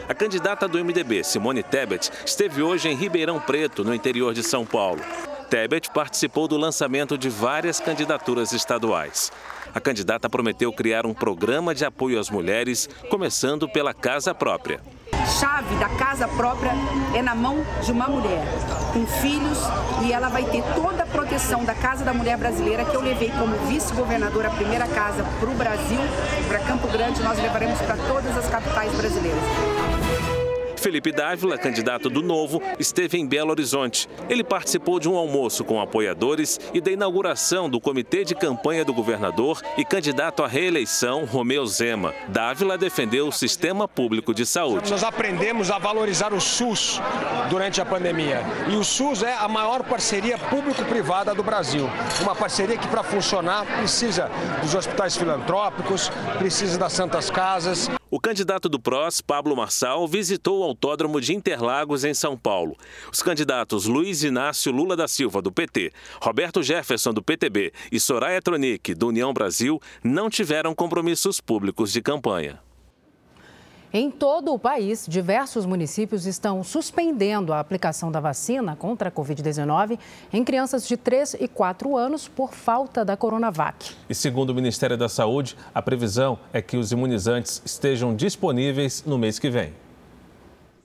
A 0.08 0.14
candidata 0.14 0.68
do 0.68 0.84
MDB, 0.84 1.24
Simone 1.24 1.64
Tebet, 1.64 2.12
esteve 2.26 2.62
hoje 2.62 2.90
em 2.90 2.96
Ribeirão 2.96 3.40
Preto, 3.40 3.84
no 3.84 3.94
interior 3.94 4.34
de 4.34 4.44
São 4.44 4.66
Paulo. 4.66 5.02
Tebet 5.50 5.90
participou 5.92 6.48
do 6.48 6.58
lançamento 6.58 7.18
de 7.18 7.30
várias 7.30 7.80
candidaturas 7.80 8.52
estaduais. 8.52 9.32
A 9.74 9.80
candidata 9.80 10.30
prometeu 10.30 10.72
criar 10.72 11.06
um 11.06 11.14
programa 11.14 11.74
de 11.74 11.86
apoio 11.86 12.20
às 12.20 12.30
mulheres, 12.30 12.90
começando 13.10 13.68
pela 13.70 13.94
casa 13.94 14.34
própria 14.34 14.80
chave 15.40 15.76
da 15.76 15.90
casa 15.90 16.28
própria 16.28 16.72
é 17.14 17.22
na 17.22 17.34
mão 17.34 17.66
de 17.82 17.92
uma 17.92 18.08
mulher, 18.08 18.44
com 18.94 19.06
filhos, 19.06 19.60
e 20.04 20.12
ela 20.12 20.30
vai 20.30 20.44
ter 20.44 20.64
toda 20.76 21.04
a 21.04 21.06
proteção 21.06 21.64
da 21.64 21.74
Casa 21.74 22.04
da 22.04 22.14
Mulher 22.14 22.38
Brasileira, 22.38 22.86
que 22.86 22.96
eu 22.96 23.02
levei 23.02 23.32
como 23.32 23.56
vice-governadora 23.68 24.50
a 24.50 24.52
primeira 24.52 24.88
casa 24.88 25.24
para 25.40 25.50
o 25.50 25.54
Brasil, 25.54 26.00
para 26.48 26.60
Campo 26.60 26.88
Grande, 26.88 27.22
nós 27.22 27.38
levaremos 27.40 27.80
para 27.82 27.98
todas 27.98 28.38
as 28.38 28.48
capitais 28.48 28.92
brasileiras. 28.94 30.01
Felipe 30.82 31.12
Dávila, 31.12 31.60
candidato 31.60 32.10
do 32.10 32.24
Novo, 32.24 32.60
esteve 32.80 33.16
em 33.16 33.28
Belo 33.28 33.52
Horizonte. 33.52 34.10
Ele 34.28 34.44
participou 34.44 35.00
de 35.00 35.08
um 35.08 35.16
almoço 35.16 35.64
com 35.64 35.80
apoiadores 35.80 36.60
e 36.74 36.82
da 36.82 36.90
inauguração 36.90 37.70
do 37.70 37.80
comitê 37.80 38.24
de 38.24 38.34
campanha 38.34 38.84
do 38.84 38.92
governador 38.92 39.62
e 39.78 39.86
candidato 39.86 40.44
à 40.44 40.48
reeleição, 40.48 41.24
Romeu 41.24 41.68
Zema. 41.68 42.16
Dávila 42.30 42.80
defendeu 42.80 43.28
o 43.28 43.32
sistema 43.32 43.88
público 43.88 44.34
de 44.34 44.44
saúde. 44.44 44.90
Nós 44.90 45.04
aprendemos 45.04 45.70
a 45.70 45.78
valorizar 45.78 46.34
o 46.34 46.42
SUS 46.42 47.00
durante 47.48 47.80
a 47.80 47.86
pandemia. 47.86 48.42
E 48.68 48.76
o 48.76 48.84
SUS 48.84 49.22
é 49.22 49.36
a 49.36 49.48
maior 49.48 49.84
parceria 49.84 50.36
público-privada 50.40 51.36
do 51.36 51.44
Brasil. 51.44 51.88
Uma 52.22 52.34
parceria 52.34 52.76
que, 52.76 52.88
para 52.88 53.04
funcionar, 53.04 53.68
precisa 53.78 54.32
dos 54.64 54.74
hospitais 54.74 55.16
filantrópicos, 55.16 56.10
precisa 56.40 56.80
das 56.80 56.94
santas 56.94 57.30
casas. 57.30 57.88
O 58.14 58.20
candidato 58.20 58.68
do 58.68 58.78
PROS, 58.78 59.22
Pablo 59.22 59.56
Marçal, 59.56 60.06
visitou 60.06 60.60
o 60.60 60.64
Autódromo 60.64 61.22
de 61.22 61.34
Interlagos, 61.34 62.04
em 62.04 62.14
São 62.14 62.38
Paulo. 62.38 62.76
Os 63.10 63.24
candidatos 63.24 63.86
Luiz 63.86 64.22
Inácio 64.22 64.70
Lula 64.70 64.98
da 64.98 65.08
Silva, 65.08 65.42
do 65.42 65.50
PT, 65.50 65.94
Roberto 66.22 66.62
Jefferson, 66.62 67.14
do 67.14 67.24
PTB 67.24 67.72
e 67.90 68.02
Soraya 68.02 68.42
Tronic, 68.42 68.94
do 68.96 69.08
União 69.08 69.32
Brasil, 69.32 69.82
não 70.04 70.30
tiveram 70.30 70.76
compromissos 70.76 71.40
públicos 71.40 71.94
de 71.94 72.02
campanha. 72.02 72.60
Em 73.94 74.10
todo 74.10 74.54
o 74.54 74.60
país, 74.60 75.06
diversos 75.06 75.66
municípios 75.66 76.26
estão 76.26 76.64
suspendendo 76.64 77.52
a 77.52 77.60
aplicação 77.60 78.10
da 78.10 78.22
vacina 78.22 78.74
contra 78.74 79.10
a 79.10 79.12
Covid-19 79.12 80.00
em 80.32 80.46
crianças 80.46 80.88
de 80.88 80.96
3 80.96 81.36
e 81.42 81.48
4 81.48 81.98
anos 81.98 82.26
por 82.26 82.54
falta 82.54 83.04
da 83.04 83.18
Coronavac. 83.18 83.94
E 84.10 84.16
segundo 84.16 84.52
o 84.52 84.56
Ministério 84.56 84.98
da 84.98 85.10
Saúde, 85.10 85.58
a 85.76 85.82
previsão 85.82 86.40
é 86.54 86.62
que 86.62 86.78
os 86.78 86.94
imunizantes 86.94 87.62
estejam 87.66 88.16
disponíveis 88.16 89.04
no 89.06 89.18
mês 89.18 89.38
que 89.38 89.50
vem. 89.50 89.74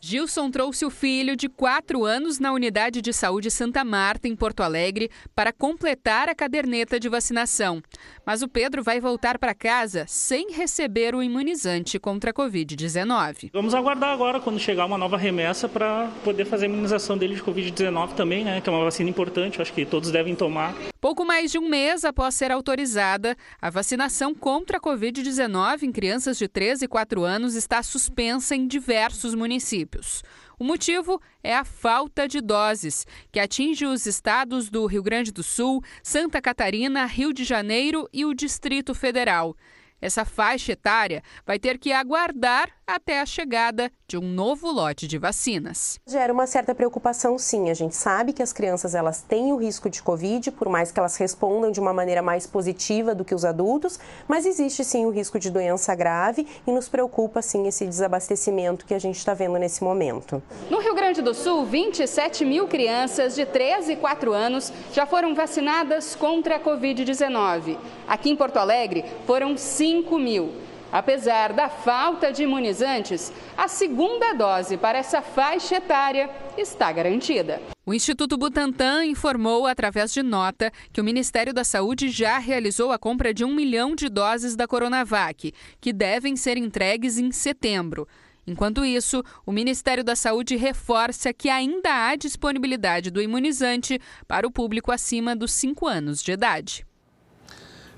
Gilson 0.00 0.50
trouxe 0.50 0.84
o 0.84 0.90
filho 0.90 1.34
de 1.34 1.48
quatro 1.48 2.04
anos 2.04 2.38
na 2.38 2.52
unidade 2.52 3.00
de 3.00 3.12
saúde 3.12 3.50
Santa 3.50 3.82
Marta, 3.84 4.28
em 4.28 4.36
Porto 4.36 4.62
Alegre, 4.62 5.10
para 5.34 5.52
completar 5.52 6.28
a 6.28 6.34
caderneta 6.34 7.00
de 7.00 7.08
vacinação. 7.08 7.82
Mas 8.24 8.42
o 8.42 8.48
Pedro 8.48 8.82
vai 8.82 9.00
voltar 9.00 9.38
para 9.38 9.54
casa 9.54 10.04
sem 10.06 10.52
receber 10.52 11.14
o 11.14 11.22
imunizante 11.22 11.98
contra 11.98 12.30
a 12.30 12.34
Covid-19. 12.34 13.50
Vamos 13.52 13.74
aguardar 13.74 14.10
agora 14.10 14.38
quando 14.38 14.58
chegar 14.58 14.84
uma 14.84 14.98
nova 14.98 15.16
remessa 15.16 15.68
para 15.68 16.10
poder 16.22 16.44
fazer 16.44 16.66
a 16.66 16.68
imunização 16.68 17.16
dele 17.16 17.34
de 17.34 17.42
Covid-19 17.42 18.12
também, 18.14 18.44
né? 18.44 18.60
Que 18.60 18.68
é 18.68 18.72
uma 18.72 18.84
vacina 18.84 19.08
importante, 19.08 19.62
acho 19.62 19.72
que 19.72 19.86
todos 19.86 20.10
devem 20.10 20.34
tomar. 20.34 20.74
Pouco 21.00 21.24
mais 21.24 21.52
de 21.52 21.58
um 21.58 21.68
mês 21.68 22.04
após 22.04 22.34
ser 22.34 22.50
autorizada, 22.50 23.36
a 23.60 23.70
vacinação 23.70 24.34
contra 24.34 24.78
a 24.78 24.80
Covid-19 24.80 25.82
em 25.82 25.92
crianças 25.92 26.36
de 26.36 26.48
13 26.48 26.84
e 26.84 26.88
4 26.88 27.24
anos 27.24 27.54
está 27.54 27.82
suspensa 27.82 28.54
em 28.54 28.66
diversos 28.66 29.34
municípios 29.34 29.85
municípios. 29.86 30.22
O 30.58 30.64
motivo 30.64 31.20
é 31.42 31.54
a 31.54 31.64
falta 31.64 32.26
de 32.26 32.40
doses, 32.40 33.06
que 33.30 33.38
atinge 33.38 33.86
os 33.86 34.06
estados 34.06 34.68
do 34.68 34.84
Rio 34.86 35.02
Grande 35.02 35.30
do 35.30 35.42
Sul, 35.42 35.82
Santa 36.02 36.42
Catarina, 36.42 37.06
Rio 37.06 37.32
de 37.32 37.44
Janeiro 37.44 38.08
e 38.12 38.24
o 38.24 38.34
Distrito 38.34 38.94
Federal. 38.94 39.56
Essa 40.00 40.24
faixa 40.24 40.72
etária 40.72 41.22
vai 41.46 41.58
ter 41.58 41.78
que 41.78 41.92
aguardar 41.92 42.70
até 42.86 43.20
a 43.20 43.26
chegada 43.26 43.90
de 44.06 44.16
um 44.16 44.22
novo 44.22 44.70
lote 44.70 45.08
de 45.08 45.18
vacinas. 45.18 45.98
Gera 46.06 46.32
uma 46.32 46.46
certa 46.46 46.74
preocupação, 46.74 47.36
sim. 47.36 47.68
A 47.70 47.74
gente 47.74 47.96
sabe 47.96 48.32
que 48.32 48.42
as 48.42 48.52
crianças 48.52 48.94
elas 48.94 49.22
têm 49.22 49.52
o 49.52 49.56
risco 49.56 49.90
de 49.90 50.00
Covid, 50.00 50.52
por 50.52 50.68
mais 50.68 50.92
que 50.92 51.00
elas 51.00 51.16
respondam 51.16 51.72
de 51.72 51.80
uma 51.80 51.92
maneira 51.92 52.22
mais 52.22 52.46
positiva 52.46 53.14
do 53.14 53.24
que 53.24 53.34
os 53.34 53.44
adultos, 53.44 53.98
mas 54.28 54.46
existe 54.46 54.84
sim 54.84 55.06
o 55.06 55.10
risco 55.10 55.38
de 55.38 55.50
doença 55.50 55.94
grave 55.96 56.46
e 56.64 56.70
nos 56.70 56.88
preocupa 56.88 57.42
sim 57.42 57.66
esse 57.66 57.84
desabastecimento 57.84 58.86
que 58.86 58.94
a 58.94 59.00
gente 59.00 59.16
está 59.16 59.34
vendo 59.34 59.58
nesse 59.58 59.82
momento. 59.82 60.40
No 60.70 60.78
Rio 60.78 60.94
Grande 60.94 61.22
do 61.22 61.34
Sul, 61.34 61.64
27 61.64 62.44
mil 62.44 62.68
crianças 62.68 63.34
de 63.34 63.44
13 63.44 63.94
e 63.94 63.96
4 63.96 64.32
anos 64.32 64.72
já 64.92 65.06
foram 65.06 65.34
vacinadas 65.34 66.14
contra 66.14 66.56
a 66.56 66.60
Covid-19. 66.60 67.76
Aqui 68.06 68.30
em 68.30 68.36
Porto 68.36 68.58
Alegre, 68.58 69.04
foram 69.26 69.56
5 69.56 69.85
mil. 70.18 70.52
Apesar 70.92 71.52
da 71.52 71.68
falta 71.68 72.32
de 72.32 72.44
imunizantes, 72.44 73.32
a 73.56 73.66
segunda 73.66 74.32
dose 74.32 74.76
para 74.76 74.98
essa 74.98 75.20
faixa 75.20 75.76
etária 75.76 76.30
está 76.56 76.90
garantida. 76.92 77.60
O 77.84 77.92
Instituto 77.92 78.38
Butantan 78.38 79.04
informou, 79.04 79.66
através 79.66 80.12
de 80.12 80.22
nota, 80.22 80.72
que 80.92 81.00
o 81.00 81.04
Ministério 81.04 81.52
da 81.52 81.64
Saúde 81.64 82.08
já 82.08 82.38
realizou 82.38 82.92
a 82.92 82.98
compra 82.98 83.34
de 83.34 83.44
um 83.44 83.54
milhão 83.54 83.94
de 83.94 84.08
doses 84.08 84.56
da 84.56 84.66
Coronavac, 84.66 85.52
que 85.80 85.92
devem 85.92 86.36
ser 86.36 86.56
entregues 86.56 87.18
em 87.18 87.30
setembro. 87.32 88.06
Enquanto 88.46 88.84
isso, 88.84 89.24
o 89.44 89.50
Ministério 89.50 90.04
da 90.04 90.14
Saúde 90.14 90.54
reforça 90.54 91.32
que 91.32 91.48
ainda 91.48 92.08
há 92.08 92.14
disponibilidade 92.14 93.10
do 93.10 93.20
imunizante 93.20 94.00
para 94.28 94.46
o 94.46 94.52
público 94.52 94.92
acima 94.92 95.34
dos 95.34 95.52
5 95.52 95.84
anos 95.86 96.22
de 96.22 96.30
idade. 96.30 96.85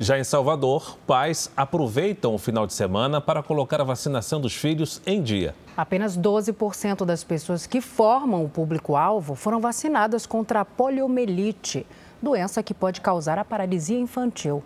Já 0.01 0.17
em 0.17 0.23
Salvador, 0.23 0.97
pais 1.09 1.51
aproveitam 1.57 2.33
o 2.33 2.39
final 2.39 2.69
de 2.69 2.73
semana 2.73 3.21
para 3.21 3.43
colocar 3.43 3.81
a 3.81 3.85
vacinação 3.85 4.41
dos 4.41 4.55
filhos 4.55 5.03
em 5.05 5.21
dia. 5.21 5.57
Apenas 5.77 6.17
12% 6.17 7.05
das 7.05 7.25
pessoas 7.25 7.67
que 7.67 7.81
formam 7.81 8.45
o 8.45 8.49
público-alvo 8.49 9.35
foram 9.35 9.61
vacinadas 9.61 10.25
contra 10.25 10.61
a 10.61 10.65
poliomielite, 10.65 11.85
doença 12.23 12.63
que 12.63 12.73
pode 12.73 13.01
causar 13.01 13.41
a 13.41 13.45
paralisia 13.45 13.99
infantil. 13.99 14.63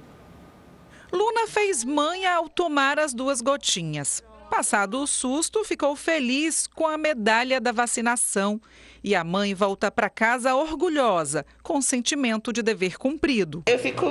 Luna 1.10 1.46
fez 1.46 1.82
manha 1.82 2.34
ao 2.34 2.46
tomar 2.46 2.98
as 2.98 3.14
duas 3.14 3.40
gotinhas. 3.40 4.22
Passado 4.50 5.00
o 5.00 5.06
susto, 5.06 5.64
ficou 5.64 5.96
feliz 5.96 6.66
com 6.66 6.86
a 6.86 6.98
medalha 6.98 7.58
da 7.58 7.72
vacinação 7.72 8.60
e 9.02 9.14
a 9.14 9.24
mãe 9.24 9.54
volta 9.54 9.90
para 9.90 10.08
casa 10.08 10.54
orgulhosa, 10.54 11.44
com 11.62 11.80
sentimento 11.80 12.52
de 12.52 12.62
dever 12.62 12.96
cumprido. 12.96 13.62
Eu 13.66 13.78
fico 13.78 14.06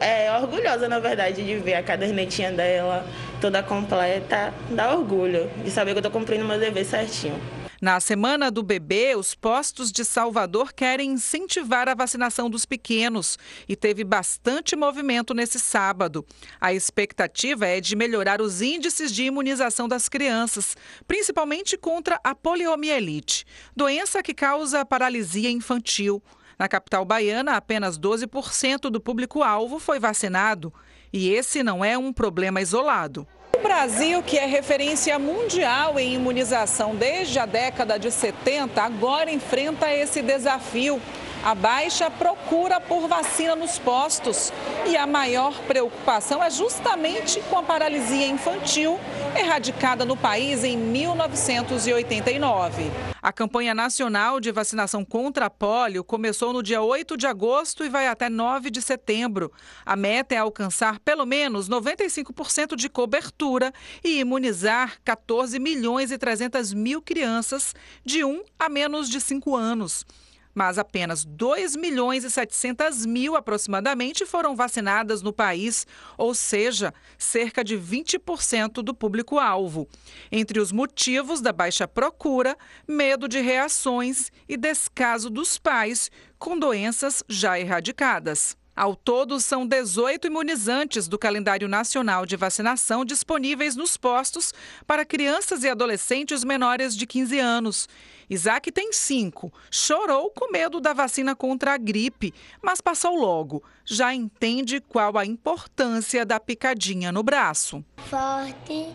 é, 0.00 0.30
orgulhosa, 0.38 0.88
na 0.88 0.98
verdade, 0.98 1.44
de 1.44 1.56
ver 1.56 1.74
a 1.74 1.82
cadernetinha 1.82 2.52
dela 2.52 3.06
toda 3.40 3.62
completa. 3.62 4.52
Dá 4.70 4.94
orgulho 4.94 5.48
de 5.64 5.70
saber 5.70 5.92
que 5.92 5.98
eu 5.98 6.00
estou 6.00 6.12
cumprindo 6.12 6.44
meu 6.44 6.58
dever 6.58 6.84
certinho. 6.84 7.40
Na 7.82 7.98
semana 7.98 8.48
do 8.48 8.62
bebê, 8.62 9.16
os 9.16 9.34
postos 9.34 9.90
de 9.90 10.04
Salvador 10.04 10.72
querem 10.72 11.10
incentivar 11.10 11.88
a 11.88 11.96
vacinação 11.96 12.48
dos 12.48 12.64
pequenos 12.64 13.36
e 13.68 13.74
teve 13.74 14.04
bastante 14.04 14.76
movimento 14.76 15.34
nesse 15.34 15.58
sábado. 15.58 16.24
A 16.60 16.72
expectativa 16.72 17.66
é 17.66 17.80
de 17.80 17.96
melhorar 17.96 18.40
os 18.40 18.62
índices 18.62 19.10
de 19.10 19.24
imunização 19.24 19.88
das 19.88 20.08
crianças, 20.08 20.76
principalmente 21.08 21.76
contra 21.76 22.20
a 22.22 22.36
poliomielite, 22.36 23.44
doença 23.74 24.22
que 24.22 24.32
causa 24.32 24.84
paralisia 24.84 25.50
infantil. 25.50 26.22
Na 26.56 26.68
capital 26.68 27.04
baiana, 27.04 27.56
apenas 27.56 27.98
12% 27.98 28.90
do 28.90 29.00
público-alvo 29.00 29.80
foi 29.80 29.98
vacinado. 29.98 30.72
E 31.12 31.30
esse 31.30 31.64
não 31.64 31.84
é 31.84 31.98
um 31.98 32.12
problema 32.12 32.60
isolado. 32.60 33.26
O 33.54 33.62
Brasil, 33.62 34.22
que 34.22 34.38
é 34.38 34.46
referência 34.46 35.18
mundial 35.18 35.98
em 35.98 36.14
imunização 36.14 36.94
desde 36.94 37.38
a 37.38 37.44
década 37.44 37.98
de 37.98 38.10
70, 38.10 38.82
agora 38.82 39.30
enfrenta 39.30 39.92
esse 39.92 40.22
desafio. 40.22 41.00
A 41.44 41.56
baixa 41.56 42.08
procura 42.08 42.80
por 42.80 43.08
vacina 43.08 43.56
nos 43.56 43.76
postos 43.76 44.52
e 44.86 44.96
a 44.96 45.08
maior 45.08 45.52
preocupação 45.62 46.40
é 46.40 46.48
justamente 46.48 47.40
com 47.50 47.58
a 47.58 47.64
paralisia 47.64 48.28
infantil, 48.28 48.96
erradicada 49.36 50.04
no 50.04 50.16
país 50.16 50.62
em 50.62 50.76
1989. 50.76 52.92
A 53.20 53.32
campanha 53.32 53.74
nacional 53.74 54.38
de 54.38 54.52
vacinação 54.52 55.04
contra 55.04 55.46
a 55.46 55.50
polio 55.50 56.04
começou 56.04 56.52
no 56.52 56.62
dia 56.62 56.80
8 56.80 57.16
de 57.16 57.26
agosto 57.26 57.84
e 57.84 57.88
vai 57.88 58.06
até 58.06 58.30
9 58.30 58.70
de 58.70 58.80
setembro. 58.80 59.50
A 59.84 59.96
meta 59.96 60.36
é 60.36 60.38
alcançar 60.38 61.00
pelo 61.00 61.26
menos 61.26 61.68
95% 61.68 62.76
de 62.76 62.88
cobertura 62.88 63.72
e 64.04 64.20
imunizar 64.20 65.00
14 65.04 65.58
milhões 65.58 66.12
e 66.12 66.18
300 66.18 66.72
mil 66.72 67.02
crianças 67.02 67.74
de 68.04 68.24
1 68.24 68.44
a 68.56 68.68
menos 68.68 69.10
de 69.10 69.20
5 69.20 69.56
anos 69.56 70.06
mas 70.54 70.78
apenas 70.78 71.24
2 71.24 71.76
milhões 71.76 72.24
e 72.24 72.30
700 72.30 73.06
mil 73.06 73.36
aproximadamente 73.36 74.24
foram 74.26 74.54
vacinadas 74.54 75.22
no 75.22 75.32
país, 75.32 75.86
ou 76.16 76.34
seja, 76.34 76.92
cerca 77.18 77.64
de 77.64 77.76
20% 77.76 78.82
do 78.82 78.94
público-alvo. 78.94 79.88
Entre 80.30 80.60
os 80.60 80.72
motivos 80.72 81.40
da 81.40 81.52
baixa 81.52 81.88
procura, 81.88 82.56
medo 82.86 83.28
de 83.28 83.40
reações 83.40 84.30
e 84.48 84.56
descaso 84.56 85.30
dos 85.30 85.58
pais 85.58 86.10
com 86.38 86.58
doenças 86.58 87.22
já 87.28 87.58
erradicadas. 87.58 88.56
Ao 88.74 88.96
todo, 88.96 89.38
são 89.38 89.66
18 89.66 90.28
imunizantes 90.28 91.06
do 91.06 91.18
calendário 91.18 91.68
nacional 91.68 92.24
de 92.24 92.36
vacinação 92.36 93.04
disponíveis 93.04 93.76
nos 93.76 93.98
postos 93.98 94.54
para 94.86 95.04
crianças 95.04 95.62
e 95.62 95.68
adolescentes 95.68 96.42
menores 96.42 96.96
de 96.96 97.06
15 97.06 97.38
anos. 97.38 97.88
Isaac 98.30 98.72
tem 98.72 98.90
cinco. 98.94 99.52
Chorou 99.70 100.30
com 100.30 100.50
medo 100.50 100.80
da 100.80 100.94
vacina 100.94 101.36
contra 101.36 101.74
a 101.74 101.76
gripe, 101.76 102.32
mas 102.62 102.80
passou 102.80 103.14
logo. 103.14 103.62
Já 103.84 104.14
entende 104.14 104.80
qual 104.80 105.18
a 105.18 105.26
importância 105.26 106.24
da 106.24 106.40
picadinha 106.40 107.12
no 107.12 107.22
braço. 107.22 107.84
Forte, 108.08 108.88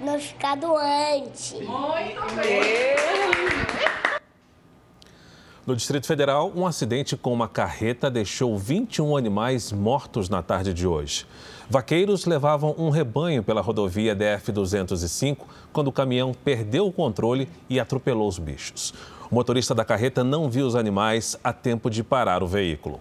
não 0.00 0.18
ficar 0.18 0.56
doente. 0.56 1.54
Muito 1.56 2.34
bem. 2.36 4.07
No 5.68 5.76
Distrito 5.76 6.06
Federal, 6.06 6.50
um 6.56 6.66
acidente 6.66 7.14
com 7.14 7.30
uma 7.30 7.46
carreta 7.46 8.10
deixou 8.10 8.56
21 8.56 9.14
animais 9.18 9.70
mortos 9.70 10.30
na 10.30 10.42
tarde 10.42 10.72
de 10.72 10.86
hoje. 10.86 11.26
Vaqueiros 11.68 12.24
levavam 12.24 12.74
um 12.78 12.88
rebanho 12.88 13.42
pela 13.42 13.60
rodovia 13.60 14.16
DF-205 14.16 15.40
quando 15.70 15.88
o 15.88 15.92
caminhão 15.92 16.32
perdeu 16.32 16.86
o 16.86 16.90
controle 16.90 17.50
e 17.68 17.78
atropelou 17.78 18.26
os 18.26 18.38
bichos. 18.38 18.94
O 19.30 19.34
motorista 19.34 19.74
da 19.74 19.84
carreta 19.84 20.24
não 20.24 20.48
viu 20.48 20.66
os 20.66 20.74
animais 20.74 21.38
a 21.44 21.52
tempo 21.52 21.90
de 21.90 22.02
parar 22.02 22.42
o 22.42 22.46
veículo. 22.46 22.98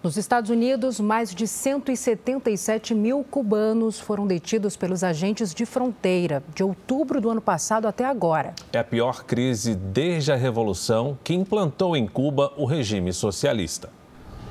Nos 0.00 0.16
Estados 0.16 0.48
Unidos, 0.48 1.00
mais 1.00 1.34
de 1.34 1.44
177 1.48 2.94
mil 2.94 3.24
cubanos 3.28 3.98
foram 3.98 4.28
detidos 4.28 4.76
pelos 4.76 5.02
agentes 5.02 5.52
de 5.52 5.66
fronteira 5.66 6.40
de 6.54 6.62
outubro 6.62 7.20
do 7.20 7.28
ano 7.28 7.40
passado 7.40 7.88
até 7.88 8.04
agora. 8.04 8.54
É 8.72 8.78
a 8.78 8.84
pior 8.84 9.24
crise 9.24 9.74
desde 9.74 10.30
a 10.30 10.36
Revolução 10.36 11.18
que 11.24 11.34
implantou 11.34 11.96
em 11.96 12.06
Cuba 12.06 12.52
o 12.56 12.64
regime 12.64 13.12
socialista. 13.12 13.90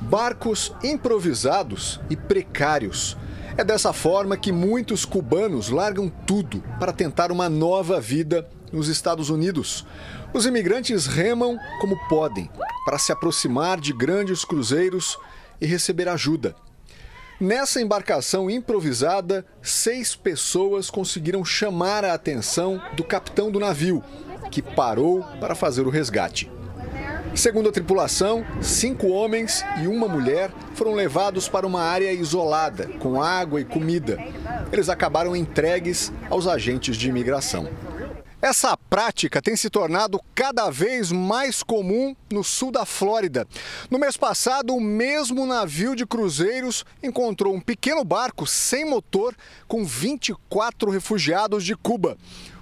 Barcos 0.02 0.70
improvisados 0.84 1.98
e 2.10 2.16
precários. 2.16 3.16
É 3.56 3.64
dessa 3.64 3.94
forma 3.94 4.36
que 4.36 4.52
muitos 4.52 5.06
cubanos 5.06 5.70
largam 5.70 6.12
tudo 6.26 6.62
para 6.78 6.92
tentar 6.92 7.32
uma 7.32 7.48
nova 7.48 7.98
vida 7.98 8.46
nos 8.70 8.86
Estados 8.86 9.30
Unidos. 9.30 9.86
Os 10.34 10.44
imigrantes 10.44 11.06
remam 11.06 11.58
como 11.80 11.96
podem 12.06 12.50
para 12.84 12.98
se 12.98 13.12
aproximar 13.12 13.80
de 13.80 13.94
grandes 13.94 14.44
cruzeiros 14.44 15.18
e 15.60 15.66
receber 15.66 16.08
ajuda. 16.08 16.54
Nessa 17.40 17.80
embarcação 17.80 18.50
improvisada, 18.50 19.46
seis 19.62 20.16
pessoas 20.16 20.90
conseguiram 20.90 21.44
chamar 21.44 22.04
a 22.04 22.12
atenção 22.12 22.82
do 22.94 23.04
capitão 23.04 23.50
do 23.50 23.60
navio, 23.60 24.02
que 24.50 24.60
parou 24.60 25.22
para 25.40 25.54
fazer 25.54 25.86
o 25.86 25.90
resgate. 25.90 26.50
Segundo 27.34 27.68
a 27.68 27.72
tripulação, 27.72 28.44
cinco 28.60 29.08
homens 29.08 29.64
e 29.80 29.86
uma 29.86 30.08
mulher 30.08 30.50
foram 30.74 30.94
levados 30.94 31.48
para 31.48 31.66
uma 31.66 31.82
área 31.82 32.12
isolada, 32.12 32.88
com 32.98 33.22
água 33.22 33.60
e 33.60 33.64
comida. 33.64 34.18
Eles 34.72 34.88
acabaram 34.88 35.36
entregues 35.36 36.12
aos 36.28 36.48
agentes 36.48 36.96
de 36.96 37.08
imigração. 37.08 37.68
Essa 38.40 38.76
prática 38.76 39.42
tem 39.42 39.56
se 39.56 39.68
tornado 39.68 40.20
cada 40.32 40.70
vez 40.70 41.10
mais 41.10 41.60
comum 41.60 42.14
no 42.30 42.44
sul 42.44 42.70
da 42.70 42.86
Flórida. 42.86 43.48
No 43.90 43.98
mês 43.98 44.16
passado, 44.16 44.76
o 44.76 44.80
mesmo 44.80 45.44
navio 45.44 45.96
de 45.96 46.06
cruzeiros 46.06 46.84
encontrou 47.02 47.52
um 47.52 47.60
pequeno 47.60 48.04
barco 48.04 48.46
sem 48.46 48.84
motor 48.84 49.34
com 49.66 49.84
24 49.84 50.88
refugiados 50.88 51.64
de 51.64 51.74
Cuba. 51.74 52.16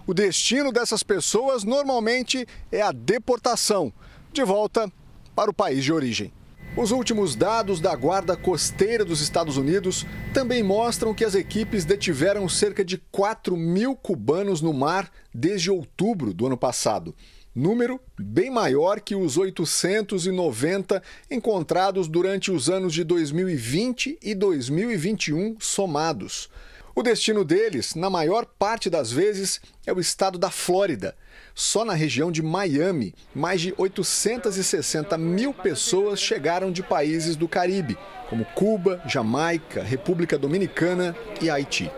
O 0.07 0.15
destino 0.15 0.73
dessas 0.73 1.03
pessoas 1.03 1.63
normalmente 1.63 2.47
é 2.73 2.81
a 2.81 2.91
deportação, 2.91 3.93
de 4.33 4.43
volta 4.45 4.91
para 5.35 5.51
o 5.51 5.55
país 5.55 5.85
de 5.85 5.93
origem. 5.93 6.33
Os 6.77 6.91
últimos 6.91 7.35
dados 7.35 7.81
da 7.81 7.97
Guarda 7.97 8.37
Costeira 8.37 9.03
dos 9.03 9.23
Estados 9.23 9.57
Unidos 9.57 10.05
também 10.35 10.63
mostram 10.63 11.15
que 11.15 11.25
as 11.25 11.35
equipes 11.35 11.87
detiveram 11.87 12.47
cerca 12.51 12.85
de 12.85 12.99
4 13.11 13.57
mil 13.57 13.97
cubanos 13.97 14.61
no 14.61 14.75
mar 14.75 15.11
desde 15.33 15.71
outubro 15.71 16.35
do 16.35 16.45
ano 16.45 16.57
passado. 16.57 17.15
Número 17.55 17.99
bem 18.21 18.51
maior 18.51 19.01
que 19.01 19.15
os 19.15 19.39
890 19.39 21.03
encontrados 21.31 22.09
durante 22.09 22.53
os 22.53 22.69
anos 22.69 22.93
de 22.93 23.05
2020 23.05 24.19
e 24.21 24.35
2021 24.35 25.57
somados. 25.59 26.51
O 26.95 27.03
destino 27.03 27.43
deles, 27.43 27.95
na 27.95 28.11
maior 28.11 28.45
parte 28.45 28.91
das 28.91 29.11
vezes, 29.11 29.63
é 29.87 29.95
o 29.95 30.01
estado 30.01 30.39
da 30.39 30.51
Flórida 30.51 31.17
só 31.59 31.87
na 31.87 31.95
região 31.95 32.31
de 32.31 32.43
Miami, 32.43 33.15
mais 33.35 33.63
de 33.63 33.73
860 33.79 35.17
mil 35.17 35.55
pessoas 35.55 36.21
chegaram 36.21 36.71
de 36.71 36.83
países 36.83 37.35
do 37.35 37.49
Caribe, 37.49 37.97
como 38.29 38.45
Cuba, 38.45 39.01
Jamaica, 39.07 39.83
República 39.83 40.37
Dominicana 40.37 41.17
e 41.41 41.49
Haiti. 41.49 41.91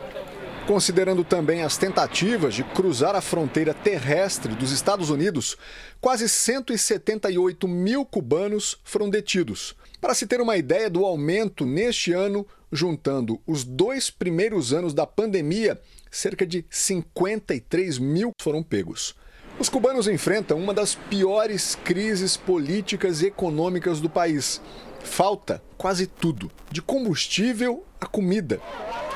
Considerando 0.65 1.25
também 1.25 1.63
as 1.63 1.77
tentativas 1.77 2.55
de 2.55 2.63
cruzar 2.63 3.17
a 3.17 3.21
fronteira 3.21 3.75
terrestre 3.75 4.55
dos 4.55 4.71
Estados 4.71 5.11
Unidos, 5.11 5.57
quase 6.01 6.29
178 6.29 7.67
mil 7.67 8.05
cubanos 8.05 8.79
foram 8.85 9.11
detidos. 9.11 9.75
Para 10.01 10.15
se 10.15 10.27
ter 10.29 10.41
uma 10.41 10.57
ideia 10.57 10.89
do 10.89 11.05
aumento 11.05 11.67
neste 11.67 12.13
ano, 12.13 12.47
juntando 12.71 13.41
os 13.45 13.65
dois 13.65 14.09
primeiros 14.09 14.73
anos 14.73 14.95
da 14.95 15.05
pandemia, 15.05 15.81
cerca 16.13 16.47
de 16.47 16.65
53 16.71 17.99
mil 17.99 18.31
foram 18.41 18.63
pegos. 18.63 19.17
Os 19.59 19.69
cubanos 19.69 20.07
enfrentam 20.07 20.57
uma 20.57 20.73
das 20.73 20.95
piores 20.95 21.75
crises 21.75 22.37
políticas 22.37 23.23
e 23.23 23.27
econômicas 23.27 24.01
do 24.01 24.09
país. 24.09 24.61
Falta 25.01 25.61
quase 25.77 26.07
tudo, 26.07 26.49
de 26.71 26.81
combustível 26.81 27.83
a 28.01 28.07
comida. 28.07 28.61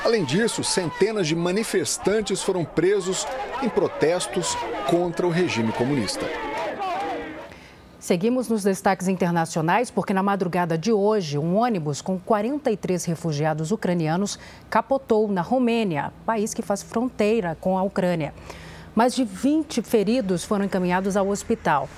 Além 0.04 0.24
disso, 0.24 0.64
centenas 0.64 1.28
de 1.28 1.36
manifestantes 1.36 2.42
foram 2.42 2.64
presos 2.64 3.24
em 3.62 3.68
protestos 3.68 4.56
contra 4.90 5.24
o 5.24 5.30
regime 5.30 5.70
comunista. 5.72 6.26
Seguimos 8.00 8.48
nos 8.48 8.64
destaques 8.64 9.06
internacionais 9.06 9.92
porque 9.92 10.12
na 10.12 10.24
madrugada 10.24 10.76
de 10.76 10.90
hoje, 10.90 11.38
um 11.38 11.56
ônibus 11.56 12.02
com 12.02 12.18
43 12.18 13.04
refugiados 13.04 13.70
ucranianos 13.70 14.40
capotou 14.68 15.28
na 15.28 15.40
Romênia, 15.40 16.12
país 16.26 16.52
que 16.52 16.62
faz 16.62 16.82
fronteira 16.82 17.56
com 17.60 17.78
a 17.78 17.82
Ucrânia. 17.84 18.34
Mais 18.94 19.14
de 19.14 19.24
20 19.24 19.80
feridos 19.80 20.44
foram 20.44 20.66
encaminhados 20.66 21.16
ao 21.16 21.28
hospital. 21.28 21.88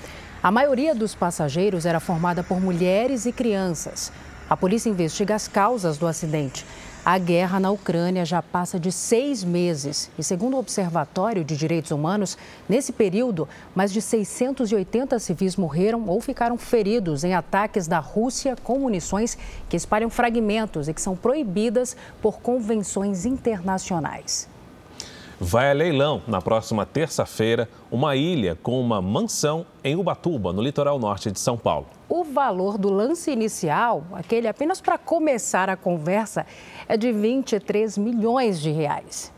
A 0.41 0.51
maioria 0.53 0.95
dos 0.95 1.13
passageiros 1.13 1.87
era 1.87 1.99
formada 1.99 2.45
por 2.45 2.61
mulheres 2.61 3.27
e 3.27 3.33
crianças. 3.33 4.13
A 4.49 4.57
polícia 4.57 4.89
investiga 4.89 5.35
as 5.35 5.49
causas 5.49 5.99
do 5.99 6.07
acidente. 6.07 6.65
A 7.05 7.19
guerra 7.19 7.59
na 7.59 7.71
Ucrânia 7.73 8.25
já 8.25 8.41
passa 8.41 8.79
de 8.79 8.93
seis 8.93 9.43
meses 9.43 10.09
e, 10.17 10.23
segundo 10.23 10.55
o 10.55 10.59
Observatório 10.61 11.43
de 11.43 11.57
Direitos 11.57 11.91
Humanos, 11.91 12.39
nesse 12.69 12.93
período, 12.93 13.49
mais 13.75 13.93
de 13.93 14.01
680 14.01 15.19
civis 15.19 15.57
morreram 15.57 16.07
ou 16.07 16.21
ficaram 16.21 16.57
feridos 16.57 17.25
em 17.25 17.35
ataques 17.35 17.89
da 17.89 17.99
Rússia 17.99 18.57
com 18.63 18.79
munições 18.79 19.37
que 19.69 19.77
espalham 19.77 20.09
fragmentos 20.09 20.89
e 20.89 20.95
que 20.95 21.03
são 21.03 21.17
proibidas 21.17 21.97
por 22.23 22.39
convenções 22.39 23.27
internacionais. 23.27 24.54
Vai 25.41 25.69
a 25.69 25.75
leilão 25.75 26.23
na 26.29 26.41
próxima 26.41 26.87
terça-feira 26.87 27.69
uma 27.91 28.15
ilha 28.15 28.55
com 28.55 28.81
uma 28.81 29.03
mansão 29.03 29.67
em 29.83 29.97
Ubatuba, 29.97 30.53
no 30.53 30.63
litoral 30.63 30.97
norte 30.97 31.31
de 31.31 31.41
São 31.41 31.59
Paulo. 31.59 31.89
O 32.09 32.23
valor 32.23 32.79
do 32.79 32.89
lance 32.89 33.33
inicial, 33.33 34.07
aquele 34.13 34.47
apenas 34.47 34.81
para 34.81 34.97
começar 34.97 35.69
a 35.69 35.77
conversa, 35.77 36.47
é 36.87 36.97
de 36.97 37.11
23 37.11 37.99
milhões 37.99 38.61
de 38.61 38.71
reais. 38.71 39.33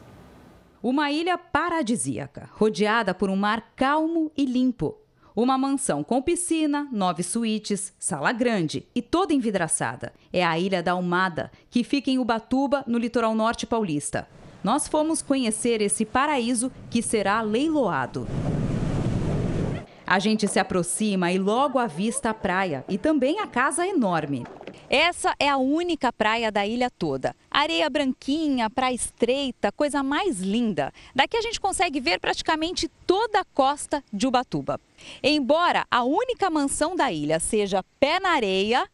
Uma 0.82 1.10
ilha 1.10 1.38
paradisíaca, 1.38 2.50
rodeada 2.52 3.14
por 3.14 3.30
um 3.30 3.36
mar 3.36 3.72
calmo 3.74 4.30
e 4.36 4.44
limpo. 4.44 4.98
Uma 5.34 5.56
mansão 5.56 6.04
com 6.04 6.20
piscina, 6.20 6.88
nove 6.92 7.22
suítes, 7.22 7.94
sala 7.98 8.32
grande 8.32 8.86
e 8.94 9.00
toda 9.00 9.32
envidraçada. 9.32 10.12
É 10.32 10.44
a 10.44 10.58
Ilha 10.58 10.82
da 10.82 10.92
Almada, 10.92 11.50
que 11.70 11.82
fica 11.82 12.10
em 12.10 12.18
Ubatuba, 12.18 12.84
no 12.86 12.98
litoral 12.98 13.34
norte 13.34 13.66
paulista 13.66 14.26
nós 14.66 14.88
fomos 14.88 15.22
conhecer 15.22 15.80
esse 15.80 16.04
paraíso 16.04 16.72
que 16.90 17.00
será 17.00 17.40
leiloado. 17.40 18.26
A 20.04 20.18
gente 20.18 20.48
se 20.48 20.58
aproxima 20.58 21.30
e 21.30 21.38
logo 21.38 21.78
avista 21.78 22.30
a 22.30 22.34
praia 22.34 22.84
e 22.88 22.98
também 22.98 23.38
a 23.38 23.46
casa 23.46 23.86
enorme. 23.86 24.44
Essa 24.90 25.36
é 25.38 25.48
a 25.48 25.56
única 25.56 26.12
praia 26.12 26.50
da 26.50 26.66
ilha 26.66 26.90
toda. 26.90 27.32
Areia 27.48 27.88
branquinha, 27.88 28.68
praia 28.68 28.92
estreita, 28.92 29.70
coisa 29.70 30.02
mais 30.02 30.40
linda. 30.40 30.92
Daqui 31.14 31.36
a 31.36 31.42
gente 31.42 31.60
consegue 31.60 32.00
ver 32.00 32.18
praticamente 32.18 32.88
toda 33.06 33.42
a 33.42 33.44
costa 33.44 34.02
de 34.12 34.26
Ubatuba. 34.26 34.80
Embora 35.22 35.86
a 35.88 36.02
única 36.02 36.50
mansão 36.50 36.96
da 36.96 37.12
ilha 37.12 37.38
seja 37.38 37.84
pé 38.00 38.18
na 38.18 38.30
areia, 38.30 38.84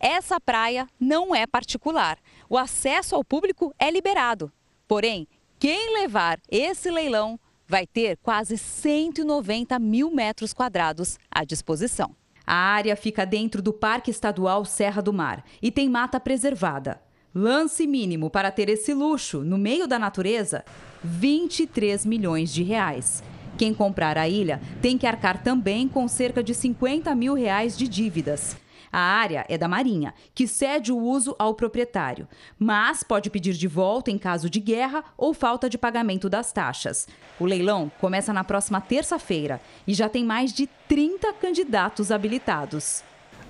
essa 0.00 0.40
praia 0.40 0.88
não 0.98 1.34
é 1.34 1.46
particular. 1.46 2.16
O 2.48 2.56
acesso 2.56 3.14
ao 3.14 3.22
público 3.22 3.74
é 3.78 3.90
liberado. 3.90 4.50
Porém, 4.86 5.26
quem 5.58 5.94
levar 5.94 6.40
esse 6.50 6.90
leilão 6.90 7.38
vai 7.66 7.86
ter 7.86 8.18
quase 8.22 8.58
190 8.58 9.78
mil 9.78 10.10
metros 10.10 10.52
quadrados 10.52 11.18
à 11.30 11.44
disposição. 11.44 12.14
A 12.46 12.54
área 12.54 12.96
fica 12.96 13.24
dentro 13.24 13.62
do 13.62 13.72
Parque 13.72 14.10
Estadual 14.10 14.64
Serra 14.64 15.00
do 15.00 15.12
Mar 15.12 15.44
e 15.62 15.70
tem 15.70 15.88
mata 15.88 16.18
preservada. 16.18 17.00
Lance 17.34 17.86
mínimo 17.86 18.28
para 18.28 18.50
ter 18.50 18.68
esse 18.68 18.92
luxo 18.92 19.42
no 19.42 19.56
meio 19.56 19.86
da 19.86 19.98
natureza: 19.98 20.64
23 21.02 22.04
milhões 22.04 22.52
de 22.52 22.62
reais. 22.62 23.22
Quem 23.56 23.72
comprar 23.72 24.18
a 24.18 24.28
ilha 24.28 24.60
tem 24.80 24.98
que 24.98 25.06
arcar 25.06 25.42
também 25.42 25.88
com 25.88 26.06
cerca 26.08 26.42
de 26.42 26.54
50 26.54 27.14
mil 27.14 27.34
reais 27.34 27.78
de 27.78 27.86
dívidas. 27.88 28.56
A 28.92 29.00
área 29.00 29.46
é 29.48 29.56
da 29.56 29.66
Marinha, 29.66 30.12
que 30.34 30.46
cede 30.46 30.92
o 30.92 30.98
uso 30.98 31.34
ao 31.38 31.54
proprietário, 31.54 32.28
mas 32.58 33.02
pode 33.02 33.30
pedir 33.30 33.54
de 33.54 33.66
volta 33.66 34.10
em 34.10 34.18
caso 34.18 34.50
de 34.50 34.60
guerra 34.60 35.02
ou 35.16 35.32
falta 35.32 35.70
de 35.70 35.78
pagamento 35.78 36.28
das 36.28 36.52
taxas. 36.52 37.08
O 37.40 37.46
leilão 37.46 37.90
começa 38.00 38.32
na 38.32 38.44
próxima 38.44 38.80
terça-feira 38.80 39.60
e 39.86 39.94
já 39.94 40.08
tem 40.08 40.24
mais 40.24 40.52
de 40.52 40.68
30 40.88 41.32
candidatos 41.34 42.12
habilitados. 42.12 43.02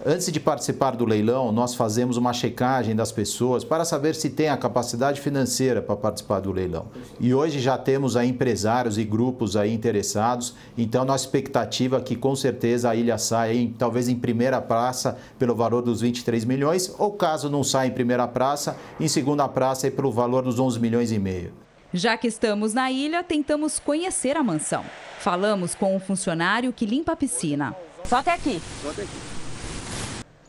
Antes 0.04 0.32
de 0.32 0.40
participar 0.40 0.96
do 0.96 1.04
leilão, 1.04 1.52
nós 1.52 1.76
fazemos 1.76 2.16
uma 2.16 2.32
checagem 2.32 2.96
das 2.96 3.12
pessoas 3.12 3.62
para 3.62 3.84
saber 3.84 4.16
se 4.16 4.30
tem 4.30 4.48
a 4.48 4.56
capacidade 4.56 5.20
financeira 5.20 5.80
para 5.80 5.94
participar 5.94 6.40
do 6.40 6.50
leilão. 6.50 6.86
E 7.20 7.32
hoje 7.32 7.60
já 7.60 7.78
temos 7.78 8.16
aí 8.16 8.28
empresários 8.28 8.98
e 8.98 9.04
grupos 9.04 9.54
aí 9.56 9.72
interessados, 9.72 10.56
então 10.76 11.04
nossa 11.04 11.24
expectativa 11.24 11.98
é 11.98 12.00
que 12.00 12.16
com 12.16 12.34
certeza 12.34 12.90
a 12.90 12.96
ilha 12.96 13.16
saia 13.16 13.54
em, 13.54 13.68
talvez 13.72 14.08
em 14.08 14.16
primeira 14.16 14.60
praça 14.60 15.16
pelo 15.38 15.54
valor 15.54 15.82
dos 15.82 16.00
23 16.00 16.44
milhões, 16.46 16.92
ou 16.98 17.12
caso 17.12 17.48
não 17.48 17.62
saia 17.62 17.86
em 17.86 17.92
primeira 17.92 18.26
praça, 18.26 18.76
em 18.98 19.06
segunda 19.06 19.46
praça 19.46 19.88
pelo 19.88 20.10
valor 20.10 20.42
dos 20.42 20.58
11 20.58 20.80
milhões 20.80 21.12
e 21.12 21.18
meio. 21.20 21.52
Já 21.94 22.16
que 22.16 22.26
estamos 22.26 22.74
na 22.74 22.90
ilha, 22.90 23.22
tentamos 23.22 23.78
conhecer 23.78 24.36
a 24.36 24.42
mansão. 24.42 24.84
Falamos 25.20 25.76
com 25.76 25.94
um 25.94 26.00
funcionário 26.00 26.72
que 26.72 26.86
limpa 26.86 27.12
a 27.12 27.16
piscina. 27.16 27.76
Só 28.04 28.16
até 28.16 28.32
aqui. 28.32 28.60
Só 28.82 28.90
até 28.90 29.02
aqui. 29.02 29.41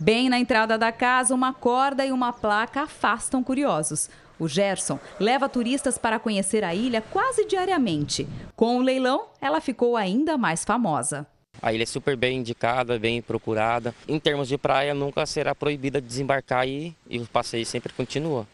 Bem 0.03 0.27
na 0.27 0.37
entrada 0.37 0.77
da 0.77 0.91
casa, 0.91 1.33
uma 1.33 1.53
corda 1.53 2.05
e 2.05 2.11
uma 2.11 2.33
placa 2.33 2.81
afastam 2.81 3.41
curiosos. 3.41 4.09
O 4.37 4.49
Gerson 4.49 4.99
leva 5.17 5.47
turistas 5.47 5.97
para 5.97 6.19
conhecer 6.19 6.61
a 6.61 6.75
ilha 6.75 7.01
quase 7.01 7.45
diariamente. 7.45 8.27
Com 8.53 8.79
o 8.79 8.81
leilão, 8.81 9.27
ela 9.39 9.61
ficou 9.61 9.95
ainda 9.95 10.37
mais 10.37 10.65
famosa. 10.65 11.25
A 11.61 11.71
ilha 11.71 11.83
é 11.83 11.85
super 11.85 12.17
bem 12.17 12.39
indicada, 12.39 12.99
bem 12.99 13.21
procurada. 13.21 13.95
Em 14.05 14.19
termos 14.19 14.49
de 14.49 14.57
praia, 14.57 14.93
nunca 14.93 15.25
será 15.25 15.55
proibida 15.55 16.01
desembarcar 16.01 16.67
e, 16.67 16.93
e 17.09 17.19
o 17.19 17.25
passeio 17.25 17.65
sempre 17.65 17.93
continua. 17.93 18.45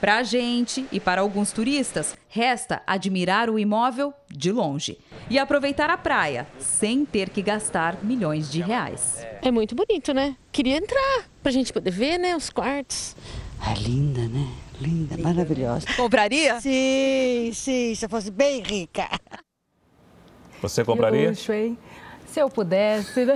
Para 0.00 0.18
a 0.18 0.22
gente 0.22 0.86
e 0.92 1.00
para 1.00 1.22
alguns 1.22 1.52
turistas, 1.52 2.16
resta 2.28 2.82
admirar 2.86 3.48
o 3.48 3.58
imóvel 3.58 4.12
de 4.30 4.52
longe 4.52 4.98
e 5.30 5.38
aproveitar 5.38 5.88
a 5.88 5.96
praia 5.96 6.46
sem 6.58 7.04
ter 7.04 7.30
que 7.30 7.40
gastar 7.40 8.04
milhões 8.04 8.50
de 8.50 8.60
reais. 8.60 9.26
É 9.40 9.50
muito 9.50 9.74
bonito, 9.74 10.12
né? 10.12 10.36
Queria 10.52 10.76
entrar 10.76 11.24
para 11.42 11.48
a 11.48 11.52
gente 11.52 11.72
poder 11.72 11.90
ver, 11.90 12.18
né, 12.18 12.36
os 12.36 12.50
quartos. 12.50 13.16
É 13.66 13.74
linda, 13.80 14.28
né? 14.28 14.46
Linda, 14.78 15.16
maravilhosa. 15.16 15.86
Compraria? 15.96 16.60
Sim, 16.60 17.50
sim, 17.54 17.94
se 17.94 18.04
eu 18.04 18.08
fosse 18.10 18.30
bem 18.30 18.60
rica. 18.62 19.08
Você 20.60 20.84
compraria? 20.84 21.30
luxo, 21.30 21.52
hein? 21.52 21.78
Se 22.36 22.42
eu 22.42 22.50
pudesse, 22.50 23.24
né? 23.24 23.34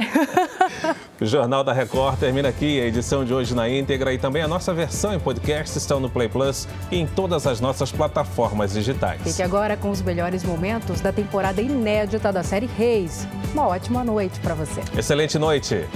O 1.18 1.24
Jornal 1.24 1.64
da 1.64 1.72
Record 1.72 2.18
termina 2.18 2.50
aqui. 2.50 2.78
A 2.78 2.84
edição 2.84 3.24
de 3.24 3.32
hoje 3.32 3.54
na 3.54 3.66
íntegra 3.66 4.12
e 4.12 4.18
também 4.18 4.42
a 4.42 4.46
nossa 4.46 4.74
versão 4.74 5.14
em 5.14 5.18
podcast 5.18 5.78
estão 5.78 5.98
no 5.98 6.10
Play 6.10 6.28
Plus 6.28 6.68
e 6.90 6.98
em 6.98 7.06
todas 7.06 7.46
as 7.46 7.62
nossas 7.62 7.90
plataformas 7.90 8.74
digitais. 8.74 9.22
Fique 9.22 9.42
agora 9.42 9.74
com 9.74 9.88
os 9.88 10.02
melhores 10.02 10.44
momentos 10.44 11.00
da 11.00 11.10
temporada 11.10 11.62
inédita 11.62 12.30
da 12.30 12.42
série 12.42 12.66
Reis. 12.66 13.26
Uma 13.54 13.68
ótima 13.68 14.04
noite 14.04 14.38
para 14.40 14.52
você. 14.52 14.82
Excelente 14.94 15.38
noite. 15.38 15.88